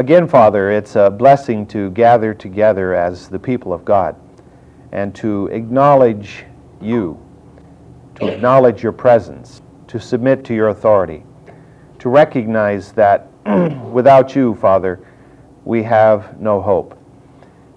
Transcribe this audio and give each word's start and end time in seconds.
Again, 0.00 0.26
Father, 0.28 0.70
it's 0.70 0.96
a 0.96 1.10
blessing 1.10 1.66
to 1.66 1.90
gather 1.90 2.32
together 2.32 2.94
as 2.94 3.28
the 3.28 3.38
people 3.38 3.70
of 3.70 3.84
God 3.84 4.16
and 4.92 5.14
to 5.16 5.48
acknowledge 5.48 6.46
you, 6.80 7.20
to 8.14 8.28
acknowledge 8.28 8.82
your 8.82 8.92
presence, 8.92 9.60
to 9.88 10.00
submit 10.00 10.42
to 10.44 10.54
your 10.54 10.68
authority, 10.68 11.22
to 11.98 12.08
recognize 12.08 12.92
that 12.92 13.28
without 13.92 14.34
you, 14.34 14.54
Father, 14.54 15.06
we 15.66 15.82
have 15.82 16.40
no 16.40 16.62
hope. 16.62 16.98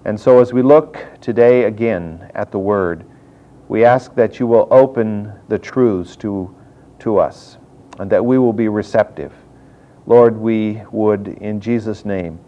And 0.06 0.18
so 0.18 0.40
as 0.40 0.50
we 0.50 0.62
look 0.62 1.04
today 1.20 1.64
again 1.64 2.30
at 2.34 2.50
the 2.50 2.58
Word, 2.58 3.04
we 3.68 3.84
ask 3.84 4.14
that 4.14 4.40
you 4.40 4.46
will 4.46 4.66
open 4.70 5.30
the 5.48 5.58
truths 5.58 6.16
to, 6.16 6.56
to 7.00 7.18
us 7.18 7.58
and 7.98 8.08
that 8.08 8.24
we 8.24 8.38
will 8.38 8.54
be 8.54 8.68
receptive. 8.68 9.34
Lord, 10.06 10.36
we 10.36 10.82
would, 10.92 11.28
in 11.28 11.60
Jesus' 11.60 12.04
name, 12.04 12.38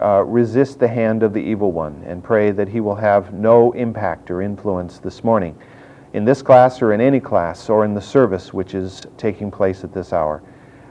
uh, 0.00 0.24
resist 0.24 0.78
the 0.78 0.88
hand 0.88 1.22
of 1.22 1.32
the 1.32 1.40
evil 1.40 1.72
one 1.72 2.02
and 2.06 2.22
pray 2.22 2.50
that 2.50 2.68
he 2.68 2.80
will 2.80 2.96
have 2.96 3.32
no 3.32 3.72
impact 3.72 4.30
or 4.30 4.42
influence 4.42 4.98
this 4.98 5.24
morning 5.24 5.56
in 6.12 6.24
this 6.24 6.42
class 6.42 6.82
or 6.82 6.92
in 6.92 7.00
any 7.00 7.20
class 7.20 7.68
or 7.68 7.84
in 7.84 7.94
the 7.94 8.00
service 8.00 8.52
which 8.52 8.74
is 8.74 9.06
taking 9.16 9.50
place 9.50 9.84
at 9.84 9.92
this 9.92 10.12
hour, 10.12 10.42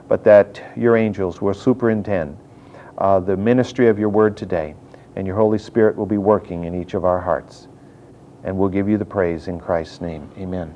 but 0.07 0.23
that 0.23 0.61
your 0.75 0.95
angels 0.95 1.41
will 1.41 1.53
superintend 1.53 2.37
uh, 2.99 3.19
the 3.19 3.35
ministry 3.35 3.87
of 3.89 3.99
your 3.99 4.09
word 4.09 4.37
today, 4.37 4.75
and 5.15 5.27
your 5.27 5.35
Holy 5.35 5.57
Spirit 5.57 5.95
will 5.95 6.05
be 6.05 6.17
working 6.17 6.63
in 6.63 6.79
each 6.79 6.93
of 6.93 7.05
our 7.05 7.19
hearts. 7.19 7.67
And 8.43 8.57
we'll 8.57 8.69
give 8.69 8.87
you 8.87 8.97
the 8.97 9.05
praise 9.05 9.47
in 9.47 9.59
Christ's 9.59 10.01
name. 10.01 10.29
Amen. 10.37 10.73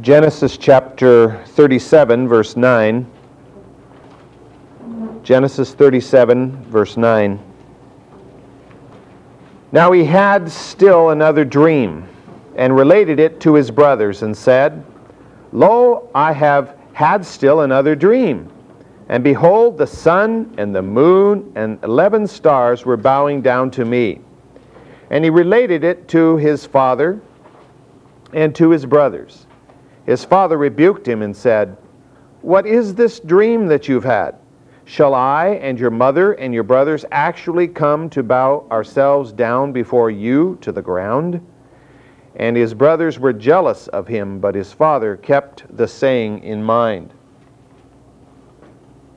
Genesis 0.00 0.56
chapter 0.56 1.44
37, 1.46 2.28
verse 2.28 2.56
9. 2.56 3.17
Genesis 5.28 5.74
37, 5.74 6.64
verse 6.70 6.96
9. 6.96 7.38
Now 9.72 9.92
he 9.92 10.02
had 10.02 10.50
still 10.50 11.10
another 11.10 11.44
dream, 11.44 12.08
and 12.56 12.74
related 12.74 13.20
it 13.20 13.38
to 13.40 13.52
his 13.52 13.70
brothers, 13.70 14.22
and 14.22 14.34
said, 14.34 14.82
Lo, 15.52 16.08
I 16.14 16.32
have 16.32 16.78
had 16.94 17.26
still 17.26 17.60
another 17.60 17.94
dream. 17.94 18.50
And 19.10 19.22
behold, 19.22 19.76
the 19.76 19.86
sun 19.86 20.54
and 20.56 20.74
the 20.74 20.80
moon 20.80 21.52
and 21.54 21.78
eleven 21.84 22.26
stars 22.26 22.86
were 22.86 22.96
bowing 22.96 23.42
down 23.42 23.70
to 23.72 23.84
me. 23.84 24.22
And 25.10 25.22
he 25.22 25.28
related 25.28 25.84
it 25.84 26.08
to 26.08 26.38
his 26.38 26.64
father 26.64 27.20
and 28.32 28.54
to 28.54 28.70
his 28.70 28.86
brothers. 28.86 29.46
His 30.06 30.24
father 30.24 30.56
rebuked 30.56 31.06
him 31.06 31.20
and 31.20 31.36
said, 31.36 31.76
What 32.40 32.64
is 32.64 32.94
this 32.94 33.20
dream 33.20 33.66
that 33.66 33.88
you've 33.88 34.04
had? 34.04 34.34
Shall 34.88 35.14
I 35.14 35.48
and 35.60 35.78
your 35.78 35.90
mother 35.90 36.32
and 36.32 36.54
your 36.54 36.62
brothers 36.62 37.04
actually 37.12 37.68
come 37.68 38.08
to 38.08 38.22
bow 38.22 38.66
ourselves 38.70 39.32
down 39.32 39.70
before 39.70 40.10
you 40.10 40.56
to 40.62 40.72
the 40.72 40.80
ground? 40.80 41.46
And 42.36 42.56
his 42.56 42.72
brothers 42.72 43.18
were 43.18 43.34
jealous 43.34 43.88
of 43.88 44.08
him, 44.08 44.38
but 44.38 44.54
his 44.54 44.72
father 44.72 45.18
kept 45.18 45.76
the 45.76 45.86
saying 45.86 46.42
in 46.42 46.64
mind. 46.64 47.12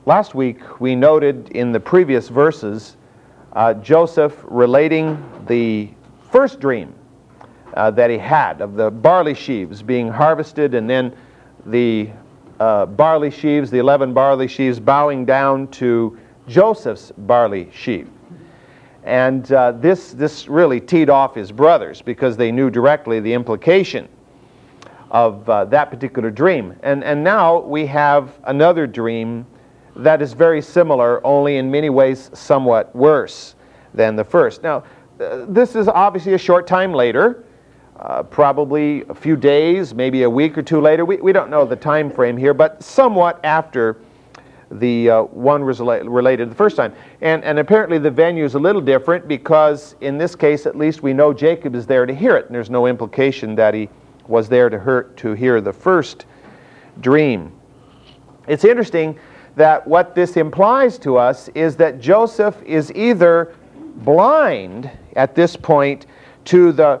Last 0.04 0.34
week 0.34 0.78
we 0.78 0.94
noted 0.94 1.48
in 1.52 1.72
the 1.72 1.80
previous 1.80 2.28
verses 2.28 2.98
uh, 3.54 3.72
Joseph 3.72 4.44
relating 4.44 5.24
the 5.46 5.88
first 6.30 6.60
dream 6.60 6.94
uh, 7.72 7.90
that 7.92 8.10
he 8.10 8.18
had 8.18 8.60
of 8.60 8.74
the 8.74 8.90
barley 8.90 9.34
sheaves 9.34 9.82
being 9.82 10.08
harvested 10.08 10.74
and 10.74 10.88
then 10.88 11.16
the 11.64 12.10
uh, 12.62 12.86
barley 12.86 13.30
sheaves, 13.30 13.72
the 13.72 13.78
11 13.78 14.14
barley 14.14 14.46
sheaves, 14.46 14.78
bowing 14.78 15.24
down 15.24 15.66
to 15.66 16.16
Joseph's 16.46 17.10
barley 17.18 17.68
sheaf. 17.72 18.06
And 19.02 19.50
uh, 19.50 19.72
this, 19.72 20.12
this 20.12 20.46
really 20.46 20.80
teed 20.80 21.10
off 21.10 21.34
his 21.34 21.50
brothers 21.50 22.02
because 22.02 22.36
they 22.36 22.52
knew 22.52 22.70
directly 22.70 23.18
the 23.18 23.32
implication 23.32 24.08
of 25.10 25.48
uh, 25.50 25.64
that 25.66 25.90
particular 25.90 26.30
dream. 26.30 26.76
And, 26.84 27.02
and 27.02 27.24
now 27.24 27.58
we 27.58 27.84
have 27.86 28.38
another 28.44 28.86
dream 28.86 29.44
that 29.96 30.22
is 30.22 30.32
very 30.32 30.62
similar, 30.62 31.20
only 31.26 31.56
in 31.56 31.68
many 31.68 31.90
ways 31.90 32.30
somewhat 32.32 32.94
worse 32.94 33.56
than 33.92 34.14
the 34.14 34.24
first. 34.24 34.62
Now, 34.62 34.84
uh, 35.18 35.46
this 35.48 35.74
is 35.74 35.88
obviously 35.88 36.34
a 36.34 36.38
short 36.38 36.68
time 36.68 36.94
later 36.94 37.44
uh, 38.02 38.22
probably 38.24 39.04
a 39.08 39.14
few 39.14 39.36
days, 39.36 39.94
maybe 39.94 40.24
a 40.24 40.30
week 40.30 40.58
or 40.58 40.62
two 40.62 40.80
later. 40.80 41.04
We, 41.04 41.16
we 41.18 41.32
don't 41.32 41.50
know 41.50 41.64
the 41.64 41.76
time 41.76 42.10
frame 42.10 42.36
here, 42.36 42.52
but 42.52 42.82
somewhat 42.82 43.38
after 43.44 43.96
the 44.72 45.08
uh, 45.08 45.22
one 45.22 45.64
was 45.64 45.78
related 45.80 46.50
the 46.50 46.54
first 46.54 46.76
time. 46.76 46.92
And, 47.20 47.44
and 47.44 47.60
apparently 47.60 47.98
the 47.98 48.10
venue 48.10 48.44
is 48.44 48.54
a 48.54 48.58
little 48.58 48.80
different 48.80 49.28
because 49.28 49.94
in 50.00 50.18
this 50.18 50.34
case, 50.34 50.66
at 50.66 50.76
least, 50.76 51.02
we 51.02 51.12
know 51.12 51.32
Jacob 51.32 51.76
is 51.76 51.86
there 51.86 52.04
to 52.04 52.14
hear 52.14 52.36
it, 52.36 52.46
and 52.46 52.54
there's 52.54 52.70
no 52.70 52.86
implication 52.86 53.54
that 53.54 53.72
he 53.72 53.88
was 54.26 54.48
there 54.48 54.68
to, 54.68 54.78
hurt, 54.78 55.16
to 55.18 55.34
hear 55.34 55.60
the 55.60 55.72
first 55.72 56.26
dream. 57.00 57.52
It's 58.48 58.64
interesting 58.64 59.16
that 59.54 59.86
what 59.86 60.16
this 60.16 60.36
implies 60.36 60.98
to 61.00 61.18
us 61.18 61.48
is 61.50 61.76
that 61.76 62.00
Joseph 62.00 62.60
is 62.64 62.90
either 62.96 63.54
blind 63.96 64.90
at 65.14 65.36
this 65.36 65.54
point 65.54 66.06
to 66.46 66.72
the 66.72 67.00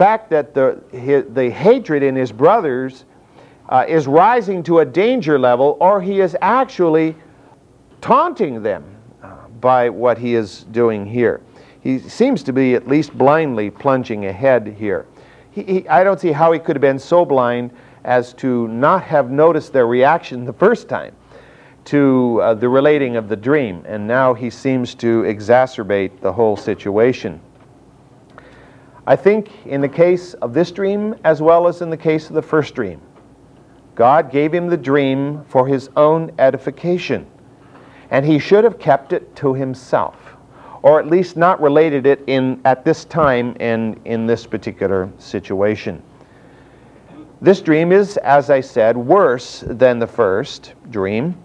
fact 0.00 0.30
that 0.30 0.54
the, 0.54 0.82
his, 0.92 1.26
the 1.34 1.50
hatred 1.50 2.02
in 2.02 2.16
his 2.16 2.32
brothers 2.32 3.04
uh, 3.68 3.84
is 3.86 4.06
rising 4.06 4.62
to 4.62 4.78
a 4.78 4.84
danger 4.84 5.38
level, 5.38 5.76
or 5.78 6.00
he 6.00 6.20
is 6.22 6.34
actually 6.40 7.14
taunting 8.00 8.62
them 8.62 8.82
uh, 9.22 9.46
by 9.60 9.90
what 9.90 10.16
he 10.16 10.34
is 10.34 10.64
doing 10.72 11.04
here. 11.04 11.42
He 11.82 11.98
seems 11.98 12.42
to 12.44 12.52
be 12.54 12.74
at 12.74 12.88
least 12.88 13.12
blindly 13.12 13.68
plunging 13.68 14.24
ahead 14.24 14.74
here. 14.78 15.04
He, 15.50 15.64
he, 15.64 15.88
I 15.88 16.02
don't 16.02 16.18
see 16.18 16.32
how 16.32 16.50
he 16.52 16.58
could 16.58 16.76
have 16.76 16.80
been 16.80 16.98
so 16.98 17.26
blind 17.26 17.70
as 18.04 18.32
to 18.34 18.68
not 18.68 19.02
have 19.02 19.30
noticed 19.30 19.74
their 19.74 19.86
reaction 19.86 20.46
the 20.46 20.54
first 20.54 20.88
time 20.88 21.14
to 21.84 22.40
uh, 22.40 22.54
the 22.54 22.70
relating 22.70 23.16
of 23.16 23.28
the 23.28 23.36
dream, 23.36 23.84
and 23.86 24.06
now 24.06 24.32
he 24.32 24.48
seems 24.48 24.94
to 24.94 25.24
exacerbate 25.24 26.22
the 26.22 26.32
whole 26.32 26.56
situation. 26.56 27.38
I 29.10 29.16
think 29.16 29.66
in 29.66 29.80
the 29.80 29.88
case 29.88 30.34
of 30.34 30.54
this 30.54 30.70
dream, 30.70 31.16
as 31.24 31.42
well 31.42 31.66
as 31.66 31.82
in 31.82 31.90
the 31.90 31.96
case 31.96 32.28
of 32.28 32.34
the 32.34 32.42
first 32.42 32.76
dream, 32.76 33.00
God 33.96 34.30
gave 34.30 34.54
him 34.54 34.68
the 34.68 34.76
dream 34.76 35.42
for 35.48 35.66
his 35.66 35.90
own 35.96 36.30
edification, 36.38 37.26
and 38.12 38.24
he 38.24 38.38
should 38.38 38.62
have 38.62 38.78
kept 38.78 39.12
it 39.12 39.34
to 39.34 39.52
himself, 39.52 40.36
or 40.82 41.00
at 41.00 41.08
least 41.08 41.36
not 41.36 41.60
related 41.60 42.06
it 42.06 42.22
in, 42.28 42.60
at 42.64 42.84
this 42.84 43.04
time 43.04 43.56
and 43.58 44.00
in 44.04 44.26
this 44.28 44.46
particular 44.46 45.10
situation. 45.18 46.00
This 47.40 47.60
dream 47.60 47.90
is, 47.90 48.16
as 48.18 48.48
I 48.48 48.60
said, 48.60 48.96
worse 48.96 49.64
than 49.66 49.98
the 49.98 50.06
first 50.06 50.74
dream 50.88 51.36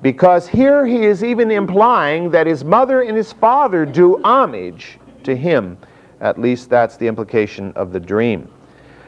because 0.00 0.48
here 0.48 0.86
he 0.86 1.04
is 1.04 1.22
even 1.22 1.50
implying 1.50 2.30
that 2.30 2.46
his 2.46 2.64
mother 2.64 3.02
and 3.02 3.14
his 3.14 3.34
father 3.34 3.84
do 3.84 4.18
homage 4.24 4.98
to 5.24 5.36
him 5.36 5.76
at 6.22 6.40
least 6.40 6.70
that's 6.70 6.96
the 6.96 7.06
implication 7.06 7.72
of 7.74 7.92
the 7.92 8.00
dream. 8.00 8.48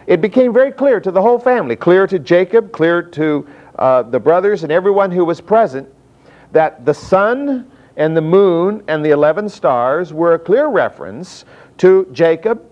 It 0.06 0.20
became 0.20 0.52
very 0.52 0.72
clear 0.72 1.00
to 1.00 1.10
the 1.10 1.22
whole 1.22 1.38
family, 1.38 1.76
clear 1.76 2.06
to 2.08 2.18
Jacob, 2.18 2.72
clear 2.72 3.02
to 3.02 3.46
uh, 3.78 4.02
the 4.02 4.20
brothers 4.20 4.64
and 4.64 4.70
everyone 4.70 5.10
who 5.10 5.24
was 5.24 5.40
present, 5.40 5.88
that 6.52 6.84
the 6.84 6.92
sun 6.92 7.70
and 7.96 8.16
the 8.16 8.20
moon 8.20 8.82
and 8.88 9.04
the 9.04 9.10
11 9.10 9.48
stars 9.48 10.12
were 10.12 10.34
a 10.34 10.38
clear 10.38 10.66
reference 10.66 11.44
to 11.78 12.06
Jacob, 12.12 12.62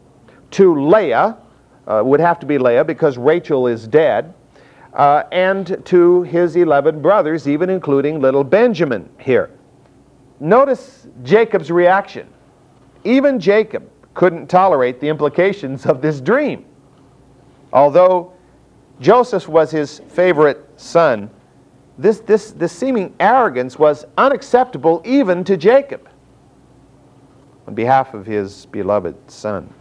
to 0.51 0.89
Leah, 0.89 1.39
uh, 1.87 2.03
would 2.05 2.21
have 2.21 2.39
to 2.41 2.47
be 2.47 2.59
Leah 2.59 2.85
because 2.85 3.17
Rachel 3.17 3.67
is 3.67 3.89
dead, 3.89 4.35
uh, 4.93 5.23
and 5.33 5.81
to 5.87 6.23
his 6.23 6.57
11 6.57 7.01
brothers, 7.01 7.49
even 7.49 7.71
including 7.71 8.21
little 8.21 8.45
Benjamin 8.45 9.09
here. 9.19 9.51
Notice 10.39 11.07
Jacob's 11.23 11.71
reaction. 11.71 12.29
Even 13.05 13.41
Jacob, 13.41 13.89
couldn't 14.15 14.49
tolerate 14.49 15.01
the 15.01 15.09
implications 15.09 15.87
of 15.87 16.03
this 16.03 16.21
dream. 16.21 16.65
Although 17.73 18.33
Joseph 19.01 19.49
was 19.49 19.71
his 19.71 20.01
favorite 20.09 20.69
son, 20.77 21.31
this, 21.99 22.21
this, 22.21 22.53
this 22.53 22.73
seeming 22.73 23.15
arrogance 23.21 23.79
was 23.79 24.05
unacceptable 24.19 25.03
even 25.05 25.45
to 25.45 25.57
Jacob 25.57 26.09
on 27.67 27.75
behalf 27.75 28.15
of 28.15 28.27
his 28.27 28.67
beloved 28.67 29.17
son. 29.31 29.73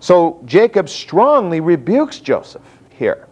So 0.00 0.40
Jacob 0.44 0.88
strongly 0.88 1.60
rebukes 1.60 2.18
Joseph 2.18 2.62
here, 2.90 3.28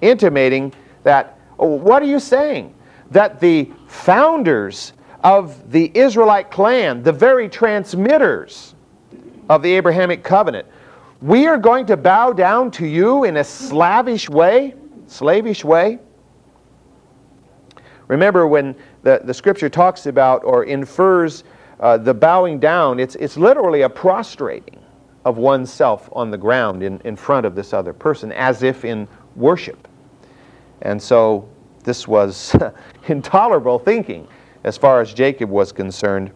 intimating 0.00 0.72
that, 1.04 1.38
oh, 1.58 1.68
what 1.68 2.02
are 2.02 2.06
you 2.06 2.18
saying? 2.18 2.74
That 3.12 3.40
the 3.40 3.70
founders 3.86 4.92
of 5.22 5.70
the 5.70 5.90
Israelite 5.94 6.50
clan, 6.50 7.02
the 7.02 7.12
very 7.12 7.48
transmitters 7.48 8.75
of 9.48 9.62
the 9.62 9.72
Abrahamic 9.74 10.22
covenant. 10.22 10.66
We 11.22 11.46
are 11.46 11.56
going 11.58 11.86
to 11.86 11.96
bow 11.96 12.32
down 12.32 12.70
to 12.72 12.86
you 12.86 13.24
in 13.24 13.38
a 13.38 13.44
slavish 13.44 14.28
way, 14.28 14.74
slavish 15.06 15.64
way. 15.64 15.98
Remember 18.08 18.46
when 18.46 18.74
the, 19.02 19.20
the 19.24 19.34
scripture 19.34 19.68
talks 19.68 20.06
about 20.06 20.44
or 20.44 20.64
infers 20.64 21.44
uh, 21.80 21.98
the 21.98 22.14
bowing 22.14 22.58
down, 22.58 23.00
it's, 23.00 23.16
it's 23.16 23.36
literally 23.36 23.82
a 23.82 23.88
prostrating 23.88 24.78
of 25.24 25.38
oneself 25.38 26.08
on 26.12 26.30
the 26.30 26.38
ground 26.38 26.82
in, 26.82 27.00
in 27.00 27.16
front 27.16 27.44
of 27.44 27.54
this 27.54 27.72
other 27.72 27.92
person, 27.92 28.32
as 28.32 28.62
if 28.62 28.84
in 28.84 29.08
worship. 29.34 29.88
And 30.82 31.02
so 31.02 31.48
this 31.84 32.06
was 32.06 32.54
intolerable 33.08 33.78
thinking 33.78 34.28
as 34.64 34.76
far 34.76 35.00
as 35.00 35.12
Jacob 35.12 35.50
was 35.50 35.72
concerned. 35.72 36.30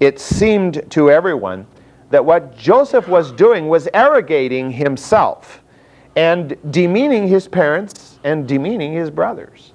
It 0.00 0.20
seemed 0.20 0.88
to 0.90 1.10
everyone 1.10 1.66
that 2.10 2.24
what 2.24 2.56
Joseph 2.56 3.08
was 3.08 3.32
doing 3.32 3.68
was 3.68 3.88
arrogating 3.92 4.70
himself 4.70 5.62
and 6.16 6.56
demeaning 6.70 7.28
his 7.28 7.46
parents 7.46 8.18
and 8.24 8.48
demeaning 8.48 8.92
his 8.92 9.10
brothers. 9.10 9.72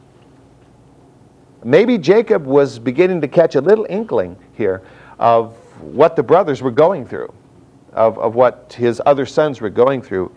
Maybe 1.64 1.98
Jacob 1.98 2.46
was 2.46 2.80
beginning 2.80 3.22
to 3.22 3.28
catch 3.28 3.56
a 3.56 3.62
little 3.62 3.86
inkling 3.90 4.36
here 4.54 4.82
of 5.20 5.56
what 5.80 6.16
the 6.16 6.24
brothers 6.24 6.62
were 6.62 6.72
going 6.72 7.06
through 7.06 7.34
of, 7.94 8.18
of 8.18 8.36
what 8.36 8.74
his 8.78 9.02
other 9.06 9.26
sons 9.26 9.62
were 9.62 9.70
going 9.70 10.02
through 10.02 10.32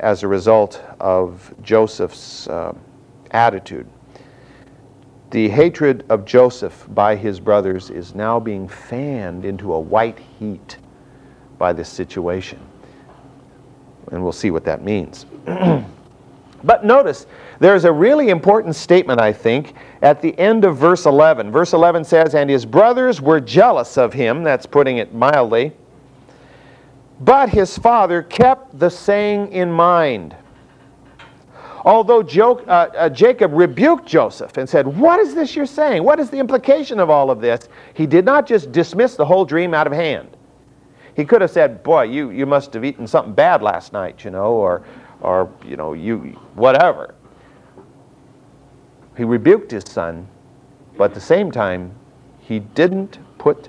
as 0.00 0.22
a 0.22 0.28
result 0.28 0.82
of 1.00 1.52
Joseph's 1.62 2.48
uh, 2.48 2.74
attitude. 3.32 3.88
The 5.30 5.48
hatred 5.48 6.04
of 6.08 6.24
Joseph 6.24 6.86
by 6.90 7.16
his 7.16 7.40
brothers 7.40 7.90
is 7.90 8.14
now 8.14 8.40
being 8.40 8.68
fanned 8.68 9.44
into 9.44 9.72
a 9.72 9.80
white 9.80 10.18
heat 10.38 10.78
by 11.60 11.72
this 11.74 11.88
situation. 11.90 12.58
And 14.10 14.20
we'll 14.20 14.32
see 14.32 14.50
what 14.50 14.64
that 14.64 14.82
means. 14.82 15.26
but 16.64 16.84
notice, 16.84 17.26
there's 17.60 17.84
a 17.84 17.92
really 17.92 18.30
important 18.30 18.74
statement, 18.74 19.20
I 19.20 19.32
think, 19.32 19.74
at 20.00 20.22
the 20.22 20.36
end 20.38 20.64
of 20.64 20.78
verse 20.78 21.04
11. 21.04 21.52
Verse 21.52 21.74
11 21.74 22.04
says, 22.04 22.34
And 22.34 22.48
his 22.48 22.64
brothers 22.64 23.20
were 23.20 23.40
jealous 23.40 23.98
of 23.98 24.12
him, 24.12 24.42
that's 24.42 24.64
putting 24.64 24.96
it 24.96 25.14
mildly, 25.14 25.72
but 27.20 27.50
his 27.50 27.76
father 27.76 28.22
kept 28.22 28.78
the 28.78 28.88
saying 28.88 29.52
in 29.52 29.70
mind. 29.70 30.34
Although 31.84 32.22
jo- 32.22 32.64
uh, 32.66 32.88
uh, 32.96 33.08
Jacob 33.10 33.52
rebuked 33.52 34.06
Joseph 34.06 34.56
and 34.56 34.68
said, 34.68 34.86
What 34.86 35.20
is 35.20 35.34
this 35.34 35.54
you're 35.54 35.66
saying? 35.66 36.04
What 36.04 36.18
is 36.18 36.30
the 36.30 36.38
implication 36.38 36.98
of 36.98 37.10
all 37.10 37.30
of 37.30 37.42
this? 37.42 37.68
He 37.92 38.06
did 38.06 38.24
not 38.24 38.46
just 38.46 38.72
dismiss 38.72 39.14
the 39.14 39.24
whole 39.24 39.44
dream 39.44 39.74
out 39.74 39.86
of 39.86 39.92
hand. 39.92 40.36
He 41.16 41.24
could 41.24 41.40
have 41.40 41.50
said, 41.50 41.82
Boy, 41.82 42.04
you, 42.04 42.30
you 42.30 42.46
must 42.46 42.72
have 42.74 42.84
eaten 42.84 43.06
something 43.06 43.34
bad 43.34 43.62
last 43.62 43.92
night, 43.92 44.24
you 44.24 44.30
know, 44.30 44.52
or, 44.52 44.82
or 45.20 45.52
you 45.64 45.76
know, 45.76 45.92
you, 45.92 46.18
whatever. 46.54 47.14
He 49.16 49.24
rebuked 49.24 49.70
his 49.70 49.84
son, 49.86 50.28
but 50.96 51.10
at 51.10 51.14
the 51.14 51.20
same 51.20 51.50
time, 51.50 51.94
he 52.40 52.60
didn't 52.60 53.18
put 53.38 53.68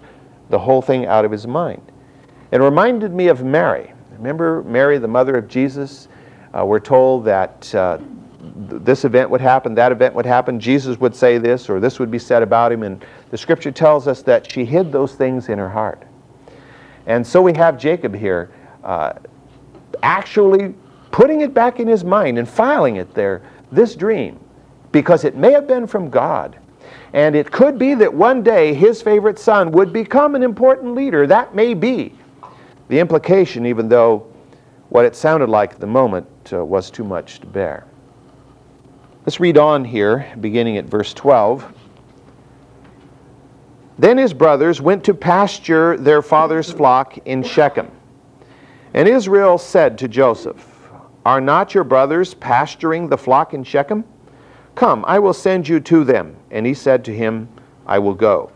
the 0.49 0.59
whole 0.59 0.81
thing 0.81 1.05
out 1.05 1.25
of 1.25 1.31
his 1.31 1.47
mind. 1.47 1.81
It 2.51 2.59
reminded 2.59 3.13
me 3.13 3.27
of 3.27 3.43
Mary. 3.43 3.93
Remember 4.17 4.63
Mary, 4.63 4.97
the 4.97 5.07
mother 5.07 5.35
of 5.35 5.47
Jesus? 5.47 6.07
Uh, 6.53 6.65
we're 6.65 6.79
told 6.79 7.25
that 7.25 7.73
uh, 7.73 7.97
th- 7.97 8.81
this 8.83 9.05
event 9.05 9.29
would 9.29 9.41
happen, 9.41 9.73
that 9.75 9.91
event 9.91 10.13
would 10.13 10.25
happen, 10.25 10.59
Jesus 10.59 10.99
would 10.99 11.15
say 11.15 11.37
this, 11.37 11.69
or 11.69 11.79
this 11.79 11.99
would 11.99 12.11
be 12.11 12.19
said 12.19 12.43
about 12.43 12.71
him, 12.71 12.83
and 12.83 13.03
the 13.29 13.37
scripture 13.37 13.71
tells 13.71 14.07
us 14.07 14.21
that 14.23 14.51
she 14.51 14.65
hid 14.65 14.91
those 14.91 15.15
things 15.15 15.49
in 15.49 15.57
her 15.57 15.69
heart. 15.69 16.03
And 17.05 17.25
so 17.25 17.41
we 17.41 17.53
have 17.53 17.77
Jacob 17.77 18.15
here 18.15 18.51
uh, 18.83 19.13
actually 20.03 20.73
putting 21.11 21.41
it 21.41 21.53
back 21.53 21.79
in 21.79 21.87
his 21.87 22.03
mind 22.03 22.37
and 22.37 22.47
filing 22.47 22.95
it 22.95 23.13
there, 23.13 23.41
this 23.71 23.95
dream, 23.95 24.39
because 24.91 25.23
it 25.23 25.35
may 25.35 25.51
have 25.51 25.67
been 25.67 25.87
from 25.87 26.09
God. 26.09 26.57
And 27.13 27.35
it 27.35 27.51
could 27.51 27.77
be 27.77 27.93
that 27.95 28.13
one 28.13 28.41
day 28.41 28.73
his 28.73 29.01
favorite 29.01 29.37
son 29.37 29.71
would 29.71 29.91
become 29.91 30.35
an 30.35 30.43
important 30.43 30.95
leader. 30.95 31.27
That 31.27 31.53
may 31.53 31.73
be 31.73 32.13
the 32.87 32.99
implication, 32.99 33.65
even 33.65 33.89
though 33.89 34.27
what 34.89 35.05
it 35.05 35.15
sounded 35.15 35.49
like 35.49 35.73
at 35.73 35.79
the 35.79 35.87
moment 35.87 36.27
uh, 36.51 36.63
was 36.63 36.89
too 36.89 37.03
much 37.03 37.39
to 37.39 37.47
bear. 37.47 37.85
Let's 39.25 39.39
read 39.39 39.57
on 39.57 39.85
here, 39.85 40.33
beginning 40.41 40.77
at 40.77 40.85
verse 40.85 41.13
12. 41.13 41.73
Then 43.97 44.17
his 44.17 44.33
brothers 44.33 44.81
went 44.81 45.03
to 45.05 45.13
pasture 45.13 45.97
their 45.97 46.21
father's 46.21 46.71
flock 46.71 47.17
in 47.25 47.43
Shechem. 47.43 47.91
And 48.93 49.07
Israel 49.07 49.57
said 49.57 49.97
to 49.99 50.07
Joseph, 50.07 50.89
Are 51.25 51.41
not 51.41 51.73
your 51.73 51.83
brothers 51.83 52.33
pasturing 52.33 53.07
the 53.07 53.17
flock 53.17 53.53
in 53.53 53.63
Shechem? 53.63 54.03
Come, 54.75 55.03
I 55.07 55.19
will 55.19 55.33
send 55.33 55.67
you 55.67 55.79
to 55.81 56.03
them. 56.03 56.35
And 56.49 56.65
he 56.65 56.73
said 56.73 57.05
to 57.05 57.15
him, 57.15 57.49
I 57.85 57.99
will 57.99 58.13
go. 58.13 58.51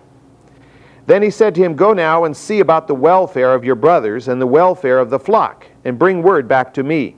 Then 1.08 1.22
he 1.22 1.30
said 1.30 1.54
to 1.56 1.62
him, 1.62 1.76
Go 1.76 1.94
now 1.94 2.24
and 2.24 2.36
see 2.36 2.60
about 2.60 2.88
the 2.88 2.96
welfare 2.96 3.54
of 3.54 3.64
your 3.64 3.76
brothers 3.76 4.28
and 4.28 4.42
the 4.42 4.48
welfare 4.48 5.00
of 5.00 5.10
the 5.10 5.20
flock, 5.20 5.68
and 5.84 6.00
bring 6.00 6.24
word 6.24 6.48
back 6.48 6.74
to 6.76 6.84
me. 6.84 7.16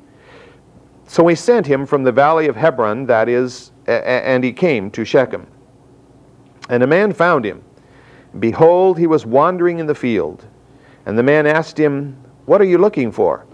So 1.08 1.26
he 1.28 1.36
sent 1.36 1.66
him 1.66 1.86
from 1.86 2.04
the 2.04 2.12
valley 2.12 2.48
of 2.48 2.56
Hebron, 2.58 3.06
that 3.06 3.30
is, 3.30 3.72
and 3.88 4.44
he 4.44 4.52
came 4.52 4.92
to 4.92 5.06
Shechem. 5.06 5.48
And 6.70 6.84
a 6.84 6.88
man 6.88 7.14
found 7.14 7.46
him. 7.46 7.64
Behold, 8.40 8.98
he 8.98 9.08
was 9.08 9.26
wandering 9.26 9.80
in 9.80 9.88
the 9.88 9.96
field. 9.96 10.46
And 11.06 11.18
the 11.18 11.24
man 11.24 11.48
asked 11.48 11.80
him, 11.80 12.18
What 12.46 12.62
are 12.62 12.66
you 12.66 12.78
looking 12.78 13.12
for? 13.12 13.46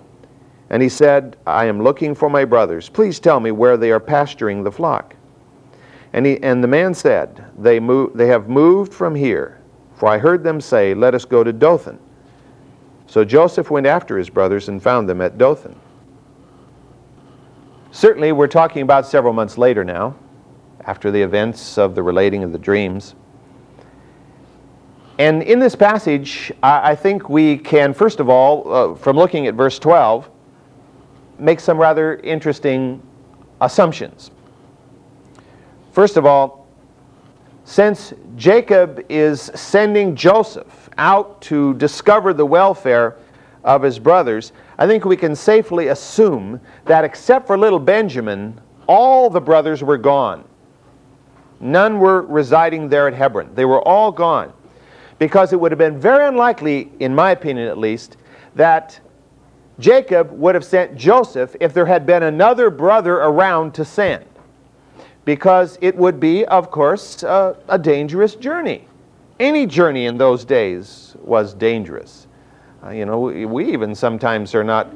And 0.70 0.82
he 0.82 0.90
said, 0.90 1.38
I 1.46 1.66
am 1.66 1.84
looking 1.84 2.16
for 2.16 2.30
my 2.30 2.46
brothers. 2.46 2.90
Please 2.90 3.20
tell 3.20 3.40
me 3.40 3.52
where 3.52 3.78
they 3.78 3.92
are 3.92 4.00
pasturing 4.00 4.64
the 4.64 4.72
flock. 4.72 5.16
And, 6.14 6.26
he, 6.26 6.42
and 6.42 6.64
the 6.64 6.68
man 6.68 6.94
said, 6.94 7.46
they, 7.58 7.80
move, 7.80 8.16
they 8.16 8.28
have 8.28 8.50
moved 8.50 8.94
from 8.94 9.16
here 9.16 9.60
for 10.04 10.10
I 10.10 10.18
heard 10.18 10.44
them 10.44 10.60
say, 10.60 10.94
Let 10.94 11.16
us 11.16 11.26
go 11.26 11.46
to 11.46 11.54
Dothan. 11.54 11.98
So 13.08 13.24
Joseph 13.24 13.72
went 13.72 13.86
after 13.86 14.18
his 14.18 14.30
brothers 14.30 14.68
and 14.68 14.84
found 14.84 15.08
them 15.08 15.22
at 15.22 15.38
Dothan. 15.38 15.80
Certainly, 17.92 18.32
we're 18.32 18.48
talking 18.48 18.82
about 18.82 19.06
several 19.06 19.34
months 19.34 19.58
later 19.58 19.86
now, 19.86 20.16
after 20.86 21.10
the 21.10 21.22
events 21.22 21.78
of 21.78 21.96
the 21.96 22.04
relating 22.04 22.44
of 22.44 22.52
the 22.52 22.58
dreams. 22.58 23.16
And 25.20 25.44
in 25.44 25.60
this 25.60 25.76
passage, 25.76 26.52
I 26.64 26.96
think 26.96 27.30
we 27.30 27.58
can, 27.58 27.94
first 27.94 28.20
of 28.20 28.30
all, 28.30 28.74
uh, 28.74 28.96
from 28.96 29.16
looking 29.16 29.46
at 29.46 29.54
verse 29.54 29.78
12, 29.78 30.28
make 31.38 31.60
some 31.60 31.78
rather 31.78 32.16
interesting 32.18 33.02
assumptions. 33.62 34.32
First 35.92 36.18
of 36.18 36.26
all, 36.26 36.68
since 37.64 38.14
Jacob 38.36 39.06
is 39.08 39.52
sending 39.54 40.16
Joseph 40.16 40.90
out 40.98 41.40
to 41.42 41.76
discover 41.76 42.34
the 42.34 42.46
welfare 42.46 43.16
of 43.64 43.84
his 43.84 44.00
brothers, 44.00 44.52
I 44.80 44.88
think 44.88 45.06
we 45.06 45.16
can 45.16 45.36
safely 45.36 45.90
assume 45.90 46.60
that 46.86 47.06
except 47.06 47.46
for 47.46 47.58
little 47.58 47.80
Benjamin, 47.80 48.60
all 48.88 49.30
the 49.30 49.40
brothers 49.40 49.84
were 49.84 49.98
gone. 50.00 50.44
None 51.60 52.00
were 52.00 52.24
residing 52.24 52.90
there 52.90 53.08
at 53.08 53.14
Hebron. 53.14 53.54
They 53.54 53.66
were 53.66 53.82
all 53.88 54.12
gone. 54.12 54.52
Because 55.20 55.54
it 55.54 55.60
would 55.60 55.72
have 55.72 55.80
been 55.80 56.00
very 56.00 56.28
unlikely, 56.28 56.92
in 57.00 57.14
my 57.14 57.32
opinion 57.32 57.68
at 57.68 57.78
least, 57.78 58.18
that 58.56 59.00
Jacob 59.80 60.32
would 60.32 60.56
have 60.56 60.66
sent 60.66 60.96
Joseph 60.96 61.56
if 61.60 61.74
there 61.74 61.86
had 61.86 62.06
been 62.06 62.24
another 62.24 62.70
brother 62.70 63.16
around 63.16 63.74
to 63.76 63.86
send 63.86 64.26
because 65.26 65.78
it 65.82 65.96
would 65.96 66.20
be, 66.20 66.46
of 66.46 66.70
course, 66.70 67.24
a 67.24 67.80
dangerous 67.82 68.36
journey. 68.36 68.88
Any 69.40 69.66
journey 69.66 70.06
in 70.06 70.18
those 70.18 70.46
days 70.46 71.16
was 71.22 71.54
dangerous. 71.54 72.28
Uh, 72.84 72.90
you 72.90 73.06
know, 73.06 73.20
we, 73.20 73.46
we, 73.46 73.72
even 73.72 73.96
sometimes 73.96 74.54
are 74.54 74.64
not, 74.64 74.92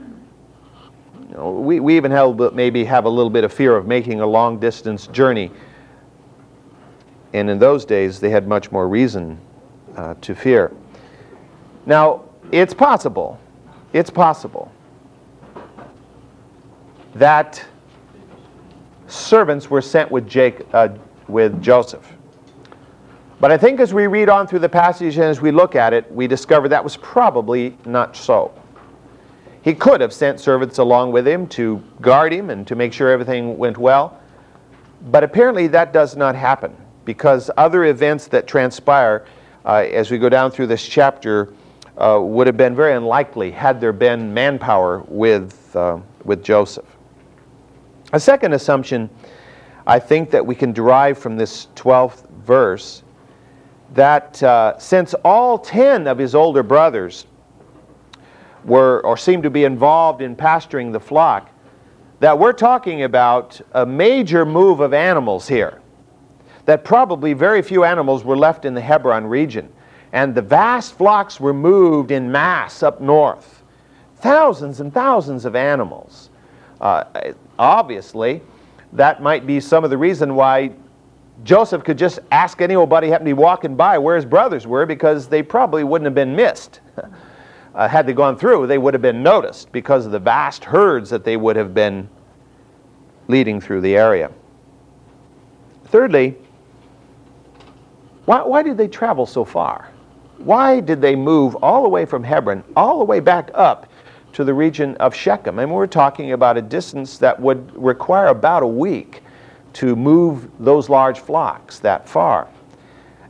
you 1.29 1.36
know, 1.36 1.51
we, 1.51 1.79
we 1.79 1.95
even 1.95 2.12
have, 2.12 2.53
maybe 2.53 2.83
have 2.83 3.05
a 3.05 3.09
little 3.09 3.29
bit 3.29 3.45
of 3.45 3.53
fear 3.53 3.75
of 3.75 3.88
making 3.88 4.19
a 4.19 4.25
long 4.25 4.59
distance 4.59 5.07
journey. 5.07 5.50
And 7.33 7.50
in 7.50 7.57
those 7.57 7.86
days, 7.86 8.19
they 8.19 8.29
had 8.29 8.47
much 8.47 8.71
more 8.71 8.88
reason 8.88 9.39
uh, 9.98 10.13
to 10.22 10.34
fear. 10.34 10.72
Now, 11.86 12.24
it's 12.51 12.74
possible, 12.74 13.39
it's 13.94 14.10
possible 14.10 14.72
that 17.16 17.63
servants 19.08 19.70
were 19.70 19.82
sent 19.82 20.12
with, 20.12 20.27
Jake, 20.30 20.62
uh, 20.74 20.89
with 21.27 21.62
Joseph. 21.62 22.13
But 23.39 23.51
I 23.51 23.58
think 23.58 23.80
as 23.80 23.94
we 23.94 24.08
read 24.08 24.30
on 24.30 24.48
through 24.48 24.60
the 24.60 24.70
passage 24.70 25.16
and 25.18 25.25
as 25.25 25.42
we 25.42 25.51
look 25.51 25.75
at 25.75 25.94
it, 25.94 26.12
we 26.12 26.27
discover 26.27 26.68
that 26.70 26.84
was 26.84 26.98
probably 26.98 27.77
not 27.86 28.16
so. 28.16 28.51
He 29.62 29.74
could 29.74 30.01
have 30.01 30.13
sent 30.13 30.39
servants 30.39 30.77
along 30.77 31.12
with 31.12 31.27
him 31.27 31.48
to 31.50 31.84
guard 32.01 32.32
him 32.34 32.50
and 32.50 32.66
to 32.68 32.75
make 32.75 32.94
sure 32.94 33.12
everything 33.12 33.58
went 33.58 33.77
well. 33.77 34.20
But 35.12 35.24
apparently 35.24 35.68
that 35.68 35.94
does 35.94 36.16
not 36.16 36.36
happen 36.36 36.75
because 37.06 37.51
other 37.58 37.86
events 37.86 38.27
that 38.27 38.48
transpire 38.48 39.25
as 39.67 40.12
we 40.12 40.17
go 40.17 40.29
down 40.29 40.51
through 40.51 40.67
this 40.67 40.86
chapter 40.88 41.53
uh, 41.97 42.19
would 42.21 42.47
have 42.47 42.57
been 42.57 42.75
very 42.75 42.93
unlikely 42.93 43.51
had 43.51 43.81
there 43.81 43.93
been 43.93 44.33
manpower 44.33 45.00
with, 45.07 45.75
uh, 45.75 46.00
with 46.24 46.43
Joseph. 46.43 46.86
A 48.13 48.19
second 48.19 48.53
assumption 48.53 49.09
I 49.86 50.00
think 50.00 50.31
that 50.31 50.45
we 50.45 50.53
can 50.55 50.74
derive 50.74 51.17
from 51.17 51.38
this 51.38 51.67
12th 51.75 52.29
verse 52.45 53.03
that 53.93 54.41
uh, 54.43 54.77
since 54.77 55.13
all 55.24 55.57
10 55.57 56.07
of 56.07 56.17
his 56.17 56.36
older 56.36 56.62
brothers 56.63 57.25
were 58.65 59.00
or 59.05 59.15
seemed 59.15 59.43
to 59.43 59.50
be 59.50 59.63
involved 59.63 60.21
in 60.21 60.36
pasturing 60.36 60.91
the 60.91 61.00
flock, 61.00 61.50
that 62.19 62.38
we're 62.38 62.53
talking 62.53 63.03
about 63.03 63.62
a 63.74 63.86
major 63.86 64.45
move 64.45 64.81
of 64.81 64.93
animals 64.93 65.47
here. 65.47 65.81
That 66.67 66.83
probably 66.83 67.31
very 67.31 67.62
few 67.62 67.86
animals 67.86 68.25
were 68.25 68.36
left 68.36 68.65
in 68.65 68.74
the 68.74 68.81
Hebron 68.81 69.25
region. 69.25 69.71
And 70.12 70.36
the 70.36 70.41
vast 70.41 70.97
flocks 70.97 71.39
were 71.39 71.53
moved 71.53 72.12
in 72.12 72.29
mass 72.29 72.83
up 72.83 73.00
north. 73.00 73.63
Thousands 74.17 74.81
and 74.81 74.93
thousands 74.93 75.45
of 75.45 75.55
animals. 75.55 76.29
Uh, 76.81 77.05
obviously, 77.57 78.41
that 78.91 79.21
might 79.21 79.47
be 79.47 79.62
some 79.62 79.86
of 79.86 79.89
the 79.89 79.97
reason 79.97 80.36
why 80.36 80.74
Joseph 81.45 81.86
could 81.86 81.97
just 81.97 82.19
ask 82.31 82.62
anybody 82.62 83.07
who 83.07 83.13
happened 83.13 83.27
to 83.29 83.36
be 83.36 83.41
walking 83.41 83.77
by 83.77 83.97
where 83.97 84.17
his 84.17 84.25
brothers 84.25 84.67
were 84.67 84.86
because 84.86 85.29
they 85.29 85.41
probably 85.41 85.86
wouldn't 85.86 86.05
have 86.05 86.15
been 86.15 86.36
missed. 86.36 86.81
uh, 87.75 87.88
had 87.88 88.05
they 88.05 88.13
gone 88.13 88.38
through, 88.38 88.67
they 88.67 88.77
would 88.77 88.93
have 88.93 89.01
been 89.01 89.24
noticed 89.24 89.71
because 89.71 90.05
of 90.05 90.12
the 90.12 90.19
vast 90.19 90.65
herds 90.65 91.09
that 91.12 91.24
they 91.24 91.38
would 91.38 91.55
have 91.55 91.74
been 91.74 92.09
leading 93.29 93.62
through 93.62 93.79
the 93.79 93.95
area. 93.95 94.29
Thirdly, 95.86 96.36
why, 98.27 98.41
why 98.41 98.62
did 98.62 98.75
they 98.77 98.89
travel 98.89 99.25
so 99.25 99.46
far? 99.46 99.89
Why 100.39 100.81
did 100.81 101.01
they 101.01 101.15
move 101.15 101.55
all 101.63 101.81
the 101.84 101.88
way 101.88 102.03
from 102.03 102.25
Hebron, 102.25 102.62
all 102.75 103.00
the 103.00 103.05
way 103.05 103.22
back 103.22 103.50
up 103.53 103.89
to 104.34 104.43
the 104.43 104.53
region 104.53 104.98
of 104.98 105.15
Shechem? 105.15 105.60
And 105.60 105.72
we're 105.72 105.88
talking 105.88 106.34
about 106.34 106.57
a 106.57 106.62
distance 106.62 107.17
that 107.19 107.39
would 107.39 107.74
require 107.74 108.27
about 108.27 108.63
a 108.63 108.67
week 108.67 109.24
to 109.74 109.96
move 109.96 110.50
those 110.60 110.89
large 110.89 111.19
flocks 111.19 111.79
that 111.79 112.10
far. 112.10 112.50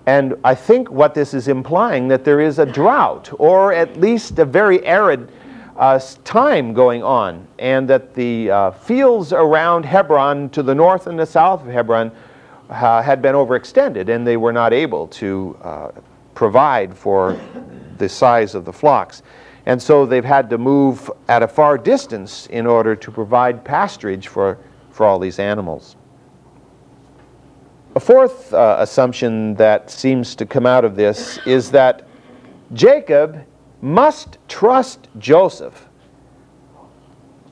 And 0.07 0.35
I 0.43 0.55
think 0.55 0.89
what 0.89 1.13
this 1.13 1.35
is 1.35 1.47
implying 1.47 2.07
that 2.07 2.25
there 2.25 2.39
is 2.39 2.57
a 2.57 2.65
drought, 2.65 3.29
or 3.37 3.73
at 3.73 3.97
least 3.97 4.39
a 4.39 4.45
very 4.45 4.83
arid 4.83 5.31
uh, 5.75 5.99
time 6.23 6.73
going 6.73 7.03
on, 7.03 7.47
and 7.59 7.87
that 7.87 8.15
the 8.15 8.49
uh, 8.49 8.71
fields 8.71 9.31
around 9.31 9.85
Hebron 9.85 10.49
to 10.49 10.63
the 10.63 10.73
north 10.73 11.05
and 11.05 11.19
the 11.19 11.25
south 11.27 11.61
of 11.61 11.67
Hebron 11.67 12.11
uh, 12.69 13.01
had 13.01 13.21
been 13.21 13.35
overextended, 13.35 14.09
and 14.09 14.25
they 14.25 14.37
were 14.37 14.53
not 14.53 14.73
able 14.73 15.07
to 15.07 15.57
uh, 15.61 15.91
provide 16.35 16.95
for 16.95 17.39
the 17.97 18.09
size 18.09 18.55
of 18.55 18.65
the 18.65 18.73
flocks. 18.73 19.23
And 19.65 19.81
so 19.81 20.05
they've 20.05 20.23
had 20.23 20.49
to 20.51 20.57
move 20.57 21.11
at 21.27 21.43
a 21.43 21.47
far 21.47 21.77
distance 21.77 22.47
in 22.47 22.65
order 22.65 22.95
to 22.95 23.11
provide 23.11 23.65
pasturage 23.65 24.27
for, 24.27 24.57
for 24.91 25.05
all 25.05 25.19
these 25.19 25.39
animals. 25.39 25.95
A 27.95 27.99
fourth 27.99 28.53
uh, 28.53 28.77
assumption 28.79 29.55
that 29.55 29.89
seems 29.89 30.35
to 30.35 30.45
come 30.45 30.65
out 30.65 30.85
of 30.85 30.95
this 30.95 31.39
is 31.45 31.71
that 31.71 32.07
Jacob 32.73 33.43
must 33.81 34.37
trust 34.47 35.07
Joseph. 35.17 35.86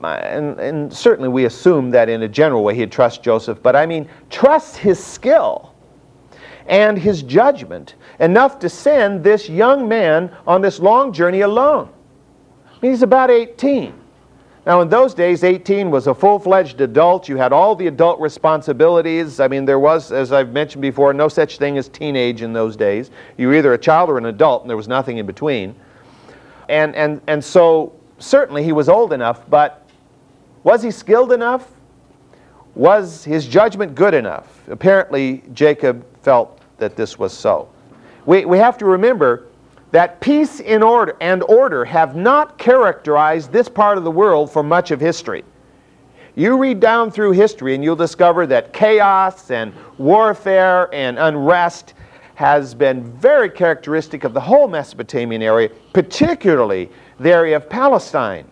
And, 0.02 0.58
and 0.60 0.92
certainly 0.92 1.28
we 1.28 1.44
assume 1.46 1.90
that 1.90 2.08
in 2.08 2.22
a 2.22 2.28
general 2.28 2.62
way 2.62 2.74
he'd 2.74 2.92
trust 2.92 3.22
Joseph, 3.22 3.62
but 3.62 3.74
I 3.74 3.86
mean, 3.86 4.08
trust 4.30 4.76
his 4.76 5.02
skill 5.02 5.72
and 6.66 6.98
his 6.98 7.22
judgment 7.22 7.94
enough 8.20 8.58
to 8.58 8.68
send 8.68 9.22
this 9.22 9.48
young 9.48 9.88
man 9.88 10.34
on 10.46 10.60
this 10.60 10.80
long 10.80 11.12
journey 11.12 11.42
alone. 11.42 11.88
I 12.66 12.78
mean, 12.82 12.92
he's 12.92 13.02
about 13.02 13.30
18. 13.30 13.94
Now, 14.66 14.80
in 14.80 14.88
those 14.88 15.14
days, 15.14 15.44
18 15.44 15.92
was 15.92 16.08
a 16.08 16.14
full 16.14 16.40
fledged 16.40 16.80
adult. 16.80 17.28
You 17.28 17.36
had 17.36 17.52
all 17.52 17.76
the 17.76 17.86
adult 17.86 18.18
responsibilities. 18.18 19.38
I 19.38 19.46
mean, 19.46 19.64
there 19.64 19.78
was, 19.78 20.10
as 20.10 20.32
I've 20.32 20.52
mentioned 20.52 20.82
before, 20.82 21.14
no 21.14 21.28
such 21.28 21.58
thing 21.58 21.78
as 21.78 21.88
teenage 21.88 22.42
in 22.42 22.52
those 22.52 22.74
days. 22.74 23.12
You 23.36 23.46
were 23.46 23.54
either 23.54 23.74
a 23.74 23.78
child 23.78 24.10
or 24.10 24.18
an 24.18 24.26
adult, 24.26 24.62
and 24.62 24.68
there 24.68 24.76
was 24.76 24.88
nothing 24.88 25.18
in 25.18 25.26
between. 25.26 25.76
And, 26.68 26.96
and, 26.96 27.20
and 27.28 27.42
so, 27.42 27.94
certainly, 28.18 28.64
he 28.64 28.72
was 28.72 28.88
old 28.88 29.12
enough, 29.12 29.48
but 29.48 29.85
was 30.66 30.82
he 30.82 30.90
skilled 30.90 31.30
enough? 31.30 31.70
Was 32.74 33.22
his 33.22 33.46
judgment 33.46 33.94
good 33.94 34.14
enough? 34.14 34.68
Apparently, 34.68 35.44
Jacob 35.52 36.04
felt 36.22 36.60
that 36.78 36.96
this 36.96 37.20
was 37.20 37.32
so. 37.32 37.68
We, 38.26 38.44
we 38.46 38.58
have 38.58 38.76
to 38.78 38.84
remember 38.84 39.46
that 39.92 40.20
peace 40.20 40.58
in 40.58 40.82
order 40.82 41.16
and 41.20 41.44
order 41.44 41.84
have 41.84 42.16
not 42.16 42.58
characterized 42.58 43.52
this 43.52 43.68
part 43.68 43.96
of 43.96 44.02
the 44.02 44.10
world 44.10 44.50
for 44.50 44.64
much 44.64 44.90
of 44.90 44.98
history. 44.98 45.44
You 46.34 46.58
read 46.58 46.80
down 46.80 47.12
through 47.12 47.30
history 47.30 47.76
and 47.76 47.84
you'll 47.84 47.94
discover 47.94 48.44
that 48.48 48.72
chaos 48.72 49.52
and 49.52 49.72
warfare 49.98 50.92
and 50.92 51.16
unrest 51.16 51.94
has 52.34 52.74
been 52.74 53.04
very 53.04 53.50
characteristic 53.50 54.24
of 54.24 54.34
the 54.34 54.40
whole 54.40 54.66
Mesopotamian 54.66 55.42
area, 55.42 55.70
particularly 55.92 56.90
the 57.20 57.30
area 57.30 57.54
of 57.54 57.70
Palestine. 57.70 58.50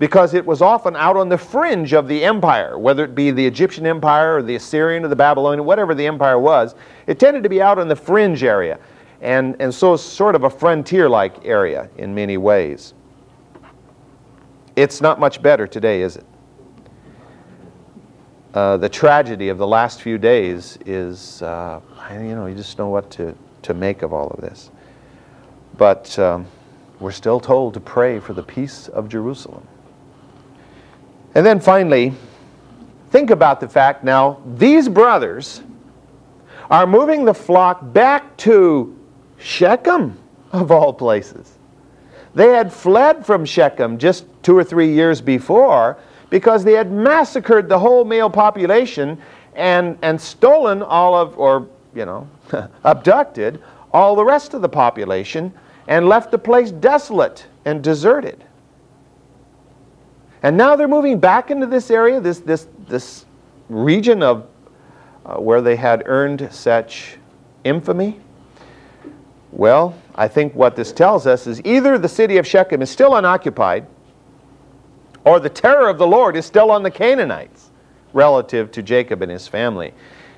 Because 0.00 0.34
it 0.34 0.44
was 0.44 0.62
often 0.62 0.96
out 0.96 1.16
on 1.16 1.28
the 1.28 1.38
fringe 1.38 1.92
of 1.92 2.08
the 2.08 2.24
empire, 2.24 2.78
whether 2.78 3.04
it 3.04 3.14
be 3.14 3.30
the 3.30 3.46
Egyptian 3.46 3.86
empire 3.86 4.38
or 4.38 4.42
the 4.42 4.56
Assyrian 4.56 5.04
or 5.04 5.08
the 5.08 5.14
Babylonian, 5.14 5.64
whatever 5.64 5.94
the 5.94 6.06
empire 6.06 6.38
was, 6.38 6.74
it 7.06 7.20
tended 7.20 7.42
to 7.44 7.48
be 7.48 7.60
out 7.60 7.78
on 7.78 7.86
the 7.86 7.94
fringe 7.94 8.42
area 8.42 8.80
and, 9.20 9.54
and 9.60 9.72
so 9.72 9.96
sort 9.96 10.34
of 10.34 10.44
a 10.44 10.50
frontier 10.50 11.08
like 11.08 11.44
area 11.44 11.88
in 11.98 12.14
many 12.14 12.38
ways. 12.38 12.94
It's 14.74 15.00
not 15.00 15.20
much 15.20 15.42
better 15.42 15.66
today, 15.66 16.00
is 16.00 16.16
it? 16.16 16.24
Uh, 18.54 18.76
the 18.78 18.88
tragedy 18.88 19.48
of 19.48 19.58
the 19.58 19.66
last 19.66 20.02
few 20.02 20.18
days 20.18 20.78
is, 20.86 21.42
uh, 21.42 21.80
you 22.10 22.34
know, 22.34 22.46
you 22.46 22.54
just 22.54 22.78
know 22.78 22.88
what 22.88 23.10
to, 23.10 23.36
to 23.62 23.74
make 23.74 24.02
of 24.02 24.12
all 24.12 24.28
of 24.28 24.40
this. 24.40 24.70
But 25.76 26.18
um, 26.18 26.46
we're 26.98 27.12
still 27.12 27.38
told 27.38 27.74
to 27.74 27.80
pray 27.80 28.18
for 28.18 28.32
the 28.32 28.42
peace 28.42 28.88
of 28.88 29.08
Jerusalem. 29.08 29.66
And 31.34 31.46
then 31.46 31.60
finally, 31.60 32.12
think 33.10 33.30
about 33.30 33.60
the 33.60 33.68
fact 33.68 34.02
now, 34.02 34.40
these 34.54 34.88
brothers 34.88 35.62
are 36.70 36.86
moving 36.86 37.24
the 37.24 37.34
flock 37.34 37.92
back 37.92 38.36
to 38.38 38.96
Shechem, 39.38 40.18
of 40.52 40.70
all 40.70 40.92
places. 40.92 41.56
They 42.34 42.48
had 42.48 42.72
fled 42.72 43.24
from 43.24 43.44
Shechem 43.44 43.98
just 43.98 44.24
two 44.42 44.56
or 44.56 44.64
three 44.64 44.92
years 44.92 45.20
before 45.20 45.98
because 46.30 46.62
they 46.62 46.72
had 46.72 46.92
massacred 46.92 47.68
the 47.68 47.78
whole 47.78 48.04
male 48.04 48.30
population 48.30 49.20
and, 49.54 49.98
and 50.02 50.20
stolen 50.20 50.82
all 50.82 51.16
of, 51.16 51.36
or, 51.38 51.68
you 51.94 52.04
know, 52.04 52.28
abducted 52.84 53.60
all 53.92 54.14
the 54.14 54.24
rest 54.24 54.54
of 54.54 54.62
the 54.62 54.68
population 54.68 55.52
and 55.88 56.08
left 56.08 56.30
the 56.30 56.38
place 56.38 56.70
desolate 56.70 57.46
and 57.64 57.82
deserted. 57.82 58.44
And 60.42 60.56
now 60.56 60.76
they're 60.76 60.88
moving 60.88 61.18
back 61.18 61.50
into 61.50 61.66
this 61.66 61.90
area, 61.90 62.20
this, 62.20 62.38
this, 62.38 62.66
this 62.88 63.26
region 63.68 64.22
of 64.22 64.46
uh, 65.26 65.36
where 65.36 65.60
they 65.60 65.76
had 65.76 66.02
earned 66.06 66.48
such 66.50 67.18
infamy. 67.64 68.18
Well, 69.52 69.94
I 70.14 70.28
think 70.28 70.54
what 70.54 70.76
this 70.76 70.92
tells 70.92 71.26
us 71.26 71.46
is 71.46 71.60
either 71.64 71.98
the 71.98 72.08
city 72.08 72.38
of 72.38 72.46
Shechem 72.46 72.80
is 72.82 72.90
still 72.90 73.16
unoccupied, 73.16 73.86
or 75.24 75.38
the 75.40 75.50
terror 75.50 75.88
of 75.88 75.98
the 75.98 76.06
Lord 76.06 76.36
is 76.36 76.46
still 76.46 76.70
on 76.70 76.82
the 76.82 76.90
Canaanites 76.90 77.70
relative 78.12 78.70
to 78.72 78.82
Jacob 78.82 79.22
and 79.22 79.30
his 79.30 79.46
family. 79.46 79.92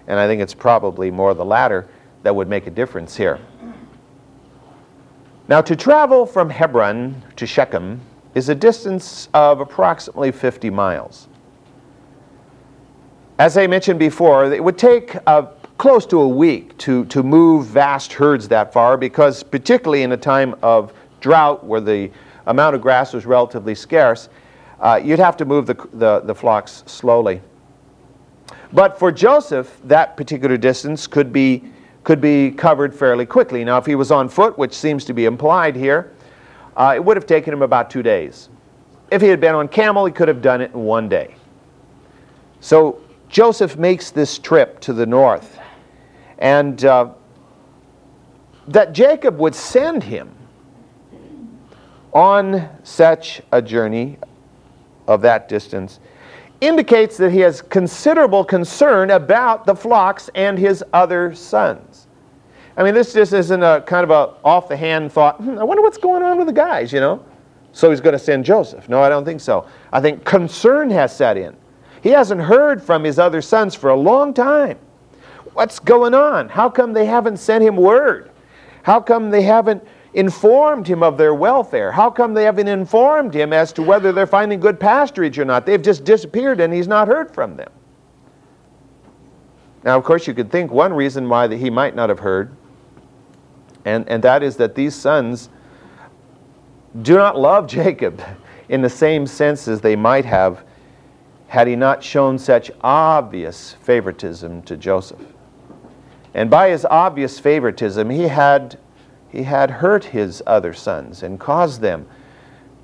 And 0.09 0.19
I 0.19 0.27
think 0.27 0.43
it's 0.43 0.55
probably 0.55 1.11
more 1.11 1.35
the 1.35 1.45
latter 1.45 1.89
that 2.25 2.35
would 2.35 2.49
make 2.49 2.67
a 2.67 2.71
difference 2.71 3.17
here. 3.17 3.39
Now, 5.49 5.61
to 5.61 5.77
travel 5.77 6.27
from 6.27 6.51
Hebron 6.51 7.23
to 7.37 7.47
Shechem 7.47 8.01
is 8.35 8.49
a 8.49 8.55
distance 8.55 9.29
of 9.35 9.61
approximately 9.61 10.33
50 10.33 10.71
miles. 10.71 11.29
As 13.39 13.57
I 13.57 13.67
mentioned 13.67 13.99
before, 13.99 14.53
it 14.53 14.63
would 14.63 14.79
take 14.79 15.15
a 15.27 15.49
close 15.83 16.07
to 16.07 16.21
a 16.21 16.29
week 16.29 16.79
to, 16.79 17.05
to 17.07 17.25
move 17.25 17.67
vast 17.67 18.13
herds 18.13 18.47
that 18.47 18.73
far 18.73 18.97
because, 18.97 19.43
particularly 19.43 20.05
in 20.05 20.13
a 20.13 20.17
time 20.17 20.55
of 20.63 20.93
drought 21.21 21.65
where 21.65 21.81
the 21.81 22.09
amount 22.47 22.77
of 22.77 22.81
grass 22.81 23.13
was 23.13 23.27
relatively 23.27 23.75
scarce, 23.75 24.29
uh, 24.79 25.01
you'd 25.03 25.19
have 25.19 25.37
to 25.37 25.45
move 25.45 25.67
the, 25.67 25.75
the, 25.95 26.21
the 26.21 26.35
flocks 26.35 26.85
slowly. 26.87 27.41
But 28.73 28.97
for 28.97 29.11
Joseph, 29.11 29.81
that 29.85 30.17
particular 30.17 30.57
distance 30.57 31.09
could 31.09 31.33
be, 31.33 31.65
could 32.05 32.21
be 32.21 32.53
covered 32.53 32.95
fairly 32.95 33.27
quickly. 33.27 33.65
Now, 33.65 33.79
if 33.79 33.87
he 33.87 33.97
was 33.97 34.13
on 34.13 34.29
foot, 34.29 34.57
which 34.57 34.75
seems 34.75 35.05
to 35.07 35.13
be 35.13 35.25
implied 35.25 35.75
here, 35.75 36.13
uh, 36.77 36.93
it 36.97 37.05
would 37.05 37.17
have 37.17 37.27
taken 37.27 37.53
him 37.53 37.63
about 37.63 37.91
two 37.91 38.03
days. 38.03 38.49
If 39.11 39.21
he 39.21 39.29
had 39.29 39.41
been 39.41 39.55
on 39.55 39.69
camel, 39.69 40.07
he 40.07 40.13
could 40.13 40.29
have 40.29 40.41
done 40.41 40.61
it 40.61 40.73
in 40.73 40.81
one 40.81 41.09
day. 41.09 41.35
So 42.61 43.01
Joseph 43.29 43.77
makes 43.77 44.11
this 44.11 44.39
trip 44.39 44.81
to 44.81 44.93
the 44.93 45.07
north. 45.07 45.59
And 46.39 46.85
uh, 46.85 47.11
that 48.69 48.93
Jacob 48.93 49.39
would 49.39 49.55
send 49.55 50.03
him 50.03 50.35
on 52.13 52.69
such 52.85 53.43
a 53.53 53.61
journey 53.63 54.19
of 55.07 55.23
that 55.23 55.49
distance 55.49 55.99
indicates 56.61 57.17
that 57.17 57.33
he 57.33 57.41
has 57.41 57.61
considerable 57.61 58.45
concern 58.45 59.11
about 59.11 59.67
the 59.67 59.75
flocks 59.75 60.31
and 60.35 60.59
his 60.59 60.85
other 60.93 61.35
sons. 61.35 61.92
I 62.77 62.83
mean, 62.83 62.95
this 62.95 63.13
just 63.13 63.33
isn't 63.33 63.63
a 63.63 63.83
kind 63.87 64.05
of 64.05 64.11
a 64.11 64.35
off 64.45 64.69
the 64.69 64.77
hand 64.77 65.13
thought, 65.13 65.37
hmm, 65.37 65.59
I 65.59 65.65
wonder 65.65 65.83
what's 65.83 65.99
going 65.99 66.23
on 66.23 66.39
with 66.39 66.47
the 66.47 66.53
guys, 66.53 66.93
you 66.93 67.01
know? 67.01 67.25
So 67.73 67.91
he's 67.91 68.01
going 68.01 68.15
to 68.15 68.19
send 68.19 68.45
Joseph. 68.45 68.89
No, 68.89 69.03
I 69.03 69.09
don't 69.09 69.25
think 69.25 69.41
so. 69.41 69.67
I 69.93 70.01
think 70.01 70.25
concern 70.25 70.91
has 70.91 71.15
set 71.15 71.37
in. 71.37 71.57
He 72.03 72.11
hasn't 72.11 72.41
heard 72.41 72.83
from 72.83 73.05
his 73.05 73.19
other 73.19 73.41
sons 73.41 73.75
for 73.75 73.91
a 73.91 73.97
long 73.97 74.35
time. 74.35 74.79
What's 75.55 75.79
going 75.79 76.15
on? 76.15 76.49
How 76.49 76.69
come 76.69 76.93
they 76.93 77.07
haven't 77.07 77.37
sent 77.39 77.63
him 77.63 77.77
word? 77.77 78.31
How 78.83 79.01
come 79.01 79.31
they 79.31 79.43
haven't 79.43 79.87
informed 80.15 80.87
him 80.87 81.03
of 81.03 81.17
their 81.17 81.35
welfare? 81.35 81.93
How 81.93 82.11
come 82.11 82.35
they 82.35 82.45
haven't 82.45 82.69
informed 82.69 83.35
him 83.35 83.53
as 83.53 83.73
to 83.75 83.83
whether 83.83 84.13
they're 84.13 84.27
finding 84.27 84.61
good 84.61 84.81
pasturage 84.81 85.39
or 85.39 85.45
not? 85.45 85.67
They've 85.67 85.81
just 85.81 86.05
disappeared 86.05 86.61
and 86.61 86.73
he's 86.73 86.89
not 86.89 87.07
heard 87.07 87.33
from 87.33 87.57
them. 87.57 87.71
Now, 89.85 89.97
of 89.99 90.05
course, 90.05 90.27
you 90.27 90.35
could 90.35 90.51
think 90.51 90.71
one 90.71 90.93
reason 90.93 91.29
why 91.29 91.47
that 91.47 91.57
he 91.57 91.71
might 91.71 91.95
not 91.95 92.09
have 92.09 92.21
heard, 92.21 92.57
and, 93.85 94.09
and 94.09 94.23
that 94.23 94.43
is 94.43 94.57
that 94.57 94.75
these 94.75 94.95
sons 94.95 95.49
do 97.03 97.17
not 97.17 97.39
love 97.39 97.67
Jacob 97.69 98.23
in 98.69 98.83
the 98.83 98.91
same 98.91 99.27
sense 99.27 99.69
as 99.69 99.81
they 99.81 99.97
might 99.97 100.25
have 100.25 100.65
had 101.49 101.67
he 101.67 101.77
not 101.77 102.03
shown 102.03 102.39
such 102.39 102.71
obvious 102.81 103.75
favoritism 103.83 104.63
to 104.63 104.77
Joseph. 104.77 105.21
And 106.33 106.49
by 106.49 106.71
his 106.71 106.87
obvious 106.87 107.39
favoritism, 107.39 108.09
he 108.09 108.23
had, 108.23 108.79
he 109.29 109.43
had 109.43 109.71
hurt 109.71 110.05
his 110.05 110.43
other 110.47 110.73
sons 110.73 111.23
and 111.23 111.39
caused 111.39 111.83
them 111.83 112.07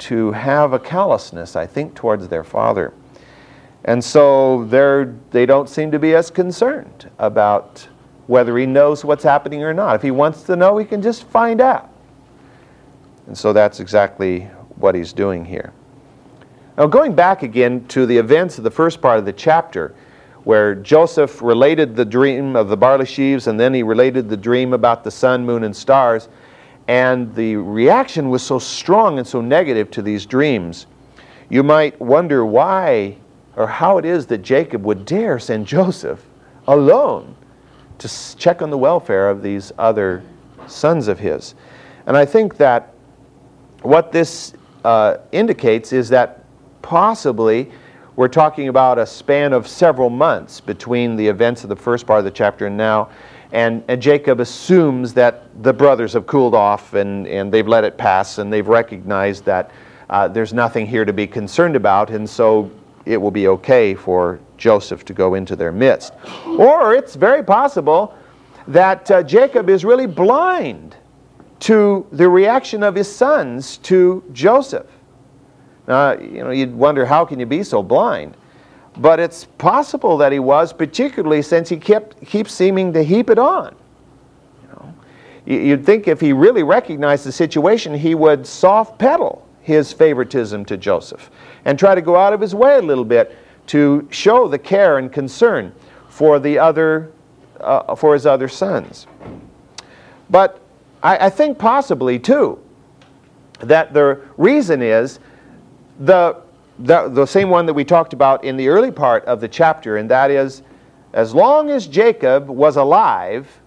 to 0.00 0.32
have 0.32 0.74
a 0.74 0.78
callousness, 0.78 1.56
I 1.56 1.66
think, 1.66 1.94
towards 1.94 2.28
their 2.28 2.44
father. 2.44 2.92
And 3.84 4.04
so 4.04 4.64
they're, 4.66 5.14
they 5.30 5.46
don't 5.46 5.68
seem 5.68 5.90
to 5.92 5.98
be 5.98 6.14
as 6.14 6.30
concerned 6.30 7.10
about 7.18 7.88
whether 8.28 8.56
he 8.56 8.66
knows 8.66 9.04
what's 9.04 9.24
happening 9.24 9.64
or 9.64 9.74
not. 9.74 9.96
If 9.96 10.02
he 10.02 10.12
wants 10.12 10.42
to 10.44 10.54
know, 10.54 10.76
he 10.76 10.84
can 10.84 11.02
just 11.02 11.24
find 11.24 11.60
out. 11.60 11.90
And 13.26 13.36
so 13.36 13.52
that's 13.52 13.80
exactly 13.80 14.42
what 14.76 14.94
he's 14.94 15.12
doing 15.12 15.44
here. 15.44 15.72
Now, 16.76 16.86
going 16.86 17.14
back 17.14 17.42
again 17.42 17.84
to 17.88 18.06
the 18.06 18.16
events 18.16 18.58
of 18.58 18.64
the 18.64 18.70
first 18.70 19.00
part 19.00 19.18
of 19.18 19.24
the 19.24 19.32
chapter, 19.32 19.94
where 20.44 20.74
Joseph 20.74 21.42
related 21.42 21.96
the 21.96 22.04
dream 22.04 22.54
of 22.54 22.68
the 22.68 22.76
barley 22.76 23.06
sheaves 23.06 23.48
and 23.48 23.58
then 23.58 23.74
he 23.74 23.82
related 23.82 24.28
the 24.28 24.36
dream 24.36 24.72
about 24.72 25.04
the 25.04 25.10
sun, 25.10 25.44
moon, 25.44 25.64
and 25.64 25.74
stars, 25.74 26.28
and 26.86 27.34
the 27.34 27.56
reaction 27.56 28.28
was 28.28 28.42
so 28.42 28.58
strong 28.58 29.18
and 29.18 29.26
so 29.26 29.40
negative 29.40 29.90
to 29.92 30.02
these 30.02 30.24
dreams, 30.24 30.86
you 31.48 31.62
might 31.62 31.98
wonder 32.00 32.44
why 32.44 33.16
or 33.56 33.66
how 33.66 33.98
it 33.98 34.04
is 34.04 34.26
that 34.26 34.38
Jacob 34.38 34.84
would 34.84 35.04
dare 35.04 35.38
send 35.38 35.66
Joseph 35.66 36.24
alone 36.66 37.34
to 37.98 38.36
check 38.36 38.62
on 38.62 38.70
the 38.70 38.78
welfare 38.78 39.28
of 39.28 39.42
these 39.42 39.72
other 39.78 40.22
sons 40.66 41.08
of 41.08 41.18
his. 41.18 41.54
And 42.06 42.16
I 42.16 42.24
think 42.24 42.56
that 42.56 42.94
what 43.82 44.12
this 44.12 44.54
uh, 44.84 45.18
indicates 45.32 45.92
is 45.92 46.08
that 46.10 46.44
possibly 46.82 47.70
we're 48.16 48.28
talking 48.28 48.68
about 48.68 48.98
a 48.98 49.06
span 49.06 49.52
of 49.52 49.68
several 49.68 50.10
months 50.10 50.60
between 50.60 51.16
the 51.16 51.26
events 51.26 51.62
of 51.62 51.68
the 51.68 51.76
first 51.76 52.06
part 52.06 52.18
of 52.18 52.24
the 52.24 52.30
chapter 52.30 52.66
and 52.66 52.76
now. 52.76 53.10
And, 53.52 53.82
and 53.88 54.02
Jacob 54.02 54.40
assumes 54.40 55.14
that 55.14 55.62
the 55.62 55.72
brothers 55.72 56.12
have 56.14 56.26
cooled 56.26 56.54
off 56.54 56.94
and, 56.94 57.26
and 57.26 57.52
they've 57.52 57.66
let 57.66 57.84
it 57.84 57.96
pass 57.96 58.38
and 58.38 58.52
they've 58.52 58.66
recognized 58.66 59.44
that 59.44 59.70
uh, 60.10 60.28
there's 60.28 60.52
nothing 60.52 60.86
here 60.86 61.04
to 61.04 61.12
be 61.12 61.26
concerned 61.26 61.76
about. 61.76 62.10
And 62.10 62.28
so 62.28 62.70
it 63.08 63.16
will 63.16 63.30
be 63.30 63.48
okay 63.48 63.94
for 63.94 64.38
Joseph 64.58 65.02
to 65.06 65.14
go 65.14 65.34
into 65.34 65.56
their 65.56 65.72
midst. 65.72 66.12
Or 66.46 66.94
it's 66.94 67.14
very 67.14 67.42
possible 67.42 68.14
that 68.68 69.10
uh, 69.10 69.22
Jacob 69.22 69.70
is 69.70 69.82
really 69.82 70.06
blind 70.06 70.94
to 71.60 72.06
the 72.12 72.28
reaction 72.28 72.82
of 72.82 72.94
his 72.94 73.10
sons 73.10 73.78
to 73.78 74.22
Joseph. 74.32 74.86
Now, 75.86 76.12
you 76.12 76.44
know, 76.44 76.50
you'd 76.50 76.74
wonder 76.74 77.06
how 77.06 77.24
can 77.24 77.40
you 77.40 77.46
be 77.46 77.62
so 77.62 77.82
blind? 77.82 78.36
But 78.98 79.20
it's 79.20 79.46
possible 79.56 80.18
that 80.18 80.30
he 80.30 80.38
was, 80.38 80.74
particularly 80.74 81.40
since 81.40 81.70
he 81.70 81.78
kept 81.78 82.22
keeps 82.26 82.52
seeming 82.52 82.92
to 82.92 83.02
heap 83.02 83.30
it 83.30 83.38
on. 83.38 83.74
You 84.62 84.68
know, 84.68 84.94
you'd 85.46 85.86
think 85.86 86.08
if 86.08 86.20
he 86.20 86.34
really 86.34 86.62
recognized 86.62 87.24
the 87.24 87.32
situation, 87.32 87.94
he 87.94 88.14
would 88.14 88.46
soft 88.46 88.98
pedal 88.98 89.47
his 89.68 89.92
favoritism 89.92 90.64
to 90.64 90.78
Joseph 90.78 91.30
and 91.66 91.78
try 91.78 91.94
to 91.94 92.00
go 92.00 92.16
out 92.16 92.32
of 92.32 92.40
his 92.40 92.54
way 92.54 92.78
a 92.78 92.82
little 92.82 93.04
bit 93.04 93.36
to 93.66 94.08
show 94.10 94.48
the 94.48 94.58
care 94.58 94.96
and 94.96 95.12
concern 95.12 95.74
for 96.08 96.38
the 96.38 96.58
other 96.58 97.12
uh, 97.60 97.94
for 97.94 98.14
his 98.14 98.24
other 98.24 98.48
sons. 98.48 99.06
But 100.30 100.58
I, 101.02 101.26
I 101.26 101.30
think 101.30 101.58
possibly 101.58 102.18
too 102.18 102.58
that 103.60 103.92
the 103.92 104.22
reason 104.38 104.80
is 104.80 105.20
the, 106.00 106.40
the, 106.78 107.08
the 107.10 107.26
same 107.26 107.50
one 107.50 107.66
that 107.66 107.74
we 107.74 107.84
talked 107.84 108.14
about 108.14 108.44
in 108.44 108.56
the 108.56 108.68
early 108.68 108.90
part 108.90 109.22
of 109.26 109.40
the 109.40 109.48
chapter, 109.48 109.98
and 109.98 110.08
that 110.10 110.30
is 110.30 110.62
as 111.12 111.34
long 111.34 111.68
as 111.68 111.86
Jacob 111.86 112.48
was 112.48 112.76
alive, 112.76 113.60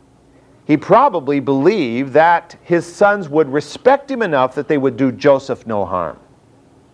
he 0.66 0.78
probably 0.78 1.40
believed 1.40 2.14
that 2.14 2.56
his 2.64 2.86
sons 2.86 3.28
would 3.30 3.52
respect 3.52 4.10
him 4.10 4.22
enough 4.22 4.56
that 4.56 4.68
they 4.68 4.78
would 4.78 4.98
do 4.98 5.12
Joseph 5.12 5.66
no 5.66 5.86
harm. 5.86 6.18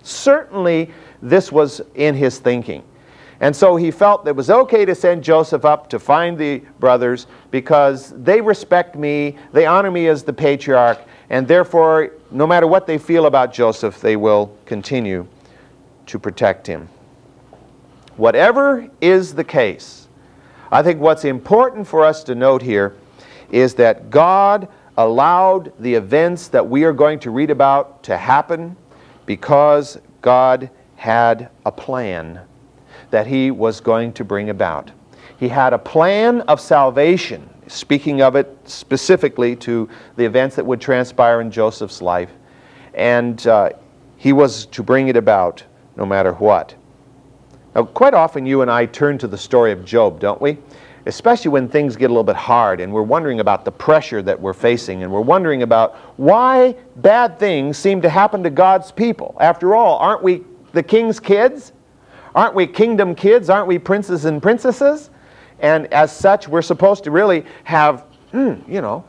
Certainly, 0.03 0.91
this 1.21 1.51
was 1.51 1.81
in 1.95 2.15
his 2.15 2.39
thinking. 2.39 2.83
And 3.39 3.55
so 3.55 3.75
he 3.75 3.91
felt 3.91 4.23
that 4.23 4.31
it 4.31 4.35
was 4.35 4.49
okay 4.49 4.85
to 4.85 4.95
send 4.95 5.23
Joseph 5.23 5.63
up 5.63 5.89
to 5.89 5.99
find 5.99 6.37
the 6.37 6.59
brothers 6.79 7.27
because 7.51 8.11
they 8.23 8.41
respect 8.41 8.95
me, 8.95 9.37
they 9.51 9.65
honor 9.65 9.91
me 9.91 10.07
as 10.07 10.23
the 10.23 10.33
patriarch, 10.33 10.99
and 11.29 11.47
therefore, 11.47 12.11
no 12.31 12.47
matter 12.47 12.65
what 12.65 12.87
they 12.87 12.97
feel 12.97 13.25
about 13.25 13.53
Joseph, 13.53 13.99
they 13.99 14.15
will 14.15 14.55
continue 14.65 15.27
to 16.07 16.17
protect 16.17 16.65
him. 16.65 16.89
Whatever 18.15 18.89
is 19.01 19.35
the 19.35 19.43
case, 19.43 20.07
I 20.71 20.81
think 20.81 20.99
what's 20.99 21.25
important 21.25 21.85
for 21.85 22.03
us 22.03 22.23
to 22.23 22.33
note 22.33 22.61
here 22.61 22.95
is 23.51 23.73
that 23.75 24.09
God 24.09 24.67
allowed 24.97 25.71
the 25.79 25.93
events 25.93 26.47
that 26.49 26.67
we 26.67 26.83
are 26.83 26.93
going 26.93 27.19
to 27.19 27.31
read 27.31 27.51
about 27.51 28.03
to 28.03 28.17
happen 28.17 28.75
because 29.25 29.99
God 30.21 30.69
had 30.95 31.49
a 31.65 31.71
plan 31.71 32.41
that 33.11 33.27
He 33.27 33.51
was 33.51 33.79
going 33.79 34.11
to 34.13 34.25
bring 34.25 34.49
about. 34.49 34.91
He 35.39 35.47
had 35.47 35.73
a 35.73 35.77
plan 35.77 36.41
of 36.41 36.59
salvation, 36.59 37.47
speaking 37.67 38.21
of 38.21 38.35
it 38.35 38.57
specifically 38.65 39.55
to 39.57 39.87
the 40.15 40.25
events 40.25 40.55
that 40.55 40.65
would 40.65 40.81
transpire 40.81 41.41
in 41.41 41.51
Joseph's 41.51 42.01
life, 42.01 42.31
and 42.95 43.45
uh, 43.45 43.69
He 44.17 44.33
was 44.33 44.65
to 44.67 44.81
bring 44.81 45.09
it 45.09 45.15
about 45.15 45.63
no 45.95 46.05
matter 46.05 46.33
what. 46.33 46.73
Now, 47.75 47.83
quite 47.83 48.15
often 48.15 48.47
you 48.47 48.63
and 48.63 48.71
I 48.71 48.87
turn 48.87 49.19
to 49.19 49.27
the 49.27 49.37
story 49.37 49.71
of 49.71 49.85
Job, 49.85 50.19
don't 50.19 50.41
we? 50.41 50.57
Especially 51.07 51.49
when 51.49 51.69
things 51.69 51.95
get 51.95 52.05
a 52.05 52.13
little 52.13 52.23
bit 52.23 52.35
hard 52.35 52.81
and 52.81 52.91
we're 52.91 53.01
wondering 53.01 53.39
about 53.39 53.63
the 53.63 53.71
pressure 53.71 54.21
that 54.21 54.39
we're 54.39 54.53
facing 54.53 55.03
and 55.03 55.11
we're 55.11 55.21
wondering 55.21 55.63
about 55.63 55.95
why 56.17 56.75
bad 56.97 57.39
things 57.39 57.77
seem 57.77 58.01
to 58.01 58.09
happen 58.09 58.43
to 58.43 58.49
God's 58.49 58.91
people. 58.91 59.35
After 59.39 59.73
all, 59.73 59.97
aren't 59.97 60.21
we 60.21 60.43
the 60.73 60.83
king's 60.83 61.19
kids? 61.19 61.71
Aren't 62.35 62.53
we 62.53 62.67
kingdom 62.67 63.15
kids? 63.15 63.49
Aren't 63.49 63.67
we 63.67 63.79
princes 63.79 64.25
and 64.25 64.41
princesses? 64.41 65.09
And 65.59 65.91
as 65.93 66.15
such, 66.15 66.47
we're 66.47 66.61
supposed 66.61 67.03
to 67.05 67.11
really 67.11 67.45
have, 67.63 68.05
mm, 68.33 68.67
you 68.67 68.81
know, 68.81 69.05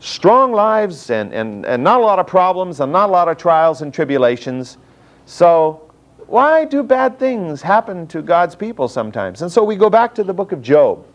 strong 0.00 0.52
lives 0.52 1.10
and, 1.10 1.32
and, 1.32 1.64
and 1.66 1.82
not 1.82 2.00
a 2.00 2.04
lot 2.04 2.18
of 2.18 2.26
problems 2.26 2.80
and 2.80 2.92
not 2.92 3.08
a 3.08 3.12
lot 3.12 3.26
of 3.26 3.36
trials 3.36 3.82
and 3.82 3.92
tribulations. 3.92 4.76
So, 5.24 5.90
why 6.26 6.66
do 6.66 6.82
bad 6.82 7.18
things 7.18 7.62
happen 7.62 8.06
to 8.08 8.20
God's 8.20 8.54
people 8.54 8.86
sometimes? 8.86 9.40
And 9.40 9.50
so 9.50 9.64
we 9.64 9.76
go 9.76 9.88
back 9.88 10.14
to 10.16 10.22
the 10.22 10.34
book 10.34 10.52
of 10.52 10.60
Job 10.60 11.06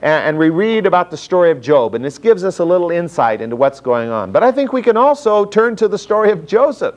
and 0.00 0.38
we 0.38 0.50
read 0.50 0.86
about 0.86 1.10
the 1.10 1.16
story 1.16 1.50
of 1.50 1.60
Job, 1.60 1.94
and 1.94 2.04
this 2.04 2.18
gives 2.18 2.44
us 2.44 2.58
a 2.60 2.64
little 2.64 2.90
insight 2.90 3.40
into 3.40 3.56
what's 3.56 3.80
going 3.80 4.10
on. 4.10 4.32
But 4.32 4.42
I 4.42 4.52
think 4.52 4.72
we 4.72 4.82
can 4.82 4.96
also 4.96 5.44
turn 5.44 5.76
to 5.76 5.88
the 5.88 5.98
story 5.98 6.30
of 6.30 6.46
Joseph 6.46 6.94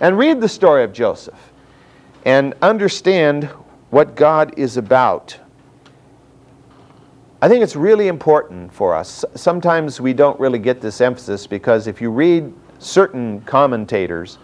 and 0.00 0.18
read 0.18 0.40
the 0.40 0.48
story 0.48 0.84
of 0.84 0.92
Joseph 0.92 1.52
and 2.24 2.54
understand 2.62 3.44
what 3.90 4.14
God 4.14 4.52
is 4.58 4.76
about. 4.76 5.38
I 7.40 7.48
think 7.48 7.62
it's 7.62 7.76
really 7.76 8.08
important 8.08 8.72
for 8.72 8.94
us. 8.94 9.24
Sometimes 9.34 10.00
we 10.00 10.12
don't 10.12 10.38
really 10.40 10.58
get 10.58 10.80
this 10.80 11.00
emphasis 11.00 11.46
because 11.46 11.86
if 11.86 12.00
you 12.00 12.10
read 12.10 12.52
certain 12.80 13.40
commentators, 13.42 14.38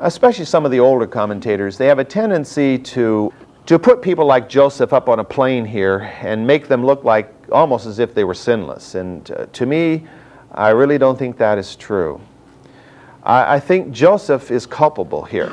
especially 0.00 0.46
some 0.46 0.64
of 0.64 0.70
the 0.70 0.80
older 0.80 1.06
commentators, 1.06 1.76
they 1.76 1.86
have 1.86 1.98
a 1.98 2.04
tendency 2.04 2.78
to 2.78 3.32
to 3.66 3.78
put 3.78 4.02
people 4.02 4.26
like 4.26 4.48
Joseph 4.48 4.92
up 4.92 5.08
on 5.08 5.18
a 5.18 5.24
plane 5.24 5.64
here 5.64 6.12
and 6.20 6.46
make 6.46 6.68
them 6.68 6.84
look 6.84 7.04
like 7.04 7.32
almost 7.50 7.86
as 7.86 7.98
if 7.98 8.14
they 8.14 8.24
were 8.24 8.34
sinless. 8.34 8.94
And 8.94 9.30
uh, 9.30 9.46
to 9.52 9.66
me, 9.66 10.06
I 10.52 10.70
really 10.70 10.98
don't 10.98 11.18
think 11.18 11.38
that 11.38 11.58
is 11.58 11.76
true. 11.76 12.20
I, 13.22 13.54
I 13.54 13.60
think 13.60 13.92
Joseph 13.92 14.50
is 14.50 14.66
culpable 14.66 15.22
here. 15.22 15.52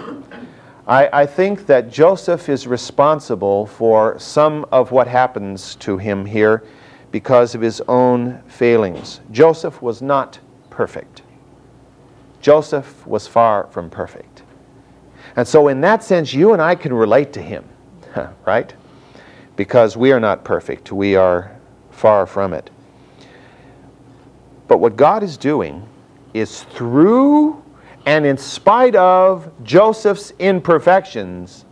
I, 0.87 1.21
I, 1.21 1.25
think 1.27 1.67
that 1.67 1.91
Joseph 1.91 2.49
is 2.49 2.65
responsible 2.65 3.67
for 3.67 4.17
some 4.17 4.65
of 4.71 4.91
what 4.91 5.07
happens 5.07 5.75
to 5.75 5.99
him 5.99 6.25
here 6.25 6.63
because 7.11 7.53
of 7.53 7.61
his 7.61 7.79
own 7.87 8.41
failings. 8.47 9.21
Joseph 9.31 9.83
was 9.83 10.01
not 10.01 10.39
perfect. 10.71 11.21
Joseph 12.41 13.05
was 13.05 13.27
far 13.27 13.67
from 13.67 13.89
perfect. 13.89 14.43
And 15.35 15.47
so, 15.47 15.67
in 15.67 15.81
that 15.81 16.03
sense, 16.03 16.33
you 16.33 16.53
and 16.53 16.61
I 16.61 16.73
can 16.73 16.91
relate 16.91 17.33
to 17.33 17.41
him, 17.41 17.63
right? 18.45 18.73
Because 19.55 19.97
we 19.97 20.11
are 20.11 20.19
not 20.19 20.43
perfect, 20.43 20.91
we 20.91 21.15
are 21.15 21.55
far 21.91 22.25
from 22.25 22.53
it. 22.53 22.69
But 24.67 24.77
what 24.77 24.95
God 24.95 25.23
is 25.23 25.35
doing 25.37 25.87
is 26.33 26.63
through 26.63 27.63
and 28.05 28.25
in 28.25 28.37
spite 28.37 28.95
of 28.95 29.51
Joseph's 29.63 30.31
imperfections, 30.39 31.65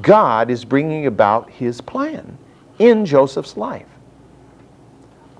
God 0.00 0.50
is 0.50 0.64
bringing 0.64 1.06
about 1.06 1.50
his 1.50 1.80
plan 1.80 2.38
in 2.78 3.04
Joseph's 3.04 3.56
life. 3.56 3.86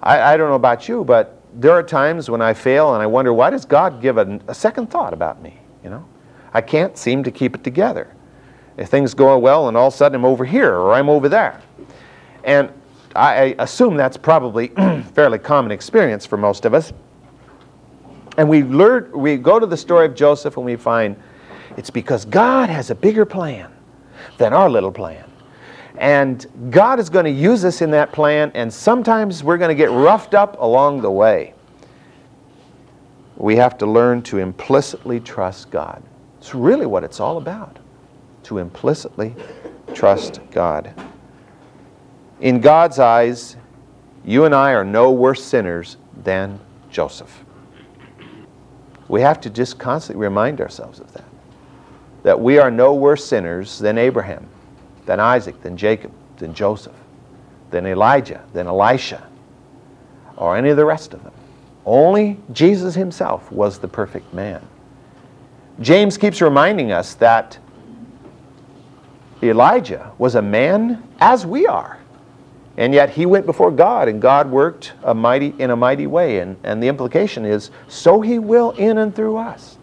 I, 0.03 0.35
I, 0.35 0.37
don't 0.37 0.49
know 0.49 0.57
about 0.57 0.89
you, 0.89 1.05
but 1.05 1.41
there 1.55 1.73
are 1.73 1.83
times 1.83 2.31
when 2.31 2.43
I 2.43 2.55
fail 2.55 2.95
and 2.95 3.03
I 3.03 3.07
wonder, 3.07 3.33
why 3.33 3.51
does 3.51 3.65
God 3.65 4.01
give 4.01 4.19
a, 4.19 4.41
a 4.49 4.55
second 4.55 4.91
thought 4.91 5.13
about 5.13 5.43
me? 5.43 5.59
You 5.85 5.91
know, 5.91 6.09
I 6.55 6.61
can't 6.61 6.97
seem 6.97 7.23
to 7.25 7.31
keep 7.31 7.55
it 7.55 7.63
together. 7.63 8.13
If 8.79 8.89
things 8.89 9.13
go 9.13 9.37
well 9.37 9.67
and 9.69 9.77
all 9.77 9.89
of 9.89 9.95
a 9.95 9.97
sudden 9.97 10.15
I'm 10.15 10.25
over 10.25 10.45
here 10.45 10.73
or 10.73 10.95
I'm 10.95 11.09
over 11.09 11.29
there. 11.29 11.61
And 12.45 12.73
I 13.15 13.57
assume 13.59 13.97
that's 13.97 14.17
probably 14.17 14.69
fairly 15.15 15.39
common 15.39 15.73
experience 15.73 16.25
for 16.25 16.37
most 16.37 16.65
of 16.65 16.73
us. 16.73 16.93
And 18.37 18.49
we 18.49 18.63
learn, 18.63 19.11
we 19.13 19.37
go 19.37 19.59
to 19.59 19.67
the 19.67 19.77
story 19.77 20.07
of 20.07 20.15
Joseph 20.15 20.57
and 20.57 20.65
we 20.65 20.77
find 20.77 21.17
it's 21.77 21.91
because 21.91 22.25
God 22.25 22.71
has 22.71 22.91
a 22.91 22.95
bigger 22.95 23.25
plan 23.25 23.73
than 24.37 24.53
our 24.53 24.71
little 24.71 24.93
plan. 24.93 25.25
And 25.97 26.47
God 26.71 27.01
is 27.01 27.11
going 27.11 27.25
to 27.25 27.31
use 27.33 27.65
us 27.65 27.83
in 27.83 27.91
that 27.91 28.13
plan, 28.13 28.53
and 28.55 28.73
sometimes 28.73 29.43
we're 29.43 29.59
going 29.59 29.71
to 29.71 29.75
get 29.75 29.91
roughed 29.91 30.33
up 30.33 30.57
along 30.61 31.01
the 31.01 31.11
way. 31.11 31.55
We 33.37 33.57
have 33.57 33.77
to 33.79 33.87
learn 33.87 34.23
to 34.23 34.39
implicitly 34.39 35.19
trust 35.19 35.73
God. 35.73 36.01
It's 36.39 36.55
really 36.55 36.87
what 36.87 37.03
it's 37.03 37.19
all 37.19 37.39
about 37.39 37.79
to 38.49 38.57
implicitly 38.57 39.35
trust 39.93 40.41
God. 40.51 40.91
In 42.41 42.63
God's 42.63 42.99
eyes, 42.99 43.57
you 44.25 44.47
and 44.47 44.55
I 44.55 44.73
are 44.73 44.87
no 44.87 45.11
worse 45.11 45.45
sinners 45.45 45.99
than 46.25 46.59
Joseph. 46.91 47.45
We 49.07 49.21
have 49.21 49.39
to 49.43 49.51
just 49.51 49.79
constantly 49.79 50.25
remind 50.25 50.63
ourselves 50.63 50.99
of 50.99 51.13
that. 51.13 51.27
That 52.23 52.41
we 52.41 52.59
are 52.59 52.71
no 52.71 52.95
worse 52.95 53.23
sinners 53.23 53.79
than 53.79 53.99
Abraham, 53.99 54.47
than 55.05 55.21
Isaac, 55.21 55.61
than 55.63 55.77
Jacob, 55.77 56.13
than 56.39 56.55
Joseph, 56.55 56.97
than 57.71 57.87
Elijah, 57.87 58.43
than 58.55 58.67
Elisha, 58.67 59.29
or 60.37 60.57
any 60.57 60.71
of 60.71 60.79
the 60.79 60.87
rest 60.87 61.13
of 61.13 61.23
them. 61.23 61.35
Only 61.85 62.39
Jesus 62.53 62.95
himself 62.95 63.53
was 63.53 63.79
the 63.79 63.89
perfect 63.89 64.33
man. 64.33 64.67
James 65.81 66.17
keeps 66.17 66.41
reminding 66.41 66.93
us 66.93 67.13
that 67.15 67.59
Elijah 69.43 70.13
was 70.19 70.35
a 70.35 70.43
man 70.43 71.03
as 71.21 71.47
we 71.47 71.67
are. 71.67 71.99
And 72.77 72.95
yet 72.95 73.11
he 73.11 73.27
went 73.27 73.45
before 73.45 73.73
God, 73.73 74.09
and 74.09 74.23
God 74.23 74.51
worked 74.51 74.93
a 75.03 75.13
mighty, 75.13 75.53
in 75.59 75.71
a 75.71 75.77
mighty 75.77 76.07
way. 76.07 76.39
And, 76.39 76.57
and 76.63 76.83
the 76.83 76.87
implication 76.87 77.45
is, 77.45 77.71
so 77.89 78.21
he 78.21 78.39
will 78.39 78.71
in 78.73 78.99
and 78.99 79.15
through 79.15 79.37
us. 79.37 79.79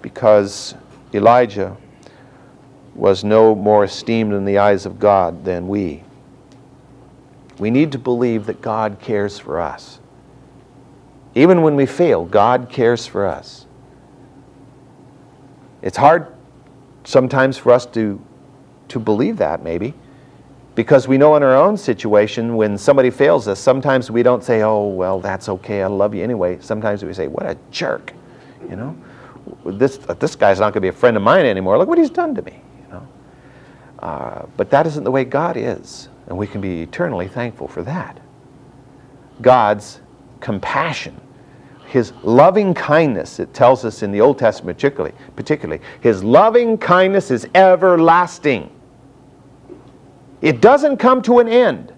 Because 0.00 0.74
Elijah 1.12 1.76
was 2.94 3.22
no 3.22 3.54
more 3.54 3.84
esteemed 3.84 4.32
in 4.32 4.44
the 4.44 4.58
eyes 4.58 4.86
of 4.86 4.98
God 4.98 5.44
than 5.44 5.68
we. 5.68 6.02
We 7.58 7.70
need 7.70 7.92
to 7.92 7.98
believe 7.98 8.46
that 8.46 8.62
God 8.62 8.98
cares 9.00 9.38
for 9.38 9.60
us. 9.60 10.00
Even 11.34 11.62
when 11.62 11.76
we 11.76 11.86
fail, 11.86 12.24
God 12.24 12.70
cares 12.70 13.06
for 13.06 13.26
us. 13.26 13.66
It's 15.82 15.96
hard 15.96 16.34
sometimes 17.08 17.56
for 17.56 17.72
us 17.72 17.86
to, 17.86 18.20
to 18.88 18.98
believe 18.98 19.38
that, 19.38 19.64
maybe. 19.64 19.94
Because 20.74 21.08
we 21.08 21.16
know 21.16 21.36
in 21.36 21.42
our 21.42 21.56
own 21.56 21.78
situation, 21.78 22.54
when 22.54 22.76
somebody 22.76 23.08
fails 23.08 23.48
us, 23.48 23.58
sometimes 23.58 24.10
we 24.10 24.22
don't 24.22 24.44
say, 24.44 24.62
oh, 24.62 24.86
well, 24.88 25.18
that's 25.18 25.48
okay, 25.48 25.82
I 25.82 25.86
love 25.86 26.14
you 26.14 26.22
anyway. 26.22 26.58
Sometimes 26.60 27.02
we 27.02 27.14
say, 27.14 27.26
what 27.26 27.46
a 27.46 27.56
jerk, 27.70 28.12
you 28.68 28.76
know? 28.76 28.94
This, 29.64 29.96
this 29.96 30.36
guy's 30.36 30.60
not 30.60 30.74
going 30.74 30.74
to 30.74 30.80
be 30.82 30.88
a 30.88 30.92
friend 30.92 31.16
of 31.16 31.22
mine 31.22 31.46
anymore. 31.46 31.78
Look 31.78 31.88
what 31.88 31.96
he's 31.96 32.10
done 32.10 32.34
to 32.34 32.42
me, 32.42 32.60
you 32.84 32.92
know? 32.92 33.08
Uh, 34.00 34.46
but 34.58 34.68
that 34.70 34.86
isn't 34.86 35.04
the 35.04 35.10
way 35.10 35.24
God 35.24 35.56
is, 35.56 36.10
and 36.26 36.36
we 36.36 36.46
can 36.46 36.60
be 36.60 36.82
eternally 36.82 37.26
thankful 37.26 37.68
for 37.68 37.82
that. 37.84 38.20
God's 39.40 40.02
compassion, 40.40 41.18
his 41.88 42.12
loving 42.22 42.74
kindness, 42.74 43.38
it 43.40 43.54
tells 43.54 43.84
us 43.84 44.02
in 44.02 44.12
the 44.12 44.20
Old 44.20 44.38
Testament 44.38 44.76
particularly, 44.76 45.14
particularly 45.36 45.82
his 46.00 46.22
loving 46.22 46.76
kindness 46.76 47.30
is 47.30 47.48
everlasting. 47.54 48.70
It 50.42 50.60
doesn't 50.60 50.98
come 50.98 51.22
to 51.22 51.38
an 51.38 51.48
end, 51.48 51.92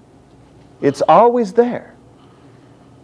it's 0.80 1.02
always 1.02 1.52
there. 1.52 1.94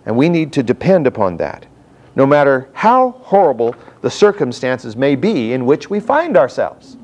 And 0.07 0.16
we 0.16 0.29
need 0.29 0.53
to 0.53 0.62
depend 0.62 1.09
upon 1.09 1.37
that, 1.38 1.66
no 2.14 2.25
matter 2.25 2.68
how 2.72 3.11
horrible 3.22 3.75
the 4.03 4.11
circumstances 4.11 4.96
may 4.96 5.16
be 5.16 5.53
in 5.53 5.66
which 5.66 5.90
we 5.90 5.99
find 5.99 6.37
ourselves. 6.37 6.96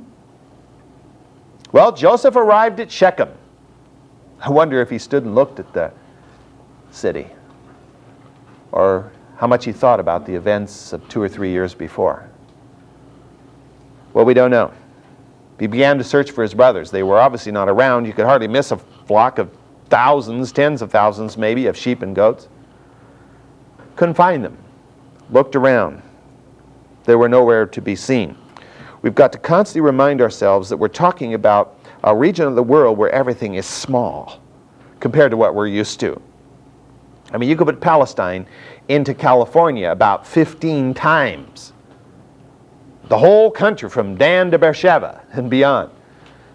Well, 1.72 1.90
Joseph 1.90 2.36
arrived 2.36 2.78
at 2.78 2.90
Shechem. 2.90 3.30
I 4.40 4.50
wonder 4.50 4.80
if 4.80 4.90
he 4.90 4.98
stood 4.98 5.24
and 5.24 5.34
looked 5.34 5.58
at 5.58 5.72
the 5.72 5.92
city 6.92 7.26
or 8.70 9.10
how 9.42 9.48
much 9.48 9.64
he 9.64 9.72
thought 9.72 9.98
about 9.98 10.24
the 10.24 10.32
events 10.32 10.92
of 10.92 11.08
two 11.08 11.20
or 11.20 11.28
three 11.28 11.50
years 11.50 11.74
before. 11.74 12.30
Well, 14.12 14.24
we 14.24 14.34
don't 14.34 14.52
know. 14.52 14.72
He 15.58 15.66
began 15.66 15.98
to 15.98 16.04
search 16.04 16.30
for 16.30 16.42
his 16.42 16.54
brothers. 16.54 16.92
They 16.92 17.02
were 17.02 17.18
obviously 17.18 17.50
not 17.50 17.68
around. 17.68 18.06
You 18.06 18.12
could 18.12 18.24
hardly 18.24 18.46
miss 18.46 18.70
a 18.70 18.76
flock 18.76 19.38
of 19.38 19.50
thousands, 19.88 20.52
tens 20.52 20.80
of 20.80 20.92
thousands 20.92 21.36
maybe, 21.36 21.66
of 21.66 21.76
sheep 21.76 22.02
and 22.02 22.14
goats. 22.14 22.46
Couldn't 23.96 24.14
find 24.14 24.44
them. 24.44 24.56
Looked 25.28 25.56
around. 25.56 26.02
They 27.02 27.16
were 27.16 27.28
nowhere 27.28 27.66
to 27.66 27.82
be 27.82 27.96
seen. 27.96 28.38
We've 29.02 29.12
got 29.12 29.32
to 29.32 29.38
constantly 29.38 29.80
remind 29.80 30.20
ourselves 30.20 30.68
that 30.68 30.76
we're 30.76 30.86
talking 30.86 31.34
about 31.34 31.80
a 32.04 32.14
region 32.14 32.46
of 32.46 32.54
the 32.54 32.62
world 32.62 32.96
where 32.96 33.10
everything 33.10 33.56
is 33.56 33.66
small 33.66 34.40
compared 35.00 35.32
to 35.32 35.36
what 35.36 35.56
we're 35.56 35.66
used 35.66 35.98
to. 35.98 36.22
I 37.32 37.38
mean, 37.38 37.48
you 37.48 37.56
could 37.56 37.66
put 37.66 37.80
Palestine 37.80 38.46
into 38.88 39.14
California 39.14 39.90
about 39.90 40.26
15 40.26 40.94
times 40.94 41.72
the 43.08 43.18
whole 43.18 43.50
country 43.50 43.90
from 43.90 44.16
Dan 44.16 44.50
to 44.50 44.58
Beersheba 44.58 45.22
and 45.32 45.50
beyond. 45.50 45.90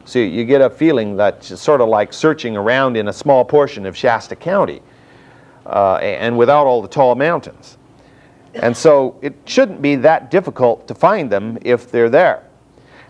So 0.06 0.20
you 0.20 0.46
get 0.46 0.62
a 0.62 0.70
feeling 0.70 1.18
that's 1.18 1.60
sort 1.60 1.82
of 1.82 1.90
like 1.90 2.14
searching 2.14 2.56
around 2.56 2.96
in 2.96 3.10
a 3.10 3.14
small 3.14 3.44
portion 3.44 3.86
of 3.86 3.96
Shasta 3.96 4.36
County 4.36 4.82
uh, 5.66 5.96
and 5.98 6.38
without 6.38 6.66
all 6.66 6.82
the 6.82 6.88
tall 6.88 7.14
mountains. 7.16 7.78
And 8.56 8.76
so 8.76 9.20
it 9.22 9.36
shouldn't 9.46 9.82
be 9.82 9.96
that 9.98 10.32
difficult 10.32 10.88
to 10.88 10.96
find 10.96 11.30
them 11.30 11.58
if 11.62 11.92
they're 11.92 12.10
there. 12.10 12.47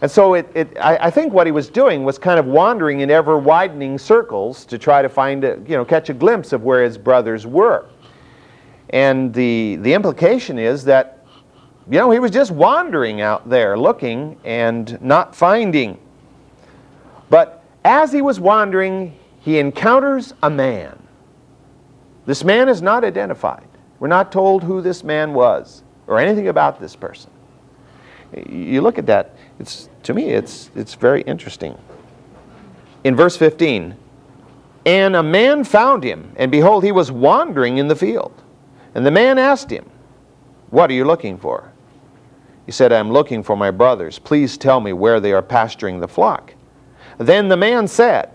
And 0.01 0.11
so 0.11 0.35
it, 0.35 0.49
it, 0.53 0.77
I, 0.79 0.97
I, 1.07 1.09
think 1.09 1.33
what 1.33 1.47
he 1.47 1.51
was 1.51 1.69
doing 1.69 2.03
was 2.03 2.19
kind 2.19 2.39
of 2.39 2.45
wandering 2.45 2.99
in 2.99 3.09
ever 3.09 3.37
widening 3.37 3.97
circles 3.97 4.63
to 4.65 4.77
try 4.77 5.01
to 5.01 5.09
find, 5.09 5.43
a, 5.43 5.59
you 5.67 5.75
know, 5.75 5.83
catch 5.83 6.09
a 6.09 6.13
glimpse 6.13 6.53
of 6.53 6.63
where 6.63 6.83
his 6.83 6.99
brothers 6.99 7.47
were. 7.47 7.87
And 8.91 9.33
the, 9.33 9.77
the 9.77 9.93
implication 9.93 10.59
is 10.59 10.83
that 10.85 11.17
you 11.89 11.97
know, 11.97 12.11
he 12.11 12.19
was 12.19 12.31
just 12.31 12.51
wandering 12.51 13.21
out 13.21 13.49
there 13.49 13.77
looking 13.77 14.37
and 14.43 15.01
not 15.01 15.33
finding. 15.33 15.97
But 17.29 17.63
as 17.85 18.11
he 18.11 18.21
was 18.21 18.41
wandering, 18.41 19.17
he 19.39 19.57
encounters 19.57 20.33
a 20.43 20.49
man. 20.49 21.01
This 22.25 22.43
man 22.43 22.67
is 22.67 22.81
not 22.81 23.05
identified. 23.05 23.67
We're 23.99 24.09
not 24.09 24.33
told 24.33 24.63
who 24.63 24.81
this 24.81 25.01
man 25.01 25.33
was 25.33 25.83
or 26.07 26.19
anything 26.19 26.49
about 26.49 26.81
this 26.81 26.93
person. 26.93 27.31
You 28.49 28.81
look 28.81 28.97
at 28.97 29.05
that, 29.05 29.36
it's, 29.59 29.89
to 30.03 30.13
me, 30.13 30.29
it's, 30.29 30.69
it's 30.75 30.95
very 30.95 31.21
interesting. 31.21 31.77
In 33.03 33.15
verse 33.15 33.37
15, 33.37 33.95
and 34.85 35.15
a 35.15 35.23
man 35.23 35.63
found 35.63 36.03
him, 36.03 36.31
and 36.37 36.51
behold, 36.51 36.83
he 36.83 36.91
was 36.91 37.11
wandering 37.11 37.77
in 37.77 37.87
the 37.87 37.95
field. 37.95 38.41
And 38.95 39.05
the 39.05 39.11
man 39.11 39.37
asked 39.37 39.69
him, 39.69 39.89
What 40.69 40.89
are 40.89 40.93
you 40.93 41.05
looking 41.05 41.37
for? 41.37 41.71
He 42.65 42.71
said, 42.71 42.91
I'm 42.91 43.11
looking 43.11 43.43
for 43.43 43.55
my 43.55 43.71
brothers. 43.71 44.19
Please 44.19 44.57
tell 44.57 44.79
me 44.79 44.93
where 44.93 45.19
they 45.19 45.33
are 45.33 45.41
pasturing 45.41 45.99
the 45.99 46.07
flock. 46.07 46.53
Then 47.17 47.49
the 47.49 47.57
man 47.57 47.87
said, 47.87 48.31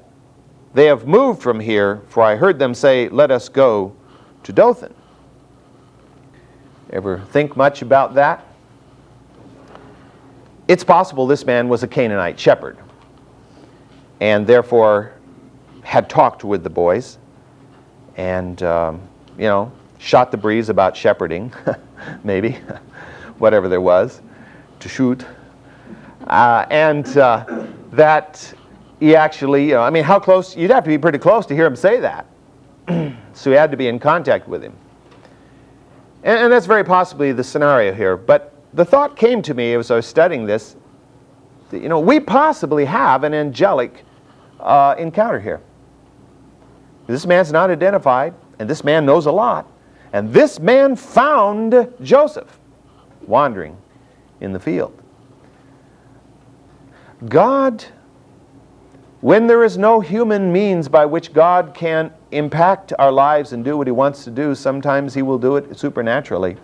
They 0.74 0.86
have 0.86 1.06
moved 1.06 1.42
from 1.42 1.60
here, 1.60 2.02
for 2.08 2.22
I 2.22 2.36
heard 2.36 2.58
them 2.58 2.74
say, 2.74 3.08
Let 3.08 3.30
us 3.30 3.48
go 3.48 3.96
to 4.42 4.52
Dothan. 4.52 4.94
Ever 6.90 7.20
think 7.30 7.56
much 7.56 7.80
about 7.80 8.14
that? 8.14 8.46
It's 10.68 10.84
possible 10.84 11.26
this 11.26 11.44
man 11.44 11.68
was 11.68 11.82
a 11.82 11.88
Canaanite 11.88 12.38
shepherd 12.38 12.78
and 14.20 14.46
therefore 14.46 15.12
had 15.82 16.08
talked 16.08 16.44
with 16.44 16.62
the 16.62 16.70
boys. 16.70 17.18
and, 18.16 18.62
um, 18.62 19.00
you 19.38 19.44
know, 19.44 19.72
shot 19.98 20.30
the 20.30 20.36
breeze 20.36 20.68
about 20.68 20.96
shepherding, 20.96 21.52
maybe, 22.24 22.58
whatever 23.38 23.68
there 23.68 23.80
was 23.80 24.20
to 24.80 24.88
shoot. 24.88 25.24
Uh, 26.26 26.66
and 26.70 27.16
uh, 27.16 27.66
that 27.92 28.52
he 29.00 29.16
actually, 29.16 29.64
you 29.64 29.72
know, 29.72 29.82
I 29.82 29.90
mean, 29.90 30.04
how 30.04 30.18
close, 30.20 30.56
you'd 30.56 30.70
have 30.70 30.84
to 30.84 30.88
be 30.88 30.98
pretty 30.98 31.18
close 31.18 31.46
to 31.46 31.54
hear 31.54 31.66
him 31.66 31.76
say 31.76 32.00
that. 32.00 32.26
so 33.32 33.50
he 33.50 33.56
had 33.56 33.70
to 33.70 33.76
be 33.76 33.88
in 33.88 33.98
contact 33.98 34.46
with 34.46 34.62
him. 34.62 34.74
And, 36.22 36.38
and, 36.38 36.52
that's 36.52 36.66
very 36.66 36.84
possibly 36.84 37.32
the 37.32 37.42
scenario 37.42 37.92
here. 37.92 38.16
But 38.16 38.51
the 38.74 38.84
thought 38.84 39.16
came 39.16 39.42
to 39.42 39.54
me 39.54 39.74
as 39.74 39.90
I 39.90 39.96
was 39.96 40.06
studying 40.06 40.46
this, 40.46 40.76
that, 41.70 41.82
you 41.82 41.88
know, 41.88 42.00
we 42.00 42.20
possibly 42.20 42.84
have 42.84 43.24
an 43.24 43.34
angelic 43.34 44.04
uh, 44.60 44.94
encounter 44.98 45.40
here. 45.40 45.60
This 47.06 47.26
man's 47.26 47.52
not 47.52 47.70
identified, 47.70 48.34
and 48.58 48.68
this 48.68 48.84
man 48.84 49.04
knows 49.04 49.26
a 49.26 49.32
lot. 49.32 49.66
And 50.12 50.32
this 50.32 50.60
man 50.60 50.96
found 50.96 51.92
Joseph 52.02 52.58
wandering 53.26 53.76
in 54.40 54.52
the 54.52 54.60
field. 54.60 54.96
God, 57.28 57.84
when 59.20 59.46
there 59.46 59.64
is 59.64 59.78
no 59.78 60.00
human 60.00 60.52
means 60.52 60.88
by 60.88 61.06
which 61.06 61.32
God 61.32 61.72
can 61.74 62.12
impact 62.30 62.92
our 62.98 63.12
lives 63.12 63.52
and 63.52 63.64
do 63.64 63.76
what 63.76 63.86
He 63.86 63.92
wants 63.92 64.24
to 64.24 64.30
do, 64.30 64.54
sometimes 64.54 65.14
He 65.14 65.22
will 65.22 65.38
do 65.38 65.56
it 65.56 65.78
supernaturally. 65.78 66.56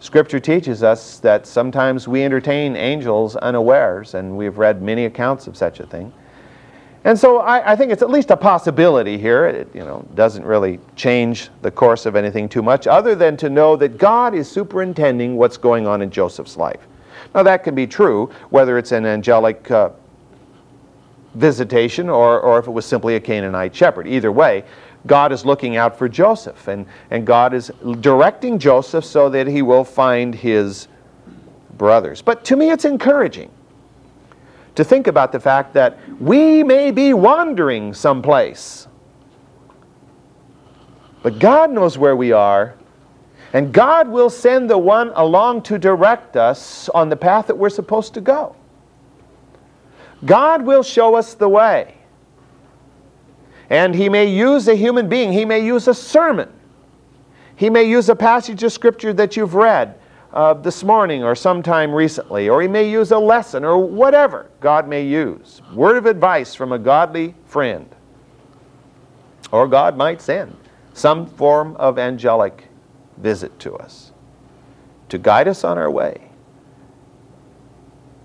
Scripture 0.00 0.38
teaches 0.38 0.82
us 0.82 1.18
that 1.18 1.46
sometimes 1.46 2.06
we 2.06 2.22
entertain 2.22 2.76
angels 2.76 3.34
unawares, 3.36 4.14
and 4.14 4.36
we've 4.36 4.56
read 4.56 4.80
many 4.80 5.06
accounts 5.06 5.46
of 5.46 5.56
such 5.56 5.80
a 5.80 5.86
thing. 5.86 6.12
And 7.04 7.18
so 7.18 7.38
I, 7.38 7.72
I, 7.72 7.76
think 7.76 7.92
it's 7.92 8.02
at 8.02 8.10
least 8.10 8.30
a 8.30 8.36
possibility 8.36 9.18
here. 9.18 9.46
It 9.46 9.74
you 9.74 9.80
know, 9.80 10.06
doesn't 10.14 10.44
really 10.44 10.78
change 10.94 11.48
the 11.62 11.70
course 11.70 12.06
of 12.06 12.16
anything 12.16 12.48
too 12.48 12.62
much, 12.62 12.86
other 12.86 13.14
than 13.14 13.36
to 13.38 13.48
know 13.48 13.76
that 13.76 13.98
God 13.98 14.34
is 14.34 14.50
superintending 14.50 15.36
what's 15.36 15.56
going 15.56 15.86
on 15.86 16.02
in 16.02 16.10
Joseph's 16.10 16.56
life. 16.56 16.86
Now, 17.34 17.42
that 17.44 17.64
can 17.64 17.74
be 17.74 17.86
true, 17.86 18.30
whether 18.50 18.78
it's 18.78 18.92
an 18.92 19.06
angelic 19.06 19.70
uh, 19.70 19.90
visitation 21.34 22.08
or, 22.08 22.40
or 22.40 22.58
if 22.58 22.66
it 22.66 22.70
was 22.70 22.86
simply 22.86 23.16
a 23.16 23.20
Canaanite 23.20 23.74
shepherd. 23.74 24.06
Either 24.06 24.32
way, 24.32 24.64
God 25.06 25.32
is 25.32 25.44
looking 25.44 25.76
out 25.76 25.96
for 25.96 26.08
Joseph, 26.08 26.68
and, 26.68 26.86
and 27.10 27.26
God 27.26 27.54
is 27.54 27.70
directing 28.00 28.58
Joseph 28.58 29.04
so 29.04 29.28
that 29.30 29.46
he 29.46 29.62
will 29.62 29.84
find 29.84 30.34
his 30.34 30.88
brothers. 31.76 32.20
But 32.20 32.44
to 32.46 32.56
me, 32.56 32.70
it's 32.70 32.84
encouraging 32.84 33.50
to 34.74 34.84
think 34.84 35.06
about 35.06 35.32
the 35.32 35.40
fact 35.40 35.74
that 35.74 35.98
we 36.20 36.62
may 36.62 36.90
be 36.90 37.12
wandering 37.14 37.94
someplace. 37.94 38.86
But 41.22 41.38
God 41.38 41.70
knows 41.72 41.98
where 41.98 42.16
we 42.16 42.32
are, 42.32 42.74
and 43.52 43.72
God 43.72 44.08
will 44.08 44.30
send 44.30 44.70
the 44.70 44.78
one 44.78 45.10
along 45.14 45.62
to 45.62 45.78
direct 45.78 46.36
us 46.36 46.88
on 46.90 47.08
the 47.08 47.16
path 47.16 47.46
that 47.48 47.56
we're 47.56 47.70
supposed 47.70 48.14
to 48.14 48.20
go. 48.20 48.54
God 50.24 50.62
will 50.62 50.82
show 50.82 51.14
us 51.14 51.34
the 51.34 51.48
way. 51.48 51.97
And 53.70 53.94
He 53.94 54.08
may 54.08 54.26
use 54.26 54.68
a 54.68 54.74
human 54.74 55.08
being, 55.08 55.32
He 55.32 55.44
may 55.44 55.64
use 55.64 55.88
a 55.88 55.94
sermon, 55.94 56.50
He 57.56 57.70
may 57.70 57.84
use 57.84 58.08
a 58.08 58.16
passage 58.16 58.62
of 58.62 58.72
Scripture 58.72 59.12
that 59.12 59.36
you've 59.36 59.54
read 59.54 59.98
uh, 60.32 60.54
this 60.54 60.84
morning 60.84 61.24
or 61.24 61.34
sometime 61.34 61.92
recently, 61.92 62.48
or 62.48 62.60
he 62.60 62.68
may 62.68 62.88
use 62.88 63.12
a 63.12 63.18
lesson 63.18 63.64
or 63.64 63.78
whatever 63.78 64.50
God 64.60 64.88
may 64.88 65.04
use. 65.04 65.62
Word 65.72 65.96
of 65.96 66.06
advice 66.06 66.54
from 66.54 66.72
a 66.72 66.78
godly 66.78 67.34
friend. 67.46 67.88
Or 69.50 69.66
God 69.66 69.96
might 69.96 70.20
send 70.20 70.54
some 70.92 71.26
form 71.26 71.76
of 71.76 71.98
angelic 71.98 72.68
visit 73.16 73.58
to 73.60 73.74
us 73.76 74.12
to 75.08 75.16
guide 75.16 75.48
us 75.48 75.64
on 75.64 75.78
our 75.78 75.90
way. 75.90 76.30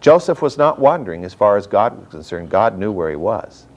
Joseph 0.01 0.41
was 0.41 0.58
not 0.58 0.79
wandering 0.79 1.23
as 1.23 1.34
far 1.34 1.56
as 1.56 1.65
God 1.65 1.97
was 1.97 2.10
concerned. 2.10 2.49
God 2.49 2.77
knew 2.77 2.91
where 2.91 3.10
he 3.10 3.15
was. 3.15 3.67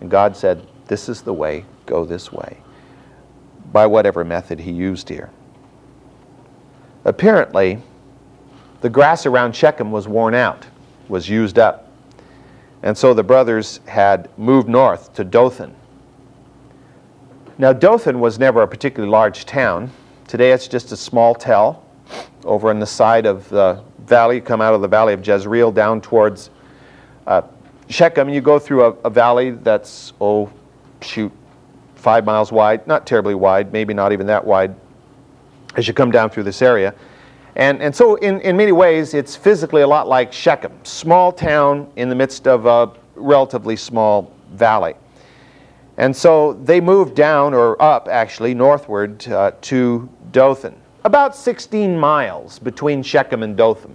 And 0.00 0.10
God 0.10 0.34
said, 0.34 0.66
This 0.86 1.08
is 1.08 1.22
the 1.22 1.32
way, 1.32 1.64
go 1.86 2.04
this 2.04 2.32
way, 2.32 2.58
by 3.72 3.86
whatever 3.86 4.24
method 4.24 4.60
he 4.60 4.70
used 4.70 5.08
here. 5.08 5.30
Apparently, 7.04 7.80
the 8.80 8.90
grass 8.90 9.26
around 9.26 9.54
Shechem 9.56 9.90
was 9.90 10.06
worn 10.06 10.34
out, 10.34 10.66
was 11.08 11.28
used 11.28 11.58
up. 11.58 11.90
And 12.82 12.96
so 12.96 13.14
the 13.14 13.22
brothers 13.22 13.80
had 13.86 14.28
moved 14.38 14.68
north 14.68 15.14
to 15.14 15.24
Dothan. 15.24 15.74
Now, 17.56 17.72
Dothan 17.72 18.20
was 18.20 18.38
never 18.38 18.62
a 18.62 18.68
particularly 18.68 19.10
large 19.10 19.46
town. 19.46 19.90
Today 20.26 20.52
it's 20.52 20.68
just 20.68 20.92
a 20.92 20.96
small 20.96 21.34
tell 21.34 21.82
over 22.44 22.68
on 22.68 22.80
the 22.80 22.86
side 22.86 23.26
of 23.26 23.48
the 23.48 23.82
valley. 24.00 24.36
You 24.36 24.42
come 24.42 24.60
out 24.60 24.74
of 24.74 24.82
the 24.82 24.88
valley 24.88 25.14
of 25.14 25.26
Jezreel 25.26 25.72
down 25.72 26.00
towards 26.00 26.50
uh, 27.26 27.42
Shechem. 27.88 28.28
You 28.28 28.40
go 28.40 28.58
through 28.58 28.84
a, 28.84 28.90
a 29.04 29.10
valley 29.10 29.52
that's, 29.52 30.12
oh, 30.20 30.52
shoot, 31.04 31.32
five 31.94 32.24
miles 32.24 32.50
wide. 32.50 32.86
Not 32.86 33.06
terribly 33.06 33.34
wide, 33.34 33.72
maybe 33.72 33.94
not 33.94 34.12
even 34.12 34.26
that 34.26 34.44
wide 34.44 34.74
as 35.76 35.88
you 35.88 35.94
come 35.94 36.10
down 36.10 36.30
through 36.30 36.44
this 36.44 36.62
area. 36.62 36.94
And, 37.56 37.80
and 37.80 37.94
so, 37.94 38.16
in, 38.16 38.40
in 38.40 38.56
many 38.56 38.72
ways, 38.72 39.14
it's 39.14 39.36
physically 39.36 39.82
a 39.82 39.86
lot 39.86 40.08
like 40.08 40.32
Shechem, 40.32 40.72
small 40.82 41.30
town 41.30 41.90
in 41.94 42.08
the 42.08 42.14
midst 42.14 42.48
of 42.48 42.66
a 42.66 42.90
relatively 43.14 43.76
small 43.76 44.32
valley. 44.52 44.94
And 45.96 46.14
so 46.16 46.54
they 46.54 46.80
moved 46.80 47.14
down, 47.14 47.54
or 47.54 47.80
up 47.80 48.08
actually, 48.08 48.54
northward 48.54 49.26
uh, 49.28 49.52
to 49.62 50.08
Dothan, 50.32 50.74
about 51.04 51.36
16 51.36 51.96
miles 51.96 52.58
between 52.58 53.02
Shechem 53.02 53.44
and 53.44 53.56
Dothan. 53.56 53.94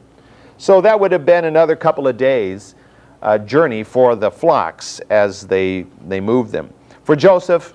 So 0.58 0.80
that 0.82 0.98
would 0.98 1.12
have 1.12 1.26
been 1.26 1.46
another 1.46 1.76
couple 1.76 2.08
of 2.08 2.16
days' 2.16 2.76
uh, 3.22 3.38
journey 3.40 3.84
for 3.84 4.16
the 4.16 4.32
flocks 4.32 5.02
as 5.10 5.46
they, 5.48 5.86
they 6.08 6.22
moved 6.22 6.52
them. 6.54 6.74
For 7.10 7.16
Joseph, 7.16 7.74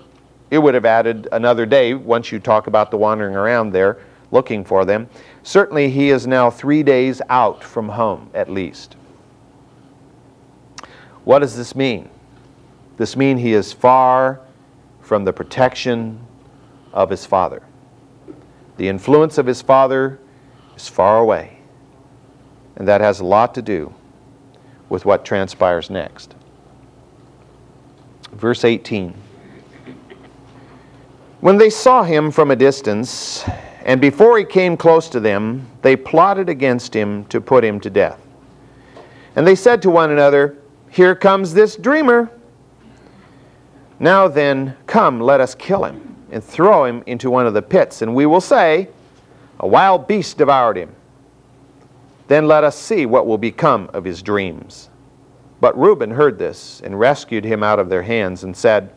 it 0.49 0.59
would 0.59 0.75
have 0.75 0.85
added 0.85 1.27
another 1.33 1.65
day 1.65 1.93
once 1.93 2.31
you 2.31 2.39
talk 2.39 2.67
about 2.67 2.89
the 2.89 2.95
wandering 2.95 3.35
around 3.35 3.71
there 3.71 3.97
looking 4.31 4.63
for 4.63 4.85
them. 4.85 5.09
Certainly, 5.43 5.89
he 5.89 6.09
is 6.09 6.25
now 6.25 6.49
three 6.49 6.83
days 6.83 7.21
out 7.27 7.61
from 7.61 7.89
home, 7.89 8.29
at 8.33 8.49
least. 8.49 8.95
What 11.25 11.39
does 11.39 11.57
this 11.57 11.75
mean? 11.75 12.09
This 12.95 13.17
means 13.17 13.41
he 13.41 13.51
is 13.51 13.73
far 13.73 14.39
from 15.01 15.25
the 15.25 15.33
protection 15.33 16.25
of 16.93 17.09
his 17.09 17.25
father. 17.25 17.61
The 18.77 18.87
influence 18.87 19.37
of 19.37 19.47
his 19.47 19.61
father 19.61 20.17
is 20.77 20.87
far 20.87 21.19
away. 21.19 21.59
And 22.77 22.87
that 22.87 23.01
has 23.01 23.19
a 23.19 23.25
lot 23.25 23.53
to 23.55 23.61
do 23.61 23.93
with 24.87 25.03
what 25.03 25.25
transpires 25.25 25.89
next. 25.89 26.35
Verse 28.31 28.63
18. 28.63 29.24
When 31.41 31.57
they 31.57 31.69
saw 31.69 32.03
him 32.03 32.31
from 32.31 32.51
a 32.51 32.55
distance, 32.55 33.43
and 33.83 33.99
before 33.99 34.37
he 34.37 34.45
came 34.45 34.77
close 34.77 35.09
to 35.09 35.19
them, 35.19 35.67
they 35.81 35.95
plotted 35.95 36.47
against 36.47 36.95
him 36.95 37.25
to 37.25 37.41
put 37.41 37.63
him 37.63 37.79
to 37.81 37.89
death. 37.89 38.19
And 39.35 39.45
they 39.45 39.55
said 39.55 39.81
to 39.81 39.89
one 39.89 40.11
another, 40.11 40.57
Here 40.89 41.13
comes 41.13 41.53
this 41.53 41.75
dreamer. 41.75 42.31
Now 43.99 44.29
then, 44.29 44.77
come, 44.87 45.19
let 45.19 45.41
us 45.41 45.53
kill 45.55 45.83
him, 45.83 46.15
and 46.31 46.41
throw 46.41 46.85
him 46.85 47.03
into 47.05 47.29
one 47.29 47.45
of 47.45 47.53
the 47.53 47.61
pits, 47.61 48.01
and 48.01 48.15
we 48.15 48.25
will 48.25 48.41
say, 48.41 48.87
A 49.59 49.67
wild 49.67 50.07
beast 50.07 50.37
devoured 50.37 50.77
him. 50.77 50.95
Then 52.27 52.47
let 52.47 52.63
us 52.63 52.79
see 52.79 53.05
what 53.05 53.27
will 53.27 53.37
become 53.37 53.89
of 53.93 54.05
his 54.05 54.21
dreams. 54.21 54.89
But 55.59 55.77
Reuben 55.77 56.11
heard 56.11 56.39
this, 56.39 56.81
and 56.81 56.97
rescued 56.97 57.43
him 57.43 57.61
out 57.61 57.77
of 57.77 57.89
their 57.89 58.03
hands, 58.03 58.45
and 58.45 58.55
said, 58.55 58.91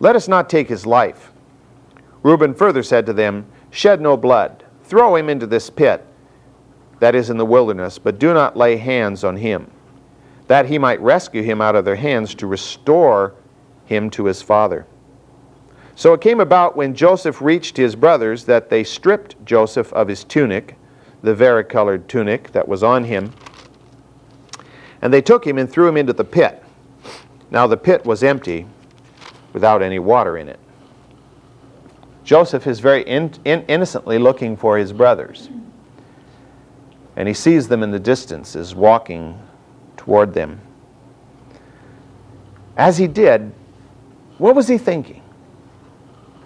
Let 0.00 0.16
us 0.16 0.28
not 0.28 0.50
take 0.50 0.68
his 0.68 0.86
life 0.86 1.31
Reuben 2.22 2.54
further 2.54 2.82
said 2.82 3.06
to 3.06 3.12
them, 3.12 3.46
Shed 3.70 4.00
no 4.00 4.16
blood, 4.16 4.64
throw 4.84 5.16
him 5.16 5.28
into 5.28 5.46
this 5.46 5.70
pit 5.70 6.06
that 7.00 7.14
is 7.14 7.30
in 7.30 7.36
the 7.36 7.46
wilderness, 7.46 7.98
but 7.98 8.18
do 8.18 8.32
not 8.32 8.56
lay 8.56 8.76
hands 8.76 9.24
on 9.24 9.36
him, 9.36 9.70
that 10.46 10.66
he 10.66 10.78
might 10.78 11.00
rescue 11.00 11.42
him 11.42 11.60
out 11.60 11.74
of 11.74 11.84
their 11.84 11.96
hands 11.96 12.34
to 12.36 12.46
restore 12.46 13.34
him 13.86 14.08
to 14.10 14.26
his 14.26 14.40
father. 14.40 14.86
So 15.96 16.12
it 16.14 16.20
came 16.20 16.40
about 16.40 16.76
when 16.76 16.94
Joseph 16.94 17.42
reached 17.42 17.76
his 17.76 17.96
brothers 17.96 18.44
that 18.44 18.70
they 18.70 18.84
stripped 18.84 19.44
Joseph 19.44 19.92
of 19.92 20.08
his 20.08 20.24
tunic, 20.24 20.76
the 21.22 21.34
varicolored 21.34 22.08
tunic 22.08 22.52
that 22.52 22.68
was 22.68 22.82
on 22.82 23.04
him, 23.04 23.32
and 25.02 25.12
they 25.12 25.22
took 25.22 25.44
him 25.44 25.58
and 25.58 25.70
threw 25.70 25.88
him 25.88 25.96
into 25.96 26.12
the 26.12 26.24
pit. 26.24 26.62
Now 27.50 27.66
the 27.66 27.76
pit 27.76 28.06
was 28.06 28.22
empty, 28.22 28.66
without 29.52 29.82
any 29.82 29.98
water 29.98 30.38
in 30.38 30.48
it. 30.48 30.60
Joseph 32.24 32.66
is 32.66 32.80
very 32.80 33.02
in, 33.02 33.32
in, 33.44 33.64
innocently 33.66 34.18
looking 34.18 34.56
for 34.56 34.78
his 34.78 34.92
brothers. 34.92 35.50
And 37.16 37.28
he 37.28 37.34
sees 37.34 37.68
them 37.68 37.82
in 37.82 37.90
the 37.90 37.98
distance, 37.98 38.56
is 38.56 38.74
walking 38.74 39.40
toward 39.96 40.32
them. 40.32 40.60
As 42.76 42.96
he 42.96 43.06
did, 43.06 43.52
what 44.38 44.54
was 44.54 44.66
he 44.66 44.78
thinking? 44.78 45.22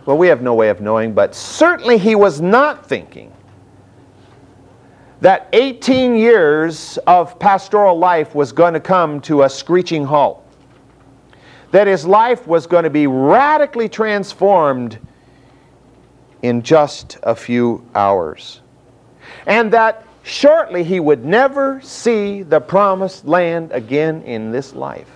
Well, 0.06 0.18
we 0.18 0.28
have 0.28 0.42
no 0.42 0.54
way 0.54 0.68
of 0.68 0.80
knowing, 0.80 1.14
but 1.14 1.34
certainly 1.34 1.98
he 1.98 2.14
was 2.14 2.40
not 2.40 2.86
thinking 2.86 3.32
that 5.20 5.48
18 5.52 6.14
years 6.14 6.98
of 7.06 7.38
pastoral 7.38 7.98
life 7.98 8.34
was 8.34 8.52
going 8.52 8.74
to 8.74 8.80
come 8.80 9.20
to 9.22 9.42
a 9.42 9.48
screeching 9.48 10.04
halt. 10.04 10.42
That 11.70 11.86
his 11.86 12.06
life 12.06 12.46
was 12.46 12.66
going 12.66 12.84
to 12.84 12.90
be 12.90 13.06
radically 13.06 13.88
transformed 13.88 14.98
in 16.46 16.62
just 16.62 17.18
a 17.24 17.34
few 17.34 17.84
hours. 17.94 18.60
And 19.46 19.72
that 19.72 20.06
shortly 20.22 20.84
he 20.84 21.00
would 21.00 21.24
never 21.24 21.80
see 21.80 22.42
the 22.42 22.60
promised 22.60 23.24
land 23.24 23.72
again 23.72 24.22
in 24.22 24.52
this 24.52 24.72
life. 24.72 25.10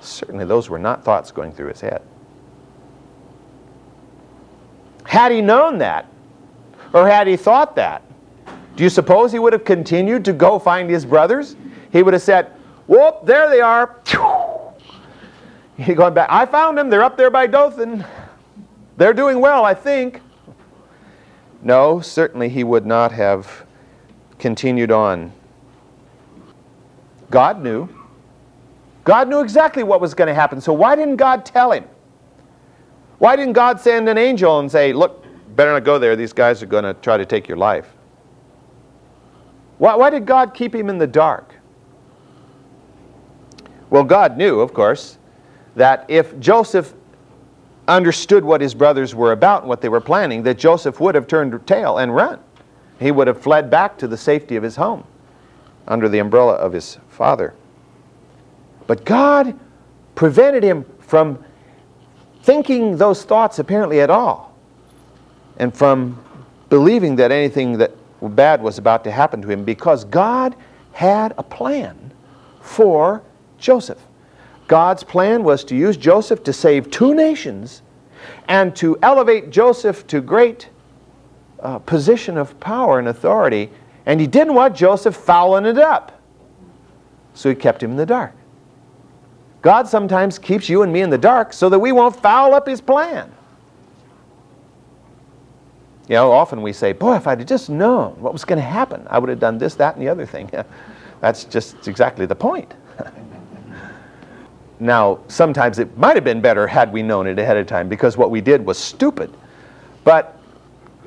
Certainly, 0.00 0.44
those 0.44 0.70
were 0.70 0.78
not 0.78 1.04
thoughts 1.04 1.32
going 1.32 1.52
through 1.52 1.68
his 1.68 1.80
head. 1.80 2.00
Had 5.04 5.32
he 5.32 5.40
known 5.40 5.78
that, 5.78 6.06
or 6.92 7.06
had 7.08 7.26
he 7.26 7.36
thought 7.36 7.74
that, 7.76 8.02
do 8.76 8.84
you 8.84 8.90
suppose 8.90 9.32
he 9.32 9.40
would 9.40 9.52
have 9.52 9.64
continued 9.64 10.24
to 10.26 10.32
go 10.32 10.58
find 10.58 10.88
his 10.88 11.04
brothers? 11.04 11.56
He 11.90 12.02
would 12.02 12.14
have 12.14 12.22
said, 12.22 12.52
Whoop, 12.86 13.24
there 13.24 13.50
they 13.50 13.60
are. 13.60 13.96
He 15.76 15.94
going 15.94 16.12
back. 16.12 16.26
I 16.28 16.44
found 16.44 16.76
them. 16.76 16.90
They're 16.90 17.04
up 17.04 17.16
there 17.16 17.30
by 17.30 17.46
Dothan. 17.46 18.04
They're 18.98 19.14
doing 19.14 19.38
well, 19.38 19.64
I 19.64 19.74
think. 19.74 20.20
No, 21.62 22.00
certainly 22.00 22.48
he 22.48 22.64
would 22.64 22.84
not 22.84 23.12
have 23.12 23.64
continued 24.40 24.90
on. 24.90 25.32
God 27.30 27.62
knew. 27.62 27.88
God 29.04 29.28
knew 29.28 29.38
exactly 29.40 29.84
what 29.84 30.00
was 30.00 30.14
going 30.14 30.26
to 30.26 30.34
happen. 30.34 30.60
So 30.60 30.72
why 30.72 30.96
didn't 30.96 31.14
God 31.14 31.46
tell 31.46 31.70
him? 31.70 31.84
Why 33.18 33.36
didn't 33.36 33.52
God 33.52 33.80
send 33.80 34.08
an 34.08 34.18
angel 34.18 34.58
and 34.58 34.70
say, 34.70 34.92
Look, 34.92 35.24
better 35.54 35.72
not 35.72 35.84
go 35.84 36.00
there. 36.00 36.16
These 36.16 36.32
guys 36.32 36.60
are 36.60 36.66
going 36.66 36.84
to 36.84 36.94
try 36.94 37.16
to 37.16 37.24
take 37.24 37.46
your 37.46 37.56
life. 37.56 37.94
Why, 39.78 39.94
why 39.94 40.10
did 40.10 40.26
God 40.26 40.54
keep 40.54 40.74
him 40.74 40.88
in 40.88 40.98
the 40.98 41.06
dark? 41.06 41.54
Well, 43.90 44.04
God 44.04 44.36
knew, 44.36 44.58
of 44.58 44.74
course, 44.74 45.18
that 45.76 46.04
if 46.08 46.36
Joseph 46.40 46.94
understood 47.88 48.44
what 48.44 48.60
his 48.60 48.74
brothers 48.74 49.14
were 49.14 49.32
about 49.32 49.62
and 49.62 49.68
what 49.68 49.80
they 49.80 49.88
were 49.88 50.00
planning, 50.00 50.42
that 50.44 50.58
Joseph 50.58 51.00
would 51.00 51.14
have 51.14 51.26
turned 51.26 51.66
tail 51.66 51.98
and 51.98 52.14
run. 52.14 52.38
He 53.00 53.10
would 53.10 53.26
have 53.26 53.40
fled 53.40 53.70
back 53.70 53.96
to 53.98 54.06
the 54.06 54.16
safety 54.16 54.56
of 54.56 54.62
his 54.62 54.76
home 54.76 55.04
under 55.86 56.08
the 56.08 56.18
umbrella 56.18 56.54
of 56.54 56.72
his 56.72 56.98
father. 57.08 57.54
But 58.86 59.04
God 59.04 59.58
prevented 60.14 60.62
him 60.62 60.84
from 60.98 61.42
thinking 62.42 62.96
those 62.96 63.24
thoughts 63.24 63.58
apparently 63.58 64.00
at 64.00 64.10
all 64.10 64.54
and 65.58 65.74
from 65.74 66.22
believing 66.68 67.16
that 67.16 67.32
anything 67.32 67.78
that 67.78 67.92
bad 68.20 68.62
was 68.62 68.78
about 68.78 69.04
to 69.04 69.10
happen 69.10 69.40
to 69.42 69.48
him 69.48 69.64
because 69.64 70.04
God 70.04 70.54
had 70.92 71.34
a 71.38 71.42
plan 71.42 72.12
for 72.60 73.22
Joseph. 73.58 74.02
God's 74.68 75.02
plan 75.02 75.42
was 75.42 75.64
to 75.64 75.74
use 75.74 75.96
Joseph 75.96 76.44
to 76.44 76.52
save 76.52 76.90
two 76.90 77.14
nations 77.14 77.82
and 78.46 78.76
to 78.76 78.98
elevate 79.02 79.50
Joseph 79.50 80.06
to 80.08 80.20
great 80.20 80.68
uh, 81.60 81.78
position 81.80 82.36
of 82.36 82.58
power 82.60 82.98
and 82.98 83.08
authority. 83.08 83.70
And 84.06 84.20
he 84.20 84.26
didn't 84.26 84.54
want 84.54 84.76
Joseph 84.76 85.16
fouling 85.16 85.64
it 85.64 85.78
up. 85.78 86.20
So 87.34 87.48
he 87.48 87.54
kept 87.54 87.82
him 87.82 87.92
in 87.92 87.96
the 87.96 88.06
dark. 88.06 88.34
God 89.62 89.88
sometimes 89.88 90.38
keeps 90.38 90.68
you 90.68 90.82
and 90.82 90.92
me 90.92 91.00
in 91.00 91.10
the 91.10 91.18
dark 91.18 91.52
so 91.52 91.68
that 91.68 91.78
we 91.78 91.90
won't 91.90 92.14
foul 92.14 92.54
up 92.54 92.66
his 92.66 92.80
plan. 92.80 93.32
You 96.08 96.14
know, 96.14 96.32
often 96.32 96.62
we 96.62 96.72
say, 96.72 96.92
boy, 96.92 97.16
if 97.16 97.26
I'd 97.26 97.46
just 97.46 97.68
known 97.68 98.20
what 98.20 98.32
was 98.32 98.44
going 98.44 98.58
to 98.58 98.64
happen, 98.64 99.06
I 99.10 99.18
would 99.18 99.28
have 99.28 99.40
done 99.40 99.58
this, 99.58 99.74
that, 99.76 99.94
and 99.94 100.02
the 100.02 100.08
other 100.08 100.24
thing. 100.26 100.50
That's 101.20 101.44
just 101.44 101.88
exactly 101.88 102.26
the 102.26 102.36
point. 102.36 102.74
now, 104.80 105.20
sometimes 105.28 105.78
it 105.78 105.96
might 105.98 106.14
have 106.14 106.24
been 106.24 106.40
better 106.40 106.66
had 106.66 106.92
we 106.92 107.02
known 107.02 107.26
it 107.26 107.38
ahead 107.38 107.56
of 107.56 107.66
time 107.66 107.88
because 107.88 108.16
what 108.16 108.30
we 108.30 108.40
did 108.40 108.64
was 108.64 108.78
stupid. 108.78 109.34
But 110.04 110.38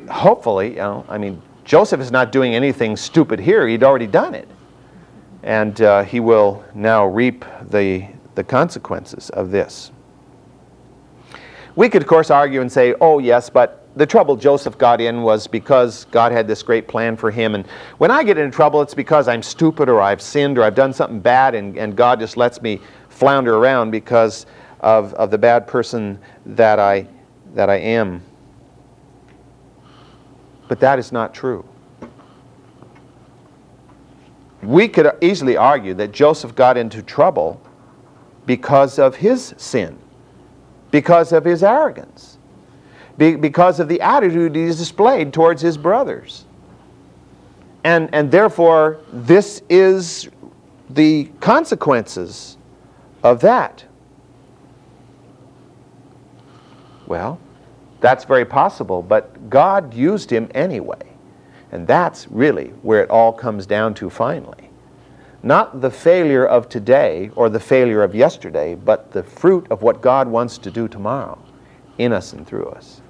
hopefully, 0.09 0.71
you 0.71 0.75
know, 0.75 1.05
I 1.07 1.17
mean, 1.17 1.41
Joseph 1.63 2.01
is 2.01 2.11
not 2.11 2.31
doing 2.31 2.53
anything 2.53 2.97
stupid 2.97 3.39
here. 3.39 3.67
He'd 3.67 3.83
already 3.83 4.07
done 4.07 4.35
it. 4.35 4.47
And 5.43 5.81
uh, 5.81 6.03
he 6.03 6.19
will 6.19 6.63
now 6.75 7.05
reap 7.05 7.45
the, 7.69 8.07
the 8.35 8.43
consequences 8.43 9.29
of 9.31 9.51
this. 9.51 9.91
We 11.75 11.87
could, 11.87 12.01
of 12.01 12.07
course, 12.07 12.29
argue 12.29 12.61
and 12.61 12.71
say, 12.71 12.93
oh, 12.99 13.19
yes, 13.19 13.49
but 13.49 13.87
the 13.95 14.05
trouble 14.05 14.35
Joseph 14.35 14.77
got 14.77 15.01
in 15.01 15.21
was 15.21 15.47
because 15.47 16.05
God 16.11 16.31
had 16.31 16.47
this 16.47 16.63
great 16.63 16.87
plan 16.87 17.17
for 17.17 17.31
him. 17.31 17.55
And 17.55 17.65
when 17.97 18.11
I 18.11 18.23
get 18.23 18.37
into 18.37 18.55
trouble, 18.55 18.81
it's 18.81 18.93
because 18.93 19.27
I'm 19.27 19.41
stupid 19.41 19.89
or 19.89 20.01
I've 20.01 20.21
sinned 20.21 20.57
or 20.57 20.63
I've 20.63 20.75
done 20.75 20.93
something 20.93 21.19
bad, 21.19 21.55
and, 21.55 21.77
and 21.77 21.95
God 21.95 22.19
just 22.19 22.37
lets 22.37 22.61
me 22.61 22.79
flounder 23.21 23.55
around 23.55 23.91
because 23.91 24.47
of, 24.79 25.13
of 25.13 25.29
the 25.29 25.37
bad 25.37 25.67
person 25.67 26.17
that 26.43 26.79
I, 26.79 27.05
that 27.53 27.69
I 27.69 27.75
am. 27.75 28.23
But 30.67 30.79
that 30.79 30.97
is 30.97 31.11
not 31.11 31.31
true. 31.31 31.63
We 34.63 34.87
could 34.87 35.11
easily 35.21 35.55
argue 35.55 35.93
that 35.93 36.11
Joseph 36.11 36.55
got 36.55 36.77
into 36.77 37.03
trouble 37.03 37.61
because 38.47 38.97
of 38.97 39.17
his 39.17 39.53
sin, 39.55 39.99
because 40.89 41.31
of 41.31 41.45
his 41.45 41.61
arrogance 41.61 42.39
because 43.17 43.79
of 43.79 43.87
the 43.87 44.01
attitude 44.01 44.55
he 44.55 44.65
displayed 44.65 45.31
towards 45.31 45.61
his 45.61 45.77
brothers. 45.77 46.45
And, 47.83 48.09
and 48.13 48.31
therefore, 48.31 48.99
this 49.13 49.61
is 49.69 50.27
the 50.89 51.25
consequences 51.39 52.57
of 53.23 53.41
that. 53.41 53.85
Well, 57.07 57.39
that's 57.99 58.25
very 58.25 58.45
possible, 58.45 59.01
but 59.01 59.49
God 59.49 59.93
used 59.93 60.31
him 60.31 60.49
anyway. 60.55 61.01
And 61.71 61.87
that's 61.87 62.27
really 62.29 62.69
where 62.81 63.01
it 63.03 63.09
all 63.09 63.31
comes 63.31 63.65
down 63.65 63.93
to 63.95 64.09
finally. 64.09 64.69
Not 65.43 65.81
the 65.81 65.89
failure 65.89 66.45
of 66.45 66.69
today 66.69 67.31
or 67.35 67.49
the 67.49 67.59
failure 67.59 68.03
of 68.03 68.13
yesterday, 68.13 68.75
but 68.75 69.11
the 69.11 69.23
fruit 69.23 69.67
of 69.71 69.81
what 69.81 70.01
God 70.01 70.27
wants 70.27 70.57
to 70.59 70.71
do 70.71 70.87
tomorrow 70.87 71.39
in 71.97 72.13
us 72.13 72.33
and 72.33 72.45
through 72.45 72.67
us. 72.67 73.01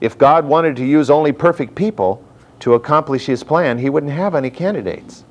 If 0.00 0.16
God 0.16 0.44
wanted 0.44 0.76
to 0.76 0.84
use 0.84 1.10
only 1.10 1.32
perfect 1.32 1.74
people 1.74 2.24
to 2.60 2.74
accomplish 2.74 3.26
his 3.26 3.42
plan, 3.42 3.78
he 3.78 3.90
wouldn't 3.90 4.12
have 4.12 4.34
any 4.34 4.50
candidates. 4.50 5.24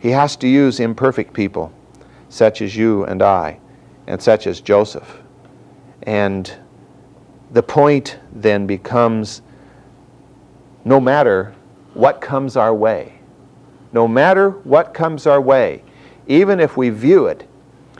He 0.00 0.10
has 0.10 0.36
to 0.36 0.48
use 0.48 0.80
imperfect 0.80 1.32
people, 1.32 1.72
such 2.28 2.62
as 2.62 2.76
you 2.76 3.04
and 3.04 3.22
I, 3.22 3.58
and 4.06 4.20
such 4.22 4.46
as 4.46 4.60
Joseph. 4.60 5.22
And 6.02 6.52
the 7.50 7.62
point 7.62 8.18
then 8.32 8.66
becomes 8.66 9.42
no 10.84 11.00
matter 11.00 11.54
what 11.94 12.20
comes 12.20 12.56
our 12.56 12.74
way, 12.74 13.18
no 13.92 14.06
matter 14.06 14.50
what 14.50 14.94
comes 14.94 15.26
our 15.26 15.40
way, 15.40 15.82
even 16.26 16.60
if 16.60 16.76
we 16.76 16.90
view 16.90 17.26
it 17.26 17.48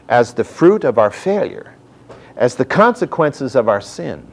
as 0.08 0.34
the 0.34 0.44
fruit 0.44 0.84
of 0.84 0.98
our 0.98 1.10
failure, 1.10 1.74
as 2.36 2.54
the 2.54 2.64
consequences 2.64 3.56
of 3.56 3.68
our 3.68 3.80
sin, 3.80 4.30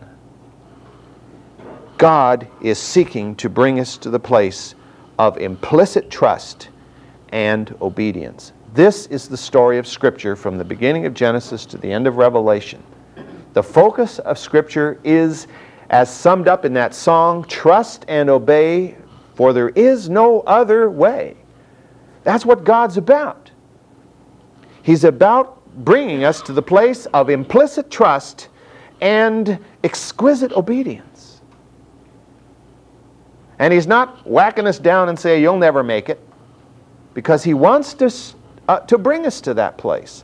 God 1.97 2.47
is 2.61 2.77
seeking 2.77 3.35
to 3.37 3.49
bring 3.49 3.79
us 3.79 3.97
to 3.97 4.09
the 4.09 4.19
place 4.19 4.75
of 5.17 5.37
implicit 5.37 6.11
trust 6.11 6.69
and 7.29 7.75
obedience. 7.81 8.53
This 8.73 9.05
is 9.07 9.27
the 9.29 9.37
story 9.37 9.77
of 9.77 9.87
Scripture 9.87 10.35
from 10.35 10.57
the 10.57 10.63
beginning 10.63 11.05
of 11.05 11.13
Genesis 11.13 11.65
to 11.67 11.77
the 11.77 11.91
end 11.91 12.07
of 12.07 12.17
Revelation. 12.17 12.83
The 13.53 13.63
focus 13.63 14.19
of 14.19 14.37
Scripture 14.37 14.99
is, 15.03 15.47
as 15.89 16.13
summed 16.13 16.47
up 16.47 16.65
in 16.65 16.73
that 16.73 16.93
song, 16.93 17.45
trust 17.45 18.03
and 18.07 18.29
obey, 18.29 18.97
for 19.35 19.53
there 19.53 19.69
is 19.69 20.09
no 20.09 20.41
other 20.41 20.89
way. 20.89 21.37
That's 22.23 22.45
what 22.45 22.63
God's 22.63 22.97
about. 22.97 23.51
He's 24.83 25.03
about 25.03 25.61
bringing 25.85 26.23
us 26.23 26.41
to 26.41 26.53
the 26.53 26.61
place 26.61 27.05
of 27.07 27.29
implicit 27.29 27.89
trust 27.89 28.49
and 29.01 29.59
exquisite 29.83 30.51
obedience. 30.53 31.41
And 33.59 33.73
he's 33.73 33.87
not 33.87 34.27
whacking 34.27 34.67
us 34.67 34.79
down 34.79 35.09
and 35.09 35.17
saying, 35.17 35.41
You'll 35.41 35.57
never 35.57 35.83
make 35.83 36.09
it, 36.09 36.19
because 37.15 37.43
he 37.43 37.55
wants 37.55 37.95
to, 37.95 38.13
uh, 38.67 38.81
to 38.81 38.99
bring 38.99 39.25
us 39.25 39.41
to 39.41 39.55
that 39.55 39.79
place. 39.79 40.23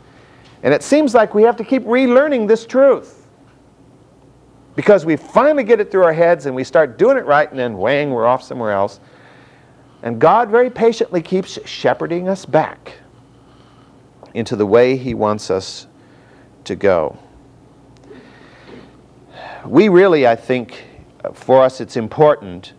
And 0.61 0.71
it 0.71 0.83
seems 0.83 1.15
like 1.15 1.33
we 1.33 1.41
have 1.41 1.55
to 1.55 1.63
keep 1.63 1.83
relearning 1.85 2.47
this 2.47 2.67
truth. 2.67 3.27
Because 4.75 5.05
we 5.05 5.15
finally 5.15 5.63
get 5.63 5.79
it 5.79 5.89
through 5.89 6.03
our 6.03 6.13
heads 6.13 6.45
and 6.45 6.55
we 6.55 6.63
start 6.63 6.99
doing 6.99 7.17
it 7.17 7.25
right, 7.25 7.49
and 7.49 7.57
then 7.57 7.77
whang, 7.77 8.11
we're 8.11 8.27
off 8.27 8.43
somewhere 8.43 8.71
else. 8.71 8.99
And 10.03 10.19
God 10.19 10.49
very 10.49 10.69
patiently 10.69 11.21
keeps 11.21 11.59
shepherding 11.67 12.27
us 12.27 12.45
back 12.45 12.93
into 14.33 14.55
the 14.55 14.65
way 14.65 14.95
He 14.95 15.13
wants 15.13 15.49
us 15.49 15.87
to 16.65 16.75
go. 16.75 17.17
We 19.65 19.89
really, 19.89 20.27
I 20.27 20.35
think, 20.35 20.85
for 21.33 21.61
us, 21.61 21.81
it's 21.81 21.97
important 21.97 22.73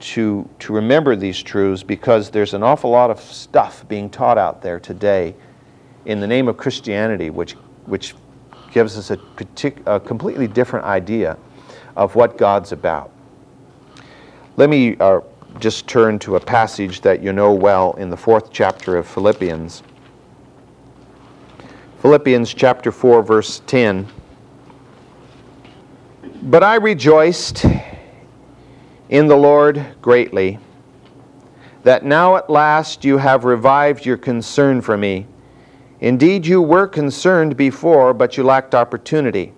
to, 0.00 0.48
to 0.60 0.72
remember 0.72 1.16
these 1.16 1.42
truths 1.42 1.82
because 1.82 2.30
there's 2.30 2.54
an 2.54 2.62
awful 2.62 2.90
lot 2.90 3.10
of 3.10 3.20
stuff 3.20 3.86
being 3.88 4.08
taught 4.08 4.38
out 4.38 4.62
there 4.62 4.78
today 4.78 5.34
in 6.04 6.20
the 6.20 6.26
name 6.26 6.48
of 6.48 6.56
Christianity, 6.56 7.30
which, 7.30 7.52
which 7.86 8.14
gives 8.72 8.96
us 8.96 9.10
a, 9.10 9.16
partic- 9.16 9.82
a 9.86 9.98
completely 9.98 10.46
different 10.46 10.84
idea 10.84 11.36
of 11.96 12.14
what 12.14 12.38
God's 12.38 12.72
about. 12.72 13.10
Let 14.56 14.70
me 14.70 14.96
uh, 14.98 15.20
just 15.58 15.86
turn 15.88 16.18
to 16.20 16.36
a 16.36 16.40
passage 16.40 17.00
that 17.00 17.22
you 17.22 17.32
know 17.32 17.52
well 17.52 17.92
in 17.94 18.10
the 18.10 18.16
fourth 18.16 18.52
chapter 18.52 18.96
of 18.96 19.06
Philippians. 19.06 19.82
Philippians 22.00 22.54
chapter 22.54 22.92
4, 22.92 23.22
verse 23.22 23.60
10. 23.66 24.06
But 26.42 26.62
I 26.62 26.76
rejoiced 26.76 27.66
in 29.08 29.26
the 29.26 29.36
Lord 29.36 29.84
greatly 30.02 30.58
that 31.84 32.04
now 32.04 32.36
at 32.36 32.50
last 32.50 33.04
you 33.04 33.18
have 33.18 33.44
revived 33.44 34.04
your 34.04 34.16
concern 34.16 34.80
for 34.80 34.96
me. 34.96 35.26
Indeed, 36.00 36.46
you 36.46 36.60
were 36.60 36.86
concerned 36.86 37.56
before, 37.56 38.12
but 38.12 38.36
you 38.36 38.44
lacked 38.44 38.74
opportunity. 38.74 39.52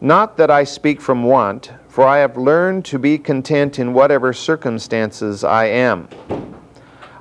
Not 0.00 0.36
that 0.36 0.50
I 0.50 0.64
speak 0.64 1.00
from 1.00 1.22
want, 1.22 1.72
for 1.88 2.06
I 2.06 2.18
have 2.18 2.36
learned 2.36 2.84
to 2.86 2.98
be 2.98 3.16
content 3.16 3.78
in 3.78 3.94
whatever 3.94 4.32
circumstances 4.32 5.42
I 5.42 5.66
am. 5.66 6.08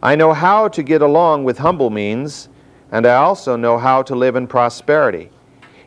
I 0.02 0.16
know 0.16 0.34
how 0.34 0.68
to 0.68 0.84
get 0.84 1.02
along 1.02 1.46
with 1.46 1.60
humble 1.60 1.90
means, 1.90 2.50
and 2.92 3.06
I 3.06 3.16
also 3.16 3.56
know 3.56 3.78
how 3.78 4.02
to 4.04 4.16
live 4.16 4.36
in 4.36 4.48
prosperity. 4.48 5.30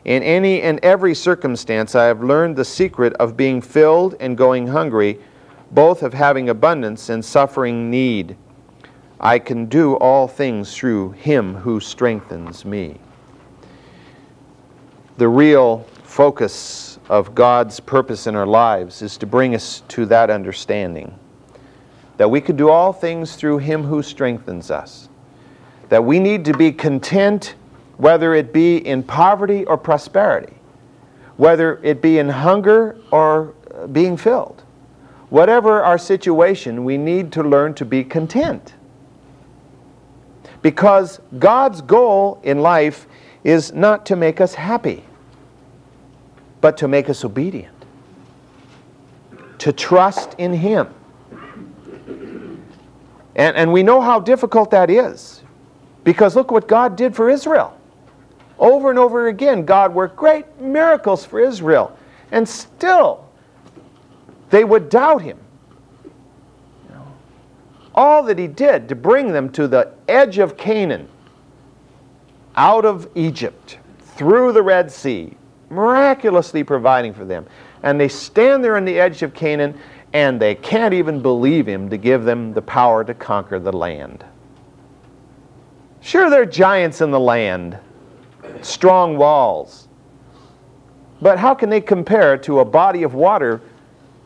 In 0.03 0.23
any 0.23 0.61
and 0.61 0.79
every 0.81 1.13
circumstance, 1.13 1.93
I 1.93 2.05
have 2.05 2.23
learned 2.23 2.55
the 2.55 2.65
secret 2.65 3.13
of 3.13 3.37
being 3.37 3.61
filled 3.61 4.15
and 4.19 4.37
going 4.37 4.67
hungry, 4.67 5.19
both 5.71 6.03
of 6.03 6.13
having 6.13 6.49
abundance 6.49 7.09
and 7.09 7.23
suffering 7.23 7.89
need. 7.89 8.37
I 9.19 9.39
can 9.39 9.65
do 9.65 9.95
all 9.95 10.27
things 10.27 10.75
through 10.75 11.11
him 11.11 11.55
who 11.55 11.79
strengthens 11.79 12.65
me. 12.65 12.99
The 15.17 15.27
real 15.27 15.85
focus 16.03 16.99
of 17.09 17.33
God's 17.33 17.79
purpose 17.79 18.27
in 18.27 18.35
our 18.35 18.45
lives 18.45 19.01
is 19.01 19.17
to 19.17 19.25
bring 19.25 19.55
us 19.55 19.81
to 19.89 20.05
that 20.07 20.29
understanding 20.29 21.17
that 22.17 22.29
we 22.29 22.41
can 22.41 22.55
do 22.55 22.69
all 22.69 22.91
things 22.91 23.35
through 23.35 23.59
him 23.59 23.83
who 23.83 24.01
strengthens 24.01 24.71
us. 24.71 25.07
That 25.89 26.03
we 26.03 26.19
need 26.19 26.43
to 26.45 26.53
be 26.57 26.71
content 26.71 27.55
whether 27.97 28.35
it 28.35 28.51
be 28.51 28.77
in 28.77 29.03
poverty 29.03 29.65
or 29.65 29.77
prosperity, 29.77 30.53
whether 31.37 31.79
it 31.83 32.01
be 32.01 32.19
in 32.19 32.29
hunger 32.29 32.97
or 33.11 33.53
uh, 33.73 33.87
being 33.87 34.17
filled. 34.17 34.63
Whatever 35.29 35.83
our 35.83 35.97
situation, 35.97 36.85
we 36.85 36.97
need 36.97 37.31
to 37.33 37.43
learn 37.43 37.73
to 37.75 37.85
be 37.85 38.03
content. 38.03 38.73
Because 40.61 41.19
God's 41.37 41.81
goal 41.81 42.39
in 42.43 42.59
life 42.59 43.07
is 43.43 43.73
not 43.73 44.05
to 44.07 44.15
make 44.15 44.41
us 44.41 44.53
happy, 44.55 45.03
but 46.61 46.77
to 46.77 46.87
make 46.87 47.09
us 47.09 47.23
obedient, 47.23 47.75
to 49.59 49.71
trust 49.71 50.33
in 50.37 50.53
Him. 50.53 50.93
And, 53.35 53.55
and 53.55 53.71
we 53.71 53.83
know 53.83 54.01
how 54.01 54.19
difficult 54.19 54.71
that 54.71 54.89
is. 54.89 55.43
Because 56.03 56.35
look 56.35 56.51
what 56.51 56.67
God 56.67 56.95
did 56.95 57.15
for 57.15 57.29
Israel. 57.29 57.77
Over 58.57 58.89
and 58.89 58.97
over 58.97 59.27
again, 59.27 59.65
God 59.65 59.93
worked 59.93 60.15
great 60.15 60.59
miracles 60.59 61.25
for 61.25 61.39
Israel. 61.39 61.95
And 62.31 62.47
still, 62.47 63.26
they 64.49 64.63
would 64.63 64.89
doubt 64.89 65.21
Him 65.21 65.37
all 67.97 68.21
that 68.21 68.37
he 68.37 68.47
did 68.47 68.87
to 68.87 68.95
bring 68.95 69.31
them 69.31 69.49
to 69.49 69.67
the 69.67 69.91
edge 70.07 70.37
of 70.37 70.55
Canaan, 70.55 71.09
out 72.55 72.85
of 72.85 73.09
Egypt, 73.15 73.79
through 73.99 74.53
the 74.53 74.61
Red 74.61 74.91
Sea, 74.91 75.35
miraculously 75.71 76.63
providing 76.63 77.11
for 77.11 77.25
them. 77.25 77.45
And 77.81 77.99
they 77.99 78.07
stand 78.07 78.63
there 78.63 78.77
on 78.77 78.85
the 78.85 78.99
edge 78.99 79.23
of 79.23 79.33
Canaan 79.33 79.77
and 80.13 80.39
they 80.39 80.55
can't 80.55 80.93
even 80.93 81.21
believe 81.21 81.67
him 81.67 81.89
to 81.89 81.97
give 81.97 82.23
them 82.23 82.53
the 82.53 82.61
power 82.61 83.03
to 83.03 83.13
conquer 83.13 83.59
the 83.59 83.73
land. 83.73 84.23
Sure, 85.99 86.29
there 86.29 86.43
are 86.43 86.45
giants 86.45 87.01
in 87.01 87.11
the 87.11 87.19
land, 87.19 87.77
strong 88.61 89.17
walls. 89.17 89.87
But 91.19 91.39
how 91.39 91.53
can 91.55 91.69
they 91.69 91.81
compare 91.81 92.37
to 92.37 92.59
a 92.59 92.65
body 92.65 93.03
of 93.03 93.15
water 93.15 93.59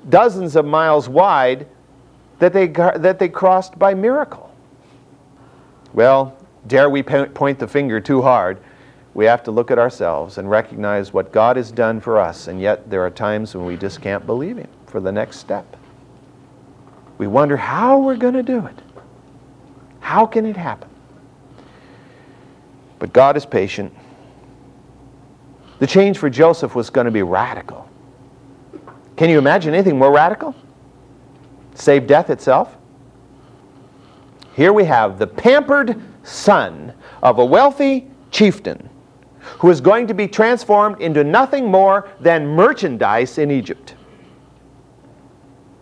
dozens 0.10 0.56
of 0.56 0.66
miles 0.66 1.08
wide 1.08 1.68
that 2.40 2.54
they, 2.54 2.68
that 2.68 3.20
they 3.20 3.30
crossed 3.30 3.78
by 3.78 3.94
miracle. 3.94 4.54
Well, 5.94 6.36
dare 6.68 6.90
we 6.90 7.04
point 7.04 7.60
the 7.60 7.68
finger 7.68 8.00
too 8.00 8.22
hard? 8.22 8.58
We 9.14 9.26
have 9.26 9.44
to 9.44 9.52
look 9.52 9.72
at 9.72 9.78
ourselves 9.78 10.38
and 10.38 10.50
recognize 10.50 11.12
what 11.12 11.32
God 11.32 11.58
has 11.58 11.72
done 11.72 12.00
for 12.00 12.20
us, 12.20 12.48
and 12.48 12.62
yet 12.62 12.90
there 12.90 13.06
are 13.06 13.10
times 13.10 13.54
when 13.54 13.66
we 13.66 13.76
just 13.76 14.02
can't 14.02 14.26
believe 14.26 14.58
Him 14.58 14.70
for 14.88 15.02
the 15.02 15.12
next 15.12 15.38
step. 15.38 15.78
We 17.18 17.28
wonder 17.28 17.58
how 17.58 18.00
we're 18.00 18.16
going 18.16 18.34
to 18.34 18.44
do 18.44 18.66
it. 18.66 18.80
How 20.00 20.26
can 20.26 20.46
it 20.46 20.58
happen? 20.58 20.90
But 23.00 23.14
God 23.14 23.36
is 23.36 23.46
patient. 23.46 23.94
The 25.80 25.88
change 25.88 26.18
for 26.18 26.30
Joseph 26.30 26.74
was 26.74 26.90
going 26.90 27.06
to 27.06 27.12
be 27.12 27.24
radical. 27.24 27.90
Can 29.22 29.30
you 29.30 29.38
imagine 29.38 29.76
anything 29.76 30.00
more 30.00 30.12
radical? 30.12 30.56
save 31.76 32.08
death 32.08 32.32
itself? 32.32 32.76
Here 34.56 34.74
we 34.74 34.84
have 34.86 35.20
the 35.20 35.28
pampered 35.28 36.02
son 36.24 36.92
of 37.22 37.38
a 37.38 37.46
wealthy 37.46 38.10
chieftain 38.32 38.90
who 39.60 39.70
is 39.70 39.80
going 39.80 40.08
to 40.08 40.16
be 40.16 40.28
transformed 40.28 41.00
into 41.00 41.24
nothing 41.24 41.68
more 41.68 42.10
than 42.20 42.48
merchandise 42.48 43.38
in 43.38 43.52
Egypt. 43.52 43.94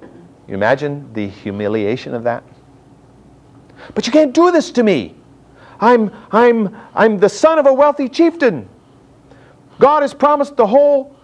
You 0.02 0.54
imagine 0.54 1.10
the 1.14 1.30
humiliation 1.30 2.14
of 2.14 2.26
that? 2.26 2.44
But 3.96 4.06
you 4.06 4.12
can't 4.12 4.34
do 4.34 4.52
this 4.52 4.70
to 4.72 4.84
me. 4.84 5.16
I'm, 5.80 6.12
I'm, 6.34 6.76
I'm 6.94 7.18
the 7.18 7.30
son 7.30 7.58
of 7.58 7.68
a 7.68 7.74
wealthy 7.74 8.10
chieftain. 8.10 8.68
God 9.80 10.02
has 10.02 10.14
promised 10.14 10.58
the 10.58 10.68
whole 10.68 11.16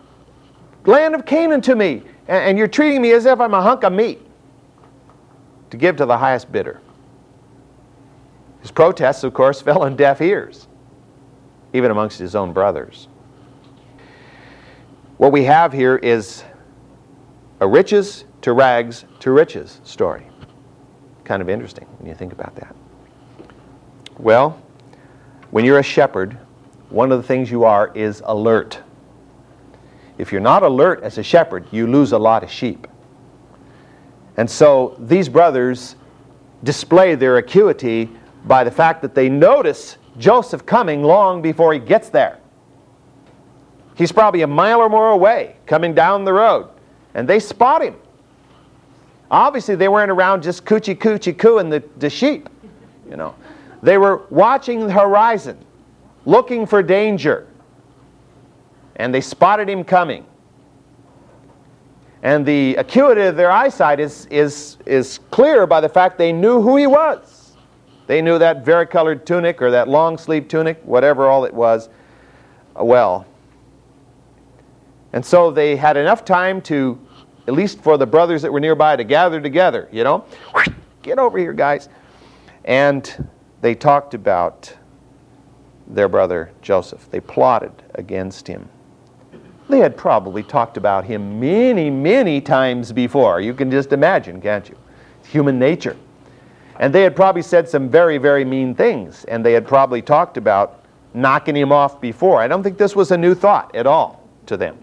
land 0.85 1.15
of 1.15 1.25
Canaan 1.25 1.61
to 1.61 1.75
me, 1.75 2.03
and, 2.27 2.57
you're 2.57 2.67
treating 2.67 3.01
me 3.01 3.11
as 3.11 3.25
if 3.25 3.39
I'm 3.39 3.53
a 3.53 3.61
hunk 3.61 3.83
of 3.83 3.93
meat 3.93 4.21
to 5.69 5.77
give 5.77 5.95
to 5.97 6.05
the 6.05 6.17
highest 6.17 6.51
bidder. 6.51 6.81
His 8.61 8.71
protests, 8.71 9.23
of 9.23 9.33
course, 9.33 9.61
fell 9.63 9.83
on 9.83 9.95
deaf 9.95 10.21
ears, 10.21 10.67
even 11.73 11.91
amongst 11.91 12.19
his 12.19 12.35
own 12.35 12.53
brothers. 12.53 13.07
What 15.17 15.31
we 15.31 15.43
have 15.45 15.71
here 15.71 15.95
is 15.95 16.43
a 17.59 17.67
riches 17.67 18.25
to 18.41 18.53
rags 18.53 19.05
to 19.19 19.31
riches 19.31 19.79
story. 19.83 20.27
Kind 21.23 21.41
of 21.41 21.49
interesting 21.49 21.85
when 21.99 22.09
you 22.09 22.15
think 22.15 22.33
about 22.33 22.55
that. 22.55 22.75
Well, 24.17 24.61
when 25.51 25.63
you're 25.63 25.79
a 25.79 25.83
shepherd, 25.83 26.37
one 26.89 27.11
of 27.11 27.21
the 27.21 27.27
things 27.27 27.49
you 27.49 27.63
are 27.63 27.91
is 27.95 28.21
alert. 28.25 28.81
If 30.17 30.31
you're 30.31 30.41
not 30.41 30.63
alert 30.63 31.03
as 31.03 31.17
a 31.17 31.23
shepherd, 31.23 31.65
you 31.71 31.87
lose 31.87 32.11
a 32.11 32.17
lot 32.17 32.43
of 32.43 32.49
sheep. 32.49 32.87
And 34.37 34.49
so 34.49 34.95
these 34.99 35.29
brothers 35.29 35.95
display 36.63 37.15
their 37.15 37.37
acuity 37.37 38.09
by 38.45 38.63
the 38.63 38.71
fact 38.71 39.01
that 39.01 39.15
they 39.15 39.29
notice 39.29 39.97
Joseph 40.17 40.65
coming 40.65 41.03
long 41.03 41.41
before 41.41 41.73
he 41.73 41.79
gets 41.79 42.09
there. 42.09 42.39
He's 43.95 44.11
probably 44.11 44.41
a 44.41 44.47
mile 44.47 44.79
or 44.79 44.89
more 44.89 45.11
away 45.11 45.55
coming 45.65 45.93
down 45.93 46.25
the 46.25 46.33
road, 46.33 46.69
and 47.13 47.27
they 47.27 47.39
spot 47.39 47.81
him. 47.81 47.95
Obviously, 49.31 49.75
they 49.75 49.87
weren't 49.87 50.11
around 50.11 50.43
just 50.43 50.65
coochie 50.65 50.95
coochie 50.95 51.37
cooing 51.37 51.69
the, 51.69 51.83
the 51.97 52.09
sheep, 52.09 52.49
you 53.09 53.15
know. 53.15 53.35
They 53.81 53.97
were 53.97 54.25
watching 54.29 54.87
the 54.87 54.93
horizon, 54.93 55.57
looking 56.25 56.65
for 56.65 56.83
danger, 56.83 57.47
and 58.95 59.13
they 59.13 59.21
spotted 59.21 59.69
him 59.69 59.83
coming. 59.83 60.25
And 62.23 62.45
the 62.45 62.75
acuity 62.75 63.21
of 63.21 63.35
their 63.35 63.51
eyesight 63.51 63.99
is, 63.99 64.25
is, 64.27 64.77
is 64.85 65.19
clear 65.29 65.67
by 65.67 65.79
the 65.79 65.89
fact 65.89 66.17
they 66.17 66.33
knew 66.33 66.61
who 66.61 66.75
he 66.75 66.87
was. 66.87 67.55
They 68.07 68.21
knew 68.21 68.39
that 68.39 68.65
varicolored 68.65 69.25
tunic 69.25 69.61
or 69.61 69.71
that 69.71 69.87
long 69.87 70.17
sleeve 70.17 70.47
tunic, 70.47 70.81
whatever 70.83 71.27
all 71.27 71.45
it 71.45 71.53
was, 71.53 71.89
uh, 72.79 72.83
well. 72.83 73.25
And 75.13 75.25
so 75.25 75.51
they 75.51 75.75
had 75.75 75.97
enough 75.97 76.25
time 76.25 76.61
to, 76.63 76.99
at 77.47 77.53
least 77.53 77.81
for 77.81 77.97
the 77.97 78.05
brothers 78.05 78.41
that 78.41 78.51
were 78.51 78.59
nearby, 78.59 78.95
to 78.95 79.03
gather 79.03 79.39
together, 79.39 79.87
you 79.91 80.03
know. 80.03 80.25
Get 81.03 81.19
over 81.19 81.37
here, 81.37 81.53
guys. 81.53 81.89
And 82.63 83.29
they 83.61 83.75
talked 83.75 84.13
about 84.13 84.75
their 85.87 86.09
brother 86.09 86.51
Joseph. 86.61 87.07
They 87.11 87.19
plotted 87.19 87.83
against 87.93 88.47
him. 88.47 88.69
They 89.67 89.79
had 89.79 89.97
probably 89.97 90.43
talked 90.43 90.77
about 90.77 91.05
him 91.05 91.39
many, 91.39 91.89
many 91.89 92.39
times 92.39 92.91
before. 92.91 93.41
You 93.41 93.53
can 93.53 93.71
just 93.71 93.93
imagine, 93.93 94.39
can't 94.39 94.69
you? 94.69 94.77
Human 95.23 95.57
nature. 95.57 95.97
And 96.79 96.93
they 96.93 97.01
had 97.01 97.15
probably 97.15 97.41
said 97.41 97.67
some 97.67 97.89
very, 97.89 98.17
very 98.17 98.45
mean 98.45 98.75
things, 98.75 99.23
and 99.25 99.45
they 99.45 99.53
had 99.53 99.67
probably 99.67 100.01
talked 100.01 100.37
about 100.37 100.83
knocking 101.13 101.55
him 101.55 101.71
off 101.71 101.99
before. 102.01 102.41
I 102.41 102.47
don't 102.47 102.61
think 102.61 102.77
this 102.77 102.95
was 102.95 103.11
a 103.11 103.17
new 103.17 103.33
thought 103.33 103.73
at 103.75 103.87
all 103.87 104.27
to 104.47 104.57
them. 104.57 104.77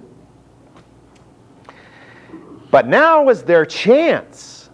But 2.70 2.88
now 2.88 3.22
was 3.22 3.42
their 3.42 3.66
chance 3.66 4.70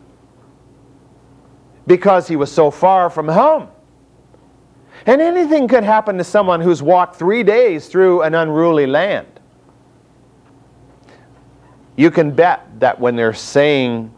because 1.86 2.28
he 2.28 2.36
was 2.36 2.50
so 2.52 2.70
far 2.70 3.11
from 3.11 3.26
home. 3.26 3.68
And 5.06 5.20
anything 5.20 5.66
could 5.66 5.82
happen 5.82 6.16
to 6.18 6.24
someone 6.24 6.61
who's 6.61 6.82
walked 6.82 7.16
three 7.16 7.42
days 7.42 7.88
through 7.88 8.22
an 8.22 8.34
unruly 8.34 8.86
land. 8.86 9.38
You 11.99 12.12
can 12.12 12.30
bet 12.30 12.64
that 12.78 13.01
when 13.01 13.16
they're 13.16 13.34
saying, 13.34 14.12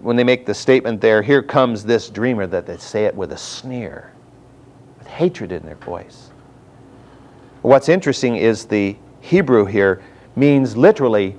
when 0.00 0.16
they 0.16 0.24
make 0.24 0.44
the 0.44 0.54
statement 0.54 1.00
there, 1.00 1.22
here 1.22 1.40
comes 1.40 1.84
this 1.84 2.10
dreamer, 2.10 2.48
that 2.48 2.66
they 2.66 2.78
say 2.78 3.04
it 3.04 3.14
with 3.14 3.30
a 3.30 3.36
sneer, 3.36 4.12
with 4.98 5.06
hatred 5.06 5.52
in 5.52 5.64
their 5.64 5.76
voice. 5.76 6.32
What's 7.62 7.88
interesting 7.88 8.34
is 8.38 8.64
the 8.64 8.96
Hebrew 9.20 9.66
here 9.66 10.02
means 10.34 10.76
literally, 10.76 11.36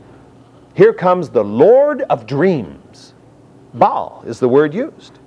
here 0.73 0.93
comes 0.93 1.29
the 1.29 1.43
Lord 1.43 2.03
of 2.03 2.25
dreams. 2.25 3.13
Baal 3.73 4.23
is 4.25 4.39
the 4.39 4.47
word 4.47 4.73
used. 4.73 5.19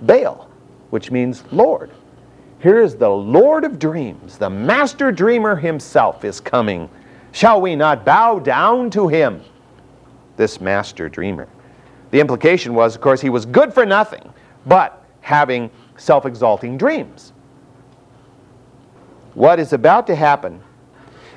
Baal, 0.00 0.48
which 0.88 1.10
means 1.10 1.44
Lord. 1.52 1.90
Here 2.60 2.80
is 2.80 2.96
the 2.96 3.10
Lord 3.10 3.64
of 3.64 3.78
dreams, 3.78 4.38
the 4.38 4.48
master 4.48 5.12
dreamer 5.12 5.54
himself 5.54 6.24
is 6.24 6.40
coming 6.40 6.88
Shall 7.32 7.60
we 7.60 7.74
not 7.74 8.04
bow 8.04 8.38
down 8.38 8.90
to 8.90 9.08
him? 9.08 9.42
This 10.36 10.60
master 10.60 11.08
dreamer. 11.08 11.48
The 12.10 12.20
implication 12.20 12.74
was, 12.74 12.94
of 12.94 13.00
course, 13.00 13.20
he 13.20 13.30
was 13.30 13.46
good 13.46 13.72
for 13.72 13.86
nothing 13.86 14.32
but 14.66 15.02
having 15.22 15.70
self 15.96 16.26
exalting 16.26 16.76
dreams. 16.76 17.32
What 19.34 19.58
is 19.58 19.72
about 19.72 20.06
to 20.08 20.14
happen 20.14 20.62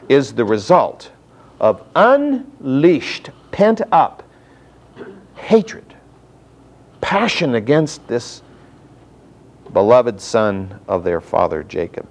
is 0.09 0.33
the 0.33 0.45
result 0.45 1.11
of 1.59 1.81
unleashed, 1.95 3.29
pent 3.51 3.81
up 3.91 4.21
hatred, 5.35 5.95
passion 7.01 7.55
against 7.55 8.05
this 8.07 8.41
beloved 9.71 10.19
son 10.19 10.79
of 10.87 11.03
their 11.03 11.21
father 11.21 11.63
Jacob. 11.63 12.07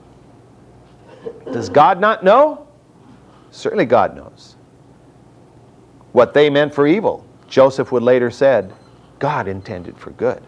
Does 1.53 1.69
God 1.69 2.01
not 2.01 2.25
know? 2.25 2.67
Certainly 3.55 3.87
God 3.87 4.17
knows. 4.17 4.57
What 6.11 6.35
they 6.35 6.51
meant 6.51 6.75
for 6.75 6.89
evil, 6.89 7.25
Joseph 7.47 7.93
would 7.93 8.03
later 8.03 8.29
said, 8.29 8.73
God 9.21 9.47
intended 9.47 9.97
for 9.97 10.11
good. 10.11 10.43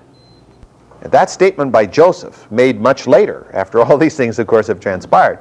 And 1.03 1.13
that 1.13 1.31
statement 1.31 1.71
by 1.71 1.87
Joseph, 1.87 2.51
made 2.51 2.81
much 2.81 3.07
later, 3.07 3.47
after 3.53 3.81
all 3.81 3.97
these 3.97 4.17
things, 4.17 4.41
of 4.41 4.49
course, 4.49 4.67
have 4.67 4.81
transpired, 4.81 5.39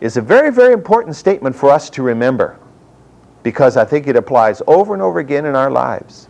is 0.00 0.16
a 0.16 0.20
very, 0.20 0.52
very 0.52 0.72
important 0.72 1.16
statement 1.16 1.56
for 1.56 1.70
us 1.70 1.90
to 1.90 2.02
remember 2.04 2.56
because 3.42 3.76
I 3.76 3.84
think 3.84 4.06
it 4.06 4.14
applies 4.14 4.62
over 4.68 4.94
and 4.94 5.02
over 5.02 5.18
again 5.18 5.46
in 5.46 5.56
our 5.56 5.72
lives. 5.72 6.28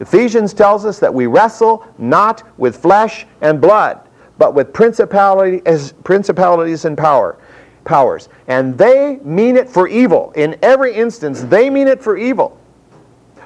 Ephesians 0.00 0.52
tells 0.52 0.84
us 0.84 0.98
that 0.98 1.12
we 1.12 1.26
wrestle 1.26 1.86
not 1.96 2.42
with 2.58 2.76
flesh 2.76 3.26
and 3.40 3.58
blood, 3.58 4.06
but 4.36 4.54
with 4.54 4.72
principalities, 4.74 5.94
principalities 6.04 6.84
and 6.84 6.98
power, 6.98 7.38
powers. 7.84 8.28
And 8.46 8.76
they 8.76 9.16
mean 9.22 9.56
it 9.56 9.68
for 9.68 9.88
evil. 9.88 10.32
In 10.36 10.56
every 10.62 10.94
instance, 10.94 11.42
they 11.42 11.70
mean 11.70 11.88
it 11.88 12.02
for 12.02 12.16
evil. 12.16 12.58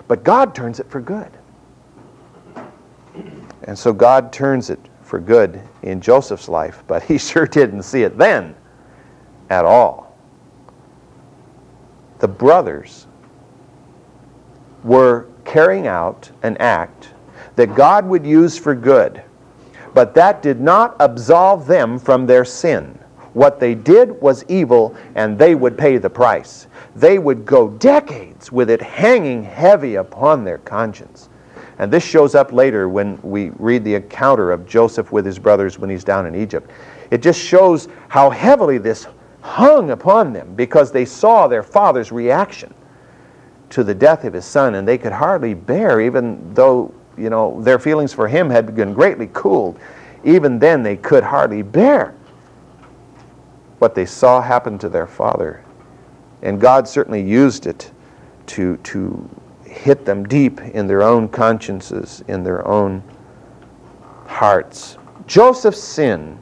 But 0.06 0.24
God 0.24 0.54
turns 0.54 0.80
it 0.80 0.90
for 0.90 1.00
good. 1.00 1.30
And 3.64 3.78
so 3.78 3.92
God 3.92 4.32
turns 4.32 4.70
it 4.70 4.80
for 5.02 5.20
good 5.20 5.60
in 5.82 6.00
Joseph's 6.00 6.48
life, 6.48 6.82
but 6.86 7.02
he 7.02 7.18
sure 7.18 7.46
didn't 7.46 7.82
see 7.82 8.02
it 8.02 8.16
then 8.16 8.54
at 9.50 9.64
all. 9.64 10.16
The 12.18 12.28
brothers 12.28 13.06
were 14.82 15.28
carrying 15.44 15.86
out 15.86 16.30
an 16.42 16.56
act 16.58 17.10
that 17.56 17.74
God 17.74 18.06
would 18.06 18.24
use 18.24 18.58
for 18.58 18.74
good, 18.74 19.22
but 19.94 20.14
that 20.14 20.42
did 20.42 20.60
not 20.60 20.96
absolve 21.00 21.66
them 21.66 21.98
from 21.98 22.26
their 22.26 22.44
sin. 22.44 22.98
What 23.38 23.60
they 23.60 23.76
did 23.76 24.20
was 24.20 24.44
evil, 24.48 24.96
and 25.14 25.38
they 25.38 25.54
would 25.54 25.78
pay 25.78 25.96
the 25.98 26.10
price. 26.10 26.66
They 26.96 27.20
would 27.20 27.46
go 27.46 27.68
decades 27.68 28.50
with 28.50 28.68
it 28.68 28.82
hanging 28.82 29.44
heavy 29.44 29.94
upon 29.94 30.42
their 30.42 30.58
conscience. 30.58 31.28
And 31.78 31.88
this 31.92 32.02
shows 32.02 32.34
up 32.34 32.52
later 32.52 32.88
when 32.88 33.16
we 33.22 33.50
read 33.50 33.84
the 33.84 33.94
encounter 33.94 34.50
of 34.50 34.66
Joseph 34.66 35.12
with 35.12 35.24
his 35.24 35.38
brothers 35.38 35.78
when 35.78 35.88
he's 35.88 36.02
down 36.02 36.26
in 36.26 36.34
Egypt. 36.34 36.68
It 37.12 37.22
just 37.22 37.38
shows 37.38 37.86
how 38.08 38.28
heavily 38.28 38.76
this 38.76 39.06
hung 39.40 39.92
upon 39.92 40.32
them 40.32 40.56
because 40.56 40.90
they 40.90 41.04
saw 41.04 41.46
their 41.46 41.62
father's 41.62 42.10
reaction 42.10 42.74
to 43.70 43.84
the 43.84 43.94
death 43.94 44.24
of 44.24 44.32
his 44.32 44.46
son, 44.46 44.74
and 44.74 44.88
they 44.88 44.98
could 44.98 45.12
hardly 45.12 45.54
bear, 45.54 46.00
even 46.00 46.54
though 46.54 46.92
you 47.16 47.30
know 47.30 47.62
their 47.62 47.78
feelings 47.78 48.12
for 48.12 48.26
him 48.26 48.50
had 48.50 48.74
been 48.74 48.94
greatly 48.94 49.30
cooled. 49.32 49.78
Even 50.24 50.58
then, 50.58 50.82
they 50.82 50.96
could 50.96 51.22
hardly 51.22 51.62
bear 51.62 52.16
what 53.78 53.94
they 53.94 54.06
saw 54.06 54.40
happen 54.40 54.78
to 54.78 54.88
their 54.88 55.06
father. 55.06 55.64
And 56.42 56.60
God 56.60 56.88
certainly 56.88 57.22
used 57.22 57.66
it 57.66 57.90
to, 58.46 58.76
to 58.78 59.28
hit 59.64 60.04
them 60.04 60.24
deep 60.24 60.60
in 60.60 60.86
their 60.86 61.02
own 61.02 61.28
consciences, 61.28 62.22
in 62.28 62.42
their 62.42 62.66
own 62.66 63.02
hearts. 64.26 64.96
Joseph's 65.26 65.82
sin 65.82 66.38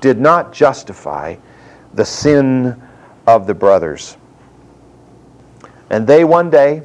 did 0.00 0.18
not 0.18 0.52
justify 0.52 1.36
the 1.94 2.04
sin 2.04 2.80
of 3.26 3.46
the 3.46 3.54
brothers. 3.54 4.16
And 5.90 6.06
they 6.06 6.24
one 6.24 6.50
day 6.50 6.82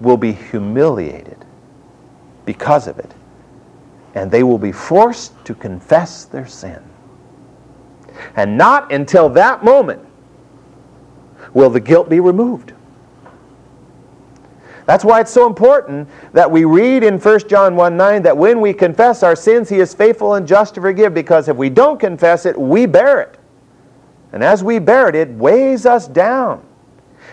will 0.00 0.16
be 0.16 0.32
humiliated 0.32 1.44
because 2.44 2.86
of 2.86 2.98
it. 2.98 3.12
And 4.14 4.30
they 4.30 4.42
will 4.42 4.58
be 4.58 4.72
forced 4.72 5.32
to 5.44 5.54
confess 5.54 6.24
their 6.24 6.46
sin. 6.46 6.82
And 8.36 8.56
not 8.56 8.92
until 8.92 9.28
that 9.30 9.64
moment 9.64 10.04
will 11.54 11.70
the 11.70 11.80
guilt 11.80 12.08
be 12.08 12.20
removed. 12.20 12.72
That's 14.86 15.04
why 15.04 15.20
it's 15.20 15.30
so 15.30 15.46
important 15.46 16.08
that 16.32 16.50
we 16.50 16.64
read 16.64 17.02
in 17.04 17.18
1 17.18 17.48
John 17.48 17.76
1 17.76 17.96
9 17.96 18.22
that 18.22 18.36
when 18.36 18.60
we 18.62 18.72
confess 18.72 19.22
our 19.22 19.36
sins, 19.36 19.68
He 19.68 19.80
is 19.80 19.92
faithful 19.92 20.34
and 20.34 20.48
just 20.48 20.74
to 20.76 20.80
forgive, 20.80 21.12
because 21.12 21.48
if 21.48 21.56
we 21.56 21.68
don't 21.68 22.00
confess 22.00 22.46
it, 22.46 22.58
we 22.58 22.86
bear 22.86 23.20
it. 23.20 23.38
And 24.32 24.42
as 24.42 24.64
we 24.64 24.78
bear 24.78 25.08
it, 25.08 25.14
it 25.14 25.28
weighs 25.28 25.84
us 25.84 26.08
down. 26.08 26.64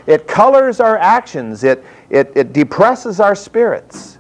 It 0.06 0.28
colors 0.28 0.82
our 0.82 0.98
actions, 0.98 1.64
it, 1.64 1.84
it, 2.10 2.34
it 2.36 2.52
depresses 2.52 3.22
our 3.22 3.36
spirits. 3.36 4.20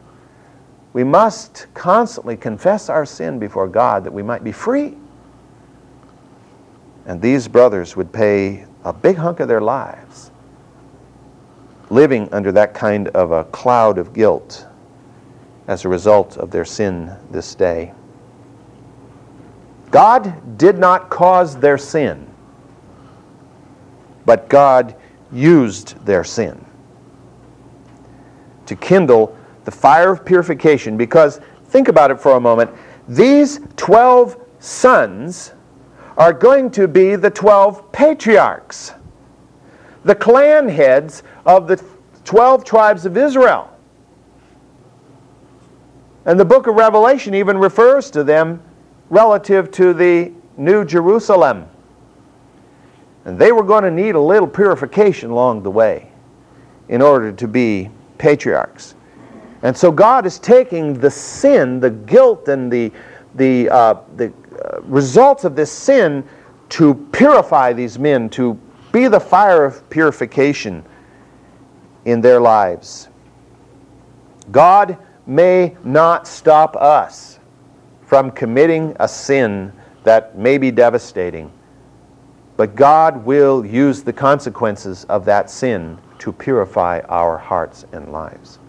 We 0.93 1.03
must 1.03 1.67
constantly 1.73 2.37
confess 2.37 2.87
our 2.87 3.05
sin 3.05 3.37
before 3.37 3.67
God 3.67 4.05
that 4.05 4.13
we 4.13 4.23
might 4.23 4.45
be 4.45 4.53
free. 4.53 4.95
And 7.05 7.21
these 7.21 7.47
brothers 7.47 7.95
would 7.95 8.11
pay 8.11 8.65
a 8.83 8.93
big 8.93 9.17
hunk 9.17 9.39
of 9.39 9.47
their 9.47 9.61
lives 9.61 10.31
living 11.89 12.27
under 12.31 12.51
that 12.51 12.73
kind 12.73 13.09
of 13.09 13.31
a 13.31 13.43
cloud 13.45 13.97
of 13.97 14.13
guilt 14.13 14.65
as 15.67 15.85
a 15.85 15.89
result 15.89 16.37
of 16.37 16.51
their 16.51 16.65
sin 16.65 17.15
this 17.31 17.55
day. 17.55 17.93
God 19.91 20.57
did 20.57 20.77
not 20.77 21.09
cause 21.09 21.57
their 21.57 21.77
sin, 21.77 22.27
but 24.25 24.49
God 24.49 24.95
used 25.31 26.03
their 26.05 26.23
sin 26.23 26.63
to 28.65 28.75
kindle 28.75 29.37
the 29.63 29.71
fire 29.71 30.11
of 30.11 30.25
purification 30.25 30.97
because 30.97 31.39
think 31.67 31.87
about 31.87 32.11
it 32.11 32.19
for 32.19 32.35
a 32.35 32.39
moment. 32.39 32.71
These 33.07 33.59
12 33.77 34.37
sons 34.59 35.53
are 36.17 36.33
going 36.33 36.71
to 36.71 36.87
be 36.87 37.15
the 37.15 37.29
12 37.29 37.91
patriarchs, 37.91 38.93
the 40.03 40.15
clan 40.15 40.69
heads 40.69 41.23
of 41.45 41.67
the 41.67 41.83
12 42.23 42.63
tribes 42.63 43.05
of 43.05 43.17
Israel. 43.17 43.69
And 46.25 46.39
the 46.39 46.45
book 46.45 46.67
of 46.67 46.75
Revelation 46.75 47.35
even 47.35 47.57
refers 47.57 48.09
to 48.11 48.23
them 48.23 48.61
relative 49.09 49.69
to 49.71 49.93
the 49.93 50.31
New 50.57 50.85
Jerusalem. 50.85 51.67
And 53.25 53.37
they 53.37 53.51
were 53.51 53.63
going 53.63 53.83
to 53.83 53.91
need 53.91 54.15
a 54.15 54.19
little 54.19 54.47
purification 54.47 55.29
along 55.29 55.63
the 55.63 55.71
way 55.71 56.11
in 56.89 57.01
order 57.01 57.31
to 57.31 57.47
be 57.47 57.89
patriarchs. 58.17 58.95
And 59.61 59.75
so 59.75 59.91
God 59.91 60.25
is 60.25 60.39
taking 60.39 60.93
the 60.93 61.09
sin, 61.09 61.79
the 61.79 61.89
guilt, 61.89 62.47
and 62.47 62.71
the, 62.71 62.91
the, 63.35 63.69
uh, 63.69 63.95
the 64.15 64.31
results 64.81 65.43
of 65.43 65.55
this 65.55 65.71
sin 65.71 66.23
to 66.69 66.95
purify 67.11 67.73
these 67.73 67.99
men, 67.99 68.29
to 68.29 68.59
be 68.91 69.07
the 69.07 69.19
fire 69.19 69.65
of 69.65 69.87
purification 69.89 70.83
in 72.05 72.21
their 72.21 72.39
lives. 72.39 73.09
God 74.51 74.97
may 75.25 75.75
not 75.83 76.27
stop 76.27 76.75
us 76.75 77.39
from 78.05 78.31
committing 78.31 78.95
a 78.99 79.07
sin 79.07 79.73
that 80.03 80.37
may 80.37 80.57
be 80.57 80.71
devastating, 80.71 81.51
but 82.57 82.75
God 82.75 83.25
will 83.25 83.65
use 83.65 84.03
the 84.03 84.13
consequences 84.13 85.03
of 85.05 85.25
that 85.25 85.49
sin 85.49 85.97
to 86.19 86.31
purify 86.31 87.01
our 87.09 87.37
hearts 87.37 87.85
and 87.91 88.11
lives. 88.11 88.59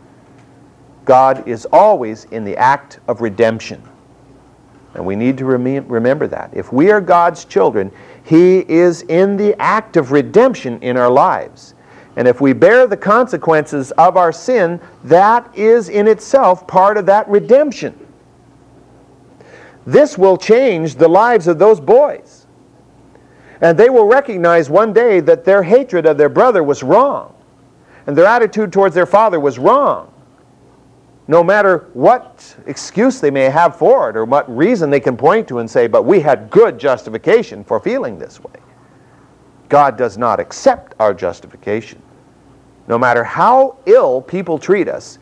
God 1.04 1.46
is 1.46 1.66
always 1.66 2.24
in 2.24 2.44
the 2.44 2.56
act 2.56 2.98
of 3.06 3.20
redemption. 3.20 3.82
And 4.96 5.04
we 5.04 5.14
need 5.14 5.36
to 5.38 5.44
rem- 5.44 5.86
remember 5.88 6.26
that. 6.26 6.50
If 6.54 6.72
we 6.72 6.90
are 6.90 7.02
God's 7.02 7.44
children, 7.44 7.92
He 8.24 8.60
is 8.60 9.02
in 9.02 9.36
the 9.36 9.54
act 9.60 9.98
of 9.98 10.10
redemption 10.10 10.80
in 10.80 10.96
our 10.96 11.10
lives. 11.10 11.74
And 12.16 12.26
if 12.26 12.40
we 12.40 12.54
bear 12.54 12.86
the 12.86 12.96
consequences 12.96 13.90
of 13.92 14.16
our 14.16 14.32
sin, 14.32 14.80
that 15.04 15.54
is 15.54 15.90
in 15.90 16.08
itself 16.08 16.66
part 16.66 16.96
of 16.96 17.04
that 17.06 17.28
redemption. 17.28 17.94
This 19.84 20.16
will 20.16 20.38
change 20.38 20.94
the 20.94 21.08
lives 21.08 21.46
of 21.46 21.58
those 21.58 21.78
boys. 21.78 22.46
And 23.60 23.78
they 23.78 23.90
will 23.90 24.06
recognize 24.06 24.70
one 24.70 24.94
day 24.94 25.20
that 25.20 25.44
their 25.44 25.62
hatred 25.62 26.06
of 26.06 26.16
their 26.16 26.30
brother 26.30 26.62
was 26.62 26.82
wrong, 26.82 27.34
and 28.06 28.16
their 28.16 28.24
attitude 28.24 28.72
towards 28.72 28.94
their 28.94 29.06
father 29.06 29.38
was 29.38 29.58
wrong 29.58 30.10
no 31.28 31.42
matter 31.42 31.88
what 31.92 32.56
excuse 32.66 33.20
they 33.20 33.30
may 33.30 33.44
have 33.44 33.76
for 33.76 34.10
it 34.10 34.16
or 34.16 34.24
what 34.24 34.54
reason 34.54 34.90
they 34.90 35.00
can 35.00 35.16
point 35.16 35.48
to 35.48 35.58
and 35.58 35.68
say, 35.68 35.86
but 35.86 36.04
we 36.04 36.20
had 36.20 36.50
good 36.50 36.78
justification 36.78 37.64
for 37.64 37.80
feeling 37.80 38.18
this 38.18 38.42
way. 38.42 38.54
God 39.68 39.96
does 39.96 40.16
not 40.16 40.38
accept 40.38 40.94
our 41.00 41.12
justification. 41.12 42.00
No 42.86 42.96
matter 42.96 43.24
how 43.24 43.78
ill 43.86 44.20
people 44.20 44.58
treat 44.58 44.86
us, 44.86 45.18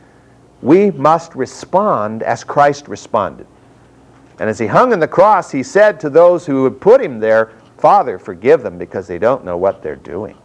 we 0.61 0.91
must 0.91 1.35
respond 1.35 2.23
as 2.23 2.45
Christ 2.45 2.89
responded. 2.89 3.47
And 4.39 4.51
as 4.51 4.59
he 4.59 4.67
hung 4.67 4.93
on 4.93 5.01
the 5.01 5.09
cross, 5.09 5.51
he 5.51 5.63
said 5.63 5.99
to 6.01 6.11
those 6.11 6.45
who 6.45 6.65
had 6.65 6.81
put 6.81 7.01
him 7.01 7.21
there, 7.21 7.53
Father, 7.79 8.19
forgive 8.19 8.63
them 8.63 8.77
because 8.77 9.07
they 9.07 9.19
don't 9.19 9.45
know 9.45 9.57
what 9.57 9.83
they're 9.83 9.97
doing. 9.97 10.37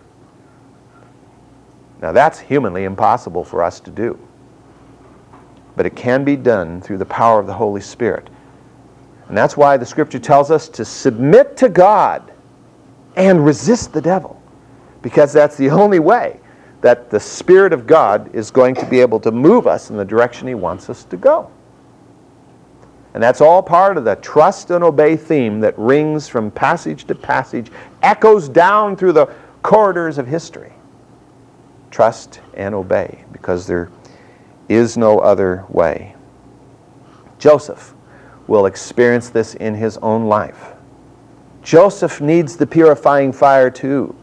Now 2.02 2.14
that's 2.14 2.40
humanly 2.40 2.86
impossible 2.86 3.44
for 3.44 3.62
us 3.62 3.82
to 3.82 3.92
do 3.92 4.18
but 5.80 5.86
it 5.86 5.96
can 5.96 6.26
be 6.26 6.36
done 6.36 6.82
through 6.82 6.98
the 6.98 7.06
power 7.06 7.40
of 7.40 7.48
the 7.48 7.54
Holy 7.54 7.80
Spirit. 7.80 8.30
And 9.30 9.38
that's 9.38 9.56
why 9.56 9.78
the 9.78 9.86
scripture 9.86 10.20
tells 10.20 10.52
us 10.52 10.68
to 10.68 10.84
submit 10.84 11.56
to 11.56 11.70
God 11.70 12.34
and 13.16 13.46
resist 13.46 13.94
the 13.94 14.02
devil, 14.02 14.44
because 15.02 15.32
that's 15.32 15.56
the 15.56 15.70
only 15.70 16.00
way 16.00 16.42
that 16.82 17.10
the 17.10 17.18
Spirit 17.18 17.72
of 17.72 17.88
God 17.88 18.30
is 18.36 18.52
going 18.52 18.76
to 18.76 18.86
be 18.88 19.00
able 19.00 19.22
to 19.22 19.32
move 19.32 19.68
us 19.68 19.90
in 19.90 19.96
the 19.96 20.04
direction 20.04 20.50
He 20.50 20.54
wants 20.54 20.90
us 20.90 21.06
to 21.06 21.16
go. 21.16 21.50
And 23.14 23.24
that's 23.24 23.40
all 23.40 23.64
part 23.64 23.96
of 23.96 24.04
the 24.04 24.18
trust 24.18 24.72
and 24.72 24.84
obey 24.84 25.16
theme 25.16 25.62
that 25.62 25.80
rings 25.80 26.28
from 26.28 26.52
passage 26.52 27.06
to 27.06 27.16
passage, 27.16 27.72
echoes 28.04 28.50
down 28.50 28.98
through 28.98 29.14
the 29.14 29.28
corridors 29.64 30.18
of 30.18 30.28
history. 30.28 30.74
Trust 31.90 32.42
and 32.56 32.76
obey, 32.76 33.24
because 33.32 33.66
there 33.66 33.90
is 34.70 34.96
no 34.96 35.20
other 35.20 35.66
way. 35.68 36.16
Joseph 37.40 37.94
will 38.48 38.68
experience 38.68 39.30
this 39.30 39.56
in 39.56 39.74
his 39.74 39.98
own 39.98 40.28
life. 40.28 40.74
Joseph 41.62 42.22
needs 42.22 42.56
the 42.56 42.66
purifying 42.66 43.34
fire 43.34 43.70
too, 43.70 44.16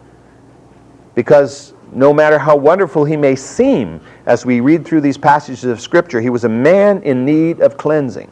because 1.14 1.74
no 1.92 2.12
matter 2.12 2.38
how 2.38 2.56
wonderful 2.56 3.04
he 3.04 3.16
may 3.16 3.36
seem 3.36 4.00
as 4.26 4.44
we 4.44 4.60
read 4.60 4.84
through 4.84 5.00
these 5.00 5.18
passages 5.18 5.64
of 5.64 5.80
Scripture, 5.80 6.20
he 6.20 6.30
was 6.30 6.44
a 6.44 6.48
man 6.48 7.02
in 7.02 7.24
need 7.24 7.60
of 7.60 7.76
cleansing. 7.76 8.30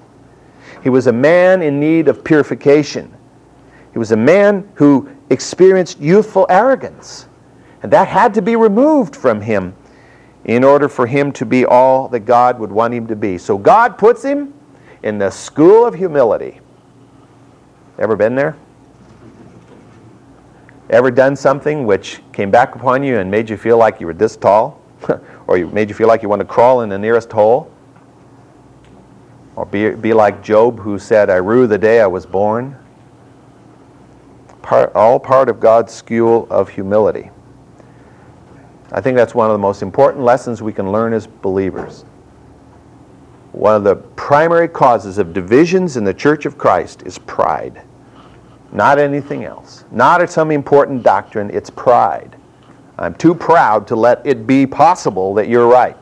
He 0.82 0.90
was 0.90 1.06
a 1.06 1.12
man 1.12 1.62
in 1.62 1.80
need 1.80 2.08
of 2.08 2.24
purification. 2.24 3.12
He 3.92 3.98
was 3.98 4.12
a 4.12 4.16
man 4.16 4.68
who 4.74 5.08
experienced 5.30 6.00
youthful 6.00 6.46
arrogance, 6.50 7.26
and 7.82 7.92
that 7.92 8.08
had 8.08 8.34
to 8.34 8.42
be 8.42 8.56
removed 8.56 9.14
from 9.14 9.40
him 9.40 9.74
in 10.44 10.62
order 10.62 10.88
for 10.88 11.06
him 11.06 11.32
to 11.32 11.46
be 11.46 11.64
all 11.64 12.08
that 12.08 12.20
God 12.20 12.58
would 12.58 12.70
want 12.70 12.92
him 12.92 13.06
to 13.06 13.16
be. 13.16 13.38
So 13.38 13.56
God 13.56 13.96
puts 13.96 14.22
him 14.22 14.52
in 15.02 15.18
the 15.18 15.30
school 15.30 15.86
of 15.86 15.94
humility. 15.94 16.60
Ever 17.98 18.16
been 18.16 18.34
there? 18.34 18.56
Ever 20.90 21.10
done 21.10 21.34
something 21.34 21.86
which 21.86 22.20
came 22.32 22.50
back 22.50 22.74
upon 22.74 23.02
you 23.02 23.18
and 23.18 23.30
made 23.30 23.48
you 23.48 23.56
feel 23.56 23.78
like 23.78 24.00
you 24.00 24.06
were 24.06 24.14
this 24.14 24.36
tall? 24.36 24.80
or 25.46 25.56
you 25.56 25.66
made 25.68 25.88
you 25.88 25.94
feel 25.94 26.08
like 26.08 26.22
you 26.22 26.28
wanted 26.28 26.44
to 26.44 26.50
crawl 26.50 26.82
in 26.82 26.88
the 26.88 26.98
nearest 26.98 27.32
hole? 27.32 27.70
Or 29.56 29.64
be, 29.64 29.90
be 29.90 30.12
like 30.12 30.42
Job 30.42 30.78
who 30.78 30.98
said, 30.98 31.30
I 31.30 31.36
rue 31.36 31.66
the 31.66 31.78
day 31.78 32.00
I 32.00 32.06
was 32.06 32.26
born? 32.26 32.76
Part, 34.62 34.94
all 34.94 35.20
part 35.20 35.48
of 35.48 35.60
God's 35.60 35.92
school 35.92 36.46
of 36.50 36.68
humility. 36.68 37.30
I 38.94 39.00
think 39.00 39.16
that's 39.16 39.34
one 39.34 39.50
of 39.50 39.54
the 39.54 39.58
most 39.58 39.82
important 39.82 40.22
lessons 40.22 40.62
we 40.62 40.72
can 40.72 40.92
learn 40.92 41.12
as 41.12 41.26
believers. 41.26 42.04
One 43.50 43.74
of 43.74 43.82
the 43.82 43.96
primary 43.96 44.68
causes 44.68 45.18
of 45.18 45.32
divisions 45.32 45.96
in 45.96 46.04
the 46.04 46.14
Church 46.14 46.46
of 46.46 46.56
Christ 46.56 47.02
is 47.04 47.18
pride, 47.18 47.82
not 48.70 49.00
anything 49.00 49.44
else. 49.44 49.84
Not 49.90 50.30
some 50.30 50.52
important 50.52 51.02
doctrine, 51.02 51.50
it's 51.50 51.70
pride. 51.70 52.36
I'm 52.96 53.14
too 53.14 53.34
proud 53.34 53.88
to 53.88 53.96
let 53.96 54.24
it 54.24 54.46
be 54.46 54.64
possible 54.64 55.34
that 55.34 55.48
you're 55.48 55.66
right. 55.66 55.96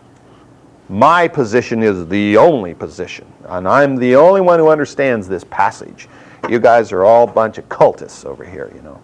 My 0.91 1.27
position 1.27 1.83
is 1.83 2.07
the 2.09 2.37
only 2.37 2.75
position, 2.75 3.27
and 3.47 3.67
I'm 3.67 3.97
the 3.97 4.17
only 4.17 4.43
one 4.43 4.59
who 4.59 4.69
understands 4.69 5.27
this 5.27 5.45
passage. 5.45 6.09
You 6.51 6.61
guys 6.61 6.93
are 6.93 7.05
all 7.05 7.25
a 7.27 7.33
bunch 7.33 7.57
of 7.57 7.67
cultists 7.71 8.27
over 8.27 8.45
here, 8.45 8.71
you 8.75 8.83
know. 8.83 9.01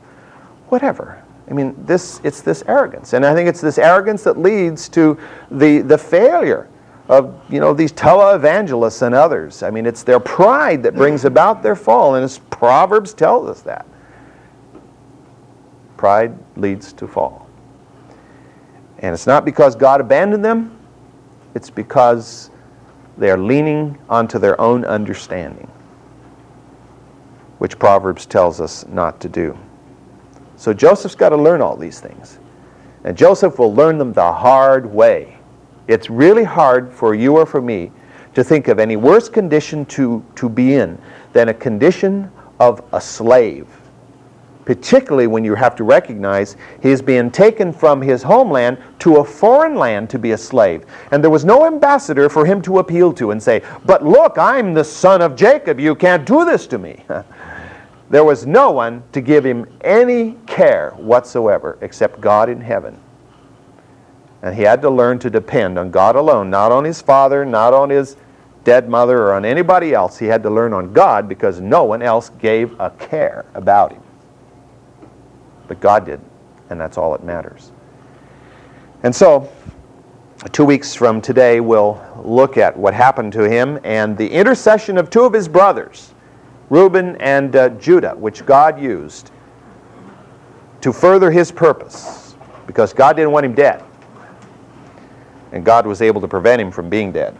Whatever. 0.68 1.22
I 1.48 1.54
mean, 1.54 1.74
this, 1.86 2.20
it's 2.24 2.42
this 2.42 2.62
arrogance. 2.66 3.14
And 3.14 3.24
I 3.24 3.34
think 3.34 3.48
it's 3.48 3.60
this 3.60 3.78
arrogance 3.78 4.22
that 4.24 4.38
leads 4.38 4.88
to 4.90 5.18
the, 5.50 5.80
the 5.80 5.96
failure 5.96 6.68
of 7.08 7.40
you 7.50 7.58
know, 7.58 7.72
these 7.72 7.92
televangelists 7.92 9.02
and 9.02 9.14
others. 9.14 9.62
I 9.62 9.70
mean, 9.70 9.86
it's 9.86 10.02
their 10.02 10.20
pride 10.20 10.82
that 10.82 10.94
brings 10.94 11.24
about 11.24 11.62
their 11.62 11.76
fall. 11.76 12.16
And 12.16 12.24
as 12.24 12.38
Proverbs 12.38 13.14
tells 13.14 13.48
us 13.48 13.62
that. 13.62 13.86
Pride 15.96 16.38
leads 16.56 16.92
to 16.94 17.08
fall. 17.08 17.48
And 18.98 19.14
it's 19.14 19.26
not 19.26 19.44
because 19.44 19.74
God 19.74 20.00
abandoned 20.00 20.44
them, 20.44 20.78
it's 21.54 21.70
because 21.70 22.50
they 23.16 23.30
are 23.30 23.38
leaning 23.38 23.98
onto 24.08 24.38
their 24.38 24.60
own 24.60 24.84
understanding, 24.84 25.70
which 27.58 27.78
Proverbs 27.78 28.26
tells 28.26 28.60
us 28.60 28.86
not 28.86 29.20
to 29.20 29.28
do. 29.28 29.58
So 30.58 30.74
Joseph's 30.74 31.14
got 31.14 31.28
to 31.28 31.36
learn 31.36 31.62
all 31.62 31.76
these 31.76 32.00
things. 32.00 32.40
And 33.04 33.16
Joseph 33.16 33.60
will 33.60 33.72
learn 33.72 33.96
them 33.96 34.12
the 34.12 34.32
hard 34.32 34.84
way. 34.92 35.38
It's 35.86 36.10
really 36.10 36.44
hard 36.44 36.92
for 36.92 37.14
you 37.14 37.38
or 37.38 37.46
for 37.46 37.62
me 37.62 37.92
to 38.34 38.42
think 38.42 38.66
of 38.66 38.80
any 38.80 38.96
worse 38.96 39.28
condition 39.28 39.86
to, 39.86 40.22
to 40.34 40.48
be 40.48 40.74
in 40.74 41.00
than 41.32 41.48
a 41.48 41.54
condition 41.54 42.30
of 42.58 42.84
a 42.92 43.00
slave. 43.00 43.68
Particularly 44.64 45.28
when 45.28 45.44
you 45.44 45.54
have 45.54 45.76
to 45.76 45.84
recognize 45.84 46.56
he's 46.82 47.00
being 47.00 47.30
taken 47.30 47.72
from 47.72 48.02
his 48.02 48.22
homeland 48.22 48.78
to 48.98 49.18
a 49.18 49.24
foreign 49.24 49.76
land 49.76 50.10
to 50.10 50.18
be 50.18 50.32
a 50.32 50.38
slave. 50.38 50.84
And 51.12 51.22
there 51.22 51.30
was 51.30 51.44
no 51.44 51.66
ambassador 51.66 52.28
for 52.28 52.44
him 52.44 52.60
to 52.62 52.80
appeal 52.80 53.12
to 53.14 53.30
and 53.30 53.40
say, 53.40 53.62
But 53.86 54.04
look, 54.04 54.36
I'm 54.36 54.74
the 54.74 54.84
son 54.84 55.22
of 55.22 55.36
Jacob. 55.36 55.78
You 55.78 55.94
can't 55.94 56.26
do 56.26 56.44
this 56.44 56.66
to 56.66 56.78
me. 56.78 57.04
There 58.10 58.24
was 58.24 58.46
no 58.46 58.70
one 58.70 59.02
to 59.12 59.20
give 59.20 59.44
him 59.44 59.66
any 59.82 60.32
care 60.46 60.92
whatsoever 60.96 61.76
except 61.82 62.20
God 62.20 62.48
in 62.48 62.60
heaven. 62.60 62.98
And 64.42 64.54
he 64.54 64.62
had 64.62 64.80
to 64.82 64.90
learn 64.90 65.18
to 65.20 65.30
depend 65.30 65.78
on 65.78 65.90
God 65.90 66.16
alone, 66.16 66.48
not 66.48 66.72
on 66.72 66.84
his 66.84 67.02
father, 67.02 67.44
not 67.44 67.74
on 67.74 67.90
his 67.90 68.16
dead 68.64 68.88
mother, 68.88 69.18
or 69.24 69.34
on 69.34 69.44
anybody 69.44 69.92
else. 69.92 70.18
He 70.18 70.26
had 70.26 70.42
to 70.44 70.50
learn 70.50 70.72
on 70.72 70.92
God 70.92 71.28
because 71.28 71.60
no 71.60 71.84
one 71.84 72.02
else 72.02 72.30
gave 72.38 72.78
a 72.80 72.90
care 72.90 73.44
about 73.54 73.92
him. 73.92 74.02
But 75.66 75.80
God 75.80 76.06
did, 76.06 76.20
and 76.70 76.80
that's 76.80 76.96
all 76.96 77.12
that 77.12 77.24
matters. 77.24 77.72
And 79.02 79.14
so, 79.14 79.50
two 80.52 80.64
weeks 80.64 80.94
from 80.94 81.20
today, 81.20 81.60
we'll 81.60 82.02
look 82.22 82.56
at 82.56 82.76
what 82.76 82.94
happened 82.94 83.32
to 83.34 83.48
him 83.48 83.78
and 83.84 84.16
the 84.16 84.30
intercession 84.30 84.98
of 84.98 85.10
two 85.10 85.24
of 85.24 85.32
his 85.32 85.48
brothers 85.48 86.14
Reuben 86.70 87.16
and 87.16 87.54
uh, 87.56 87.70
Judah, 87.70 88.14
which 88.16 88.44
God 88.44 88.80
used 88.80 89.30
to 90.80 90.92
further 90.92 91.30
his 91.30 91.50
purpose 91.50 92.36
because 92.66 92.92
God 92.92 93.16
didn't 93.16 93.32
want 93.32 93.46
him 93.46 93.54
dead. 93.54 93.82
And 95.52 95.64
God 95.64 95.86
was 95.86 96.02
able 96.02 96.20
to 96.20 96.28
prevent 96.28 96.60
him 96.60 96.70
from 96.70 96.90
being 96.90 97.10
dead. 97.10 97.36